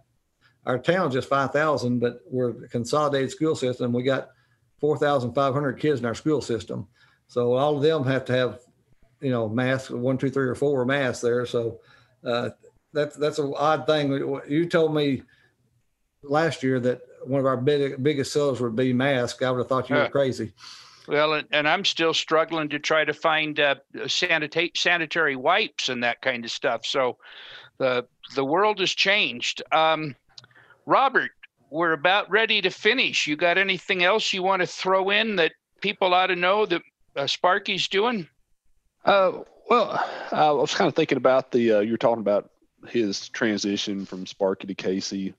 our 0.66 0.80
town's 0.80 1.14
just 1.14 1.28
five 1.28 1.52
thousand, 1.52 2.00
but 2.00 2.22
we're 2.26 2.64
a 2.64 2.68
consolidated 2.68 3.30
school 3.30 3.54
system. 3.54 3.92
We 3.92 4.02
got 4.02 4.30
four 4.80 4.98
thousand 4.98 5.34
five 5.34 5.54
hundred 5.54 5.74
kids 5.74 6.00
in 6.00 6.06
our 6.06 6.14
school 6.16 6.40
system, 6.40 6.88
so 7.28 7.52
all 7.52 7.76
of 7.76 7.84
them 7.84 8.02
have 8.02 8.24
to 8.24 8.32
have, 8.32 8.58
you 9.20 9.30
know, 9.30 9.48
masks. 9.48 9.90
One, 9.90 10.18
two, 10.18 10.30
three, 10.30 10.46
or 10.46 10.54
four 10.54 10.84
masks 10.84 11.22
there. 11.22 11.46
So 11.46 11.80
uh, 12.24 12.50
that's 12.92 13.16
that's 13.16 13.38
an 13.38 13.52
odd 13.56 13.86
thing. 13.86 14.40
You 14.48 14.66
told 14.66 14.94
me 14.94 15.22
last 16.22 16.62
year 16.62 16.80
that 16.80 17.02
one 17.24 17.40
of 17.40 17.46
our 17.46 17.56
big, 17.56 18.02
biggest 18.02 18.32
sellers 18.32 18.60
would 18.60 18.76
be 18.76 18.92
masks. 18.92 19.42
I 19.42 19.50
would 19.50 19.58
have 19.58 19.68
thought 19.68 19.90
you 19.90 19.96
were 19.96 20.08
crazy. 20.08 20.52
Well, 21.06 21.34
and, 21.34 21.48
and 21.50 21.68
I'm 21.68 21.84
still 21.84 22.14
struggling 22.14 22.68
to 22.68 22.78
try 22.78 23.04
to 23.04 23.12
find 23.12 23.58
uh, 23.58 23.76
sanita- 23.94 24.76
sanitary 24.76 25.34
wipes 25.34 25.88
and 25.88 26.04
that 26.04 26.22
kind 26.22 26.44
of 26.44 26.50
stuff. 26.50 26.86
So 26.86 27.16
the 27.78 28.06
the 28.34 28.44
world 28.44 28.78
has 28.80 28.92
changed. 28.92 29.62
Um, 29.72 30.14
Robert, 30.86 31.30
we're 31.70 31.92
about 31.92 32.30
ready 32.30 32.60
to 32.60 32.70
finish. 32.70 33.26
You 33.26 33.36
got 33.36 33.58
anything 33.58 34.04
else 34.04 34.32
you 34.32 34.42
want 34.42 34.60
to 34.60 34.66
throw 34.66 35.10
in 35.10 35.36
that 35.36 35.52
people 35.80 36.14
ought 36.14 36.28
to 36.28 36.36
know 36.36 36.66
that 36.66 36.82
uh, 37.16 37.26
Sparky's 37.26 37.88
doing? 37.88 38.28
Uh, 39.04 39.40
well, 39.68 40.04
I 40.32 40.50
was 40.50 40.74
kind 40.74 40.88
of 40.88 40.94
thinking 40.94 41.18
about 41.18 41.52
the 41.52 41.72
uh, 41.72 41.80
you're 41.80 41.96
talking 41.96 42.20
about 42.20 42.50
his 42.86 43.28
transition 43.28 44.06
from 44.06 44.26
Sparky 44.26 44.66
to 44.66 44.74
Casey. 44.74 45.34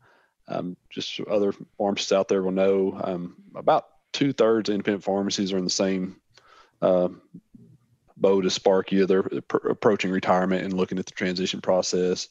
Um, 0.48 0.76
just 0.90 1.20
other 1.22 1.54
pharmacists 1.78 2.12
out 2.12 2.28
there 2.28 2.42
will 2.42 2.52
know 2.52 3.00
um, 3.04 3.36
about 3.56 3.86
two 4.14 4.34
thirds 4.34 4.70
independent 4.70 5.04
pharmacies 5.04 5.54
are 5.54 5.58
in 5.58 5.64
the 5.64 5.70
same 5.70 6.18
uh, 6.82 7.10
boat 8.18 8.46
as 8.46 8.54
Sparky. 8.54 9.06
They're 9.06 9.24
pr- 9.24 9.70
approaching 9.70 10.12
retirement 10.12 10.64
and 10.64 10.74
looking 10.74 11.00
at 11.00 11.06
the 11.06 11.12
transition 11.12 11.62
process, 11.62 12.28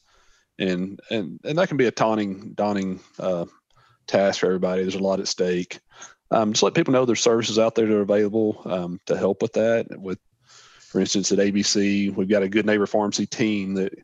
and 0.59 0.99
and 1.09 1.39
and 1.43 1.57
that 1.57 1.67
can 1.67 1.77
be 1.77 1.87
a 1.87 1.91
daunting 1.91 2.53
daunting 2.53 2.99
uh, 3.19 3.45
task 4.07 4.39
for 4.39 4.47
everybody. 4.47 4.81
There's 4.81 4.95
a 4.95 4.99
lot 4.99 5.19
at 5.19 5.27
stake. 5.27 5.79
Um, 6.31 6.53
just 6.53 6.63
let 6.63 6.73
people 6.73 6.93
know 6.93 7.05
there's 7.05 7.21
services 7.21 7.59
out 7.59 7.75
there 7.75 7.85
that 7.87 7.95
are 7.95 8.01
available 8.01 8.61
um, 8.65 8.99
to 9.05 9.17
help 9.17 9.41
with 9.41 9.53
that. 9.53 9.87
With, 9.99 10.17
for 10.91 10.99
instance, 10.99 11.31
at 11.31 11.39
ABC, 11.39 12.13
we've 12.13 12.27
got 12.27 12.43
a 12.43 12.49
good 12.49 12.65
neighbor 12.65 12.85
pharmacy 12.85 13.25
team 13.25 13.75
that 13.75 13.97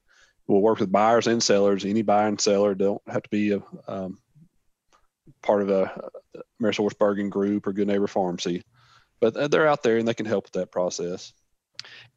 will 0.47 0.61
work 0.61 0.79
with 0.79 0.89
buyers 0.89 1.27
and 1.27 1.43
sellers. 1.43 1.83
Any 1.83 2.01
buyer 2.01 2.29
and 2.29 2.39
seller 2.39 2.75
don't 2.75 3.01
have 3.07 3.23
to 3.23 3.29
be 3.29 3.51
a 3.51 3.61
um, 3.89 4.17
part 5.41 5.61
of 5.61 5.69
a 5.69 6.09
AmerisourceBergen 6.61 7.29
Group 7.29 7.67
or 7.67 7.73
Good 7.73 7.89
Neighbor 7.89 8.07
Pharmacy, 8.07 8.63
but 9.19 9.51
they're 9.51 9.67
out 9.67 9.83
there 9.83 9.97
and 9.97 10.07
they 10.07 10.13
can 10.13 10.25
help 10.25 10.45
with 10.45 10.53
that 10.53 10.71
process. 10.71 11.33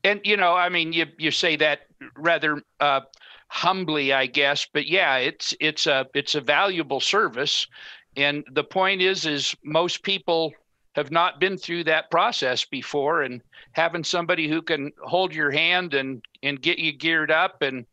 And 0.05 0.21
you 0.23 0.37
know, 0.37 0.55
I 0.55 0.69
mean, 0.69 0.93
you 0.93 1.07
you 1.19 1.33
say 1.33 1.57
that 1.57 1.81
rather 2.17 2.63
uh, 2.79 3.01
humbly, 3.49 4.13
I 4.13 4.27
guess, 4.27 4.69
but 4.73 4.87
yeah, 4.87 5.17
it's 5.17 5.53
it's 5.59 5.89
a 5.89 6.07
it's 6.15 6.37
a 6.37 6.41
valuable 6.41 7.01
service. 7.01 7.67
And 8.17 8.45
the 8.53 8.65
point 8.65 9.03
is, 9.03 9.27
is 9.27 9.57
most 9.65 10.05
people 10.05 10.53
have 10.95 11.11
not 11.11 11.39
been 11.41 11.57
through 11.57 11.85
that 11.85 12.11
process 12.11 12.65
before, 12.65 13.23
and 13.23 13.43
having 13.73 14.05
somebody 14.05 14.49
who 14.49 14.63
can 14.63 14.93
hold 15.03 15.35
your 15.35 15.51
hand 15.51 15.95
and 15.95 16.25
and 16.43 16.61
get 16.61 16.79
you 16.79 16.93
geared 16.93 17.31
up 17.31 17.63
and 17.63 17.87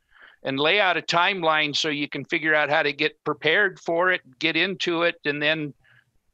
and 0.44 0.60
lay 0.60 0.80
out 0.80 0.98
a 0.98 1.02
timeline 1.02 1.76
so 1.76 1.90
you 1.90 2.08
can 2.08 2.26
figure 2.26 2.56
out 2.56 2.70
how 2.70 2.84
to 2.84 2.94
get 2.94 3.24
prepared 3.24 3.80
for 3.80 4.12
it, 4.12 4.22
get 4.40 4.56
into 4.56 5.04
it, 5.04 5.16
and 5.26 5.42
then 5.42 5.74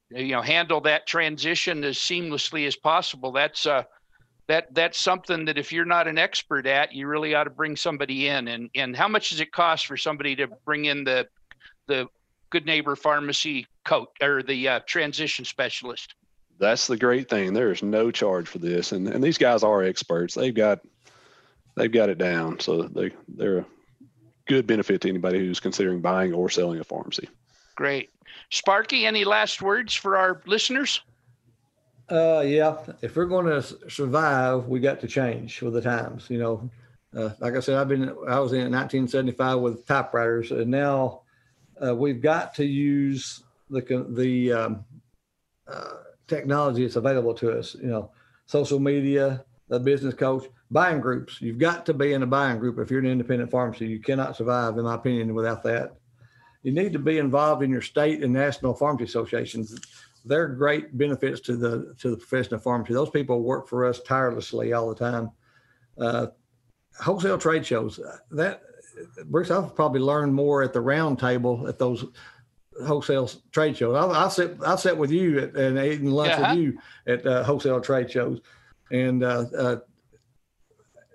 you 0.10 0.32
know 0.32 0.41
handle 0.41 0.82
that 0.82 1.08
transition 1.08 1.84
as 1.84 1.97
seamlessly 1.97 2.67
as 2.67 2.76
possible. 2.76 3.32
That's 3.32 3.65
uh 3.65 3.84
that 4.47 4.73
that's 4.73 4.99
something 4.99 5.45
that 5.45 5.58
if 5.58 5.71
you're 5.71 5.86
not 5.86 6.08
an 6.08 6.17
expert 6.17 6.65
at, 6.67 6.93
you 6.93 7.08
really 7.08 7.34
ought 7.34 7.45
to 7.45 7.49
bring 7.49 7.76
somebody 7.76 8.28
in. 8.28 8.47
And 8.47 8.70
and 8.76 8.95
how 8.95 9.07
much 9.07 9.30
does 9.30 9.39
it 9.39 9.51
cost 9.51 9.86
for 9.86 9.97
somebody 9.97 10.36
to 10.38 10.47
bring 10.66 10.86
in 10.86 11.03
the 11.03 11.28
the 11.88 12.07
good 12.49 12.66
neighbor 12.66 12.95
pharmacy 12.95 13.68
coat 13.84 14.09
or 14.22 14.43
the 14.43 14.68
uh, 14.68 14.80
transition 14.86 15.45
specialist? 15.45 16.16
That's 16.60 16.88
the 16.88 16.97
great 16.97 17.30
thing. 17.30 17.54
There 17.54 17.72
is 17.72 17.84
no 17.84 18.12
charge 18.12 18.47
for 18.47 18.60
this, 18.60 18.91
and 18.91 19.08
and 19.08 19.24
these 19.24 19.38
guys 19.38 19.64
are 19.64 19.84
experts. 19.84 20.34
They've 20.34 20.54
got 20.54 20.82
they've 21.76 21.91
got 21.91 22.10
it 22.10 22.18
down, 22.18 22.60
so 22.60 22.84
they 22.84 23.12
they're 23.28 23.60
a 23.60 23.66
good 24.47 24.68
benefit 24.68 25.01
to 25.01 25.10
anybody 25.10 25.39
who's 25.39 25.60
considering 25.60 26.01
buying 26.01 26.34
or 26.34 26.49
selling 26.49 26.80
a 26.80 26.84
pharmacy. 26.84 27.28
Great, 27.76 28.12
Sparky. 28.49 29.06
Any 29.06 29.24
last 29.24 29.62
words 29.62 29.93
for 29.93 30.18
our 30.18 30.41
listeners? 30.45 31.01
Uh, 32.10 32.43
yeah. 32.45 32.78
If 33.01 33.16
we're 33.16 33.26
going 33.26 33.47
to 33.47 33.89
survive, 33.89 34.68
we 34.68 34.80
got 34.80 34.99
to 35.01 35.08
change 35.08 35.62
with 35.62 35.74
the 35.74 35.82
times. 35.82 36.30
You 36.30 36.38
know, 36.38 36.70
uh, 37.16 37.32
like 37.39 37.56
I 37.56 37.60
said, 37.60 37.78
I've 37.78 37.88
been 37.88 38.10
I 38.28 38.39
was 38.39 38.54
in 38.54 38.72
1975 38.72 39.60
with 39.60 39.86
typewriters, 39.86 40.51
and 40.51 40.70
now 40.70 41.22
uh, 41.84 41.95
we've 41.95 42.22
got 42.22 42.54
to 42.56 42.66
use 42.66 43.43
the 43.70 44.06
the 44.10 44.54
um, 44.54 44.86
uh, 45.68 45.93
technology 46.28 46.84
that's 46.84 46.95
available 46.95 47.34
to 47.36 47.57
us. 47.57 47.76
You 47.76 47.88
know, 47.88 48.11
social 48.45 48.80
media, 48.80 49.43
a 49.69 49.80
business 49.80 50.13
coach. 50.13 50.45
Buying 50.71 51.01
groups. 51.01 51.39
You've 51.39 51.59
got 51.59 51.86
to 51.86 51.93
be 51.93 52.13
in 52.13 52.24
a 52.24 52.28
buying 52.28 52.57
group 52.57 52.80
if 52.80 52.89
you're 52.89 52.99
an 52.99 53.05
independent 53.05 53.51
pharmacy. 53.51 53.86
You 53.86 53.99
cannot 53.99 54.36
survive, 54.36 54.76
in 54.78 54.86
my 54.86 54.95
opinion, 54.95 55.36
without 55.36 55.61
that. 55.63 55.97
You 56.63 56.71
need 56.71 56.93
to 56.93 56.99
be 56.99 57.19
involved 57.19 57.61
in 57.61 57.69
your 57.69 57.82
state 57.82 58.24
and 58.24 58.34
national 58.34 58.74
pharmacy 58.74 59.03
associations. 59.03 59.80
They're 60.26 60.47
great 60.47 60.97
benefits 60.97 61.41
to 61.41 61.57
the 61.57 61.93
to 61.99 62.11
the 62.11 62.17
profession 62.17 62.55
of 62.55 62.63
pharmacy. 62.63 62.93
Those 62.93 63.11
people 63.11 63.43
work 63.43 63.67
for 63.67 63.86
us 63.86 63.99
tirelessly 64.01 64.74
all 64.74 64.89
the 64.89 64.95
time. 64.95 65.32
Uh, 65.99 66.28
wholesale 66.99 67.38
trade 67.38 67.65
shows. 67.65 67.99
That 68.32 68.63
Bruce, 69.26 69.51
I've 69.51 69.76
probably 69.76 69.99
learned 69.99 70.34
more 70.34 70.63
at 70.63 70.74
the 70.74 70.82
round 70.82 71.19
table 71.19 71.67
at 71.67 71.80
those 71.80 72.05
wholesale 72.86 73.30
trade 73.51 73.78
shows. 73.78 73.95
I'll, 73.95 74.11
I'll 74.11 74.30
sit 74.30 74.57
I'll 74.65 74.78
sit 74.78 74.97
with 74.97 75.11
you 75.11 75.39
at, 75.39 75.55
and 75.55 75.78
eating 75.78 76.07
lunch 76.09 76.32
Uh-huh. 76.34 76.55
with 76.55 76.63
you 76.63 76.78
at 77.07 77.26
uh, 77.26 77.43
wholesale 77.43 77.82
trade 77.82 78.09
shows, 78.11 78.39
and 78.91 79.24
uh, 79.24 79.45
uh, 79.57 79.76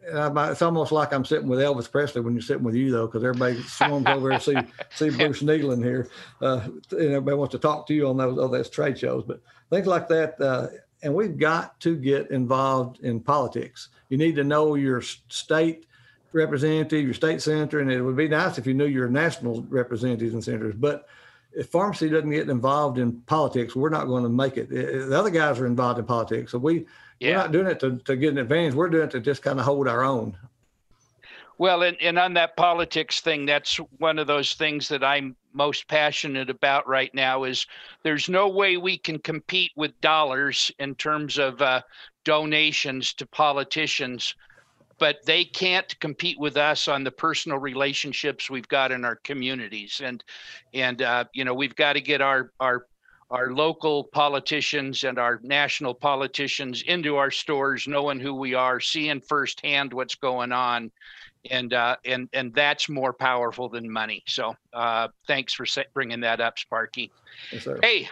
and 0.07 0.19
I 0.39 0.51
it's 0.51 0.63
almost 0.63 0.93
like 0.93 1.13
I'm 1.13 1.25
sitting 1.25 1.49
with 1.49 1.59
Elvis 1.59 1.91
Presley 1.91 2.21
when 2.23 2.33
you're 2.35 2.43
sitting 2.43 2.63
with 2.65 2.75
you 2.75 2.91
though, 2.91 3.07
because 3.07 3.25
everybody 3.25 3.61
swarms 3.63 4.07
over 4.07 4.31
to 4.31 4.41
see 4.41 4.57
see 4.95 5.11
Bruce 5.11 5.43
Kneeland 5.43 5.85
here, 5.85 6.09
uh, 6.41 6.61
and 6.93 7.01
everybody 7.01 7.37
wants 7.37 7.53
to 7.53 7.59
talk 7.59 7.87
to 7.89 7.95
you 7.95 8.09
on 8.09 8.17
those 8.17 8.39
on 8.39 8.51
those 8.51 8.71
trade 8.71 8.99
shows. 8.99 9.25
But 9.25 9.41
things 9.71 9.87
like 9.87 10.09
that, 10.09 10.41
uh, 10.41 10.69
and 11.03 11.15
we've 11.15 11.37
got 11.39 11.79
to 11.81 11.97
get 11.97 12.31
involved 12.31 13.01
in 13.01 13.21
politics. 13.21 13.89
You 14.09 14.17
need 14.17 14.37
to 14.37 14.45
know 14.45 14.75
your 14.75 15.03
state 15.03 15.85
representative, 16.33 17.05
your 17.05 17.15
state 17.15 17.43
senator, 17.43 17.81
and 17.81 17.91
it 17.91 18.01
would 18.03 18.17
be 18.17 18.29
nice 18.29 18.59
if 18.59 18.67
you 18.67 18.75
knew 18.75 18.87
your 18.87 19.09
national 19.09 19.63
representatives 19.69 20.35
and 20.35 20.43
senators. 20.45 20.75
But 20.77 21.07
if 21.53 21.69
pharmacy 21.69 22.09
doesn't 22.09 22.31
get 22.31 22.49
involved 22.49 22.99
in 22.99 23.21
politics, 23.23 23.75
we're 23.75 23.89
not 23.89 24.07
going 24.07 24.23
to 24.23 24.29
make 24.29 24.57
it. 24.57 24.69
Uh, 24.71 25.09
The 25.09 25.19
other 25.19 25.31
guys 25.31 25.59
are 25.59 25.67
involved 25.67 25.99
in 25.99 26.05
politics, 26.05 26.53
so 26.53 26.59
we 26.59 26.87
we're 27.21 27.35
not 27.35 27.53
doing 27.53 27.67
it 27.67 27.81
to, 27.81 27.97
to 27.99 28.17
get 28.17 28.33
an 28.33 28.39
advantage. 28.39 28.75
We're 28.75 28.89
doing 28.89 29.05
it 29.05 29.11
to 29.11 29.21
just 29.21 29.43
kind 29.43 29.59
of 29.59 29.65
hold 29.65 29.89
our 29.89 30.05
own. 30.05 30.37
Well, 31.59 31.83
and, 31.83 31.97
and 32.01 32.17
on 32.17 32.35
that 32.35 32.57
politics 32.57 33.21
thing, 33.21 33.45
that's 33.45 33.79
one 33.99 34.21
of 34.21 34.29
those 34.29 34.55
things 34.55 34.89
that 34.89 35.03
I'm 35.03 35.35
most 35.53 35.89
passionate 35.89 36.49
about 36.49 36.87
right 36.87 37.13
now 37.13 37.43
is 37.43 37.67
there's 38.05 38.29
no 38.29 38.49
way 38.49 38.77
we 38.77 38.97
can 38.97 39.19
compete 39.19 39.73
with 39.75 40.01
dollars 40.01 40.71
in 40.79 40.95
terms 40.95 41.37
of 41.37 41.61
uh, 41.61 41.83
donations 42.25 43.13
to 43.15 43.27
politicians, 43.27 44.37
but 44.99 45.25
they 45.25 45.45
can't 45.45 45.99
compete 46.01 46.39
with 46.39 46.57
us 46.57 46.89
on 46.89 47.05
the 47.05 47.11
personal 47.11 47.59
relationships 47.59 48.51
we've 48.51 48.69
got 48.69 48.93
in 48.93 49.05
our 49.05 49.17
communities. 49.17 50.01
And, 50.05 50.23
and, 50.75 51.03
uh, 51.03 51.25
you 51.33 51.45
know, 51.45 51.55
we've 51.55 51.77
got 51.77 51.95
to 51.95 52.01
get 52.01 52.21
our, 52.21 52.53
our, 52.61 52.87
our 53.31 53.53
local 53.53 54.05
politicians 54.05 55.05
and 55.05 55.19
our 55.19 55.41
national 55.43 55.95
politicians 55.95 56.83
into 56.83 57.17
our 57.17 57.31
stores, 57.31 57.87
knowing 57.87 58.21
who 58.21 58.35
we 58.35 58.55
are, 58.55 58.81
seeing 58.81 59.21
firsthand 59.21 59.93
what's 59.93 60.15
going 60.15 60.53
on 60.53 60.91
and 61.51 61.73
uh, 61.73 61.97
and 62.05 62.29
and 62.33 62.55
that's 62.55 62.89
more 62.89 63.13
powerful 63.13 63.69
than 63.69 63.91
money. 63.91 64.23
So 64.27 64.57
uh, 64.73 65.09
thanks 65.27 65.53
for 65.53 65.67
bringing 65.95 66.21
that 66.21 66.41
up, 66.41 66.59
Sparky. 66.59 67.11
Yes. 67.53 67.69
Hey, 67.83 68.09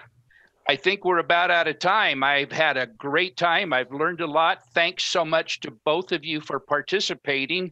I 0.69 0.75
think 0.75 1.05
we're 1.05 1.19
about 1.19 1.53
out 1.53 1.69
of 1.69 1.79
time. 1.79 2.25
I've 2.25 2.51
had 2.51 2.77
a 2.77 2.87
great 2.87 3.37
time. 3.37 3.73
I've 3.73 3.93
learned 3.93 4.21
a 4.21 4.27
lot. 4.27 4.67
Thanks 4.71 5.05
so 5.05 5.25
much 5.25 5.61
to 5.61 5.71
both 5.71 6.11
of 6.11 6.25
you 6.25 6.41
for 6.41 6.59
participating. 6.59 7.71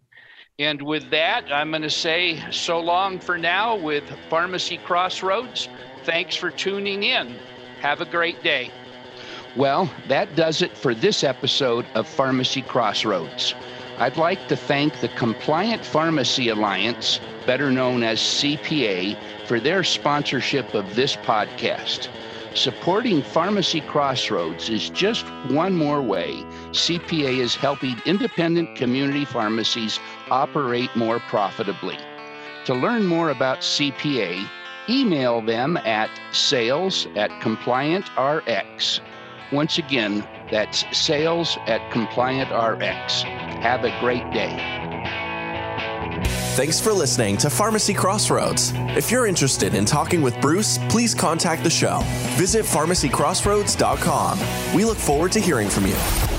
And 0.61 0.81
with 0.81 1.11
that, 1.11 1.53
I'm 1.53 1.71
going 1.71 1.83
to 1.83 1.91
say 1.91 2.41
so 2.53 2.79
long 2.79 3.19
for 3.19 3.37
now 3.37 3.75
with 3.75 4.05
Pharmacy 4.31 4.77
Crossroads. 4.77 5.69
Thanks 6.05 6.37
for 6.37 6.51
tuning 6.53 7.03
in. 7.03 7.35
Have 7.81 8.01
a 8.01 8.07
great 8.07 8.41
day. 8.45 8.71
Well, 9.57 9.91
that 10.07 10.37
does 10.37 10.63
it 10.63 10.77
for 10.77 10.95
this 10.95 11.25
episode 11.25 11.87
of 11.97 12.07
Pharmacy 12.07 12.63
Crossroads. 12.63 13.57
I'd 13.99 14.17
like 14.17 14.47
to 14.49 14.57
thank 14.57 15.01
the 15.01 15.09
Compliant 15.09 15.85
Pharmacy 15.85 16.49
Alliance, 16.49 17.21
better 17.45 17.73
known 17.73 18.05
as 18.05 18.21
CPA, 18.21 19.17
for 19.47 19.59
their 19.59 19.83
sponsorship 19.83 20.75
of 20.75 20.95
this 20.95 21.17
podcast. 21.17 22.09
Supporting 22.55 23.21
Pharmacy 23.21 23.81
Crossroads 23.81 24.69
is 24.69 24.89
just 24.91 25.27
one 25.49 25.75
more 25.75 26.01
way 26.01 26.45
CPA 26.71 27.39
is 27.39 27.57
helping 27.57 28.01
independent 28.07 28.77
community 28.77 29.25
pharmacies 29.25 29.99
operate 30.31 30.95
more 30.95 31.19
profitably. 31.19 31.99
To 32.67 32.75
learn 32.75 33.07
more 33.07 33.31
about 33.31 33.59
CPA, 33.59 34.49
email 34.89 35.43
them 35.43 35.77
at 35.79 36.09
sales 36.31 37.09
at 37.17 37.31
CompliantRx. 37.43 39.01
Once 39.51 39.79
again, 39.79 40.25
that's 40.53 40.85
sales 40.97 41.59
at 41.67 41.81
CompliantRx. 41.91 43.23
Have 43.63 43.85
a 43.85 44.01
great 44.01 44.31
day. 44.33 45.24
Thanks 46.55 46.81
for 46.81 46.93
listening 46.93 47.37
to 47.39 47.51
Pharmacy 47.51 47.93
Crossroads. 47.93 48.73
If 48.97 49.11
you're 49.11 49.27
interested 49.27 49.75
in 49.75 49.85
talking 49.85 50.23
with 50.23 50.41
Bruce, 50.41 50.79
please 50.89 51.13
contact 51.13 51.65
the 51.65 51.71
show. 51.71 51.99
Visit 52.37 52.65
pharmacycrossroads.com. 52.65 54.39
We 54.73 54.85
look 54.85 54.99
forward 54.99 55.33
to 55.33 55.41
hearing 55.41 55.69
from 55.69 55.87
you. 55.87 56.34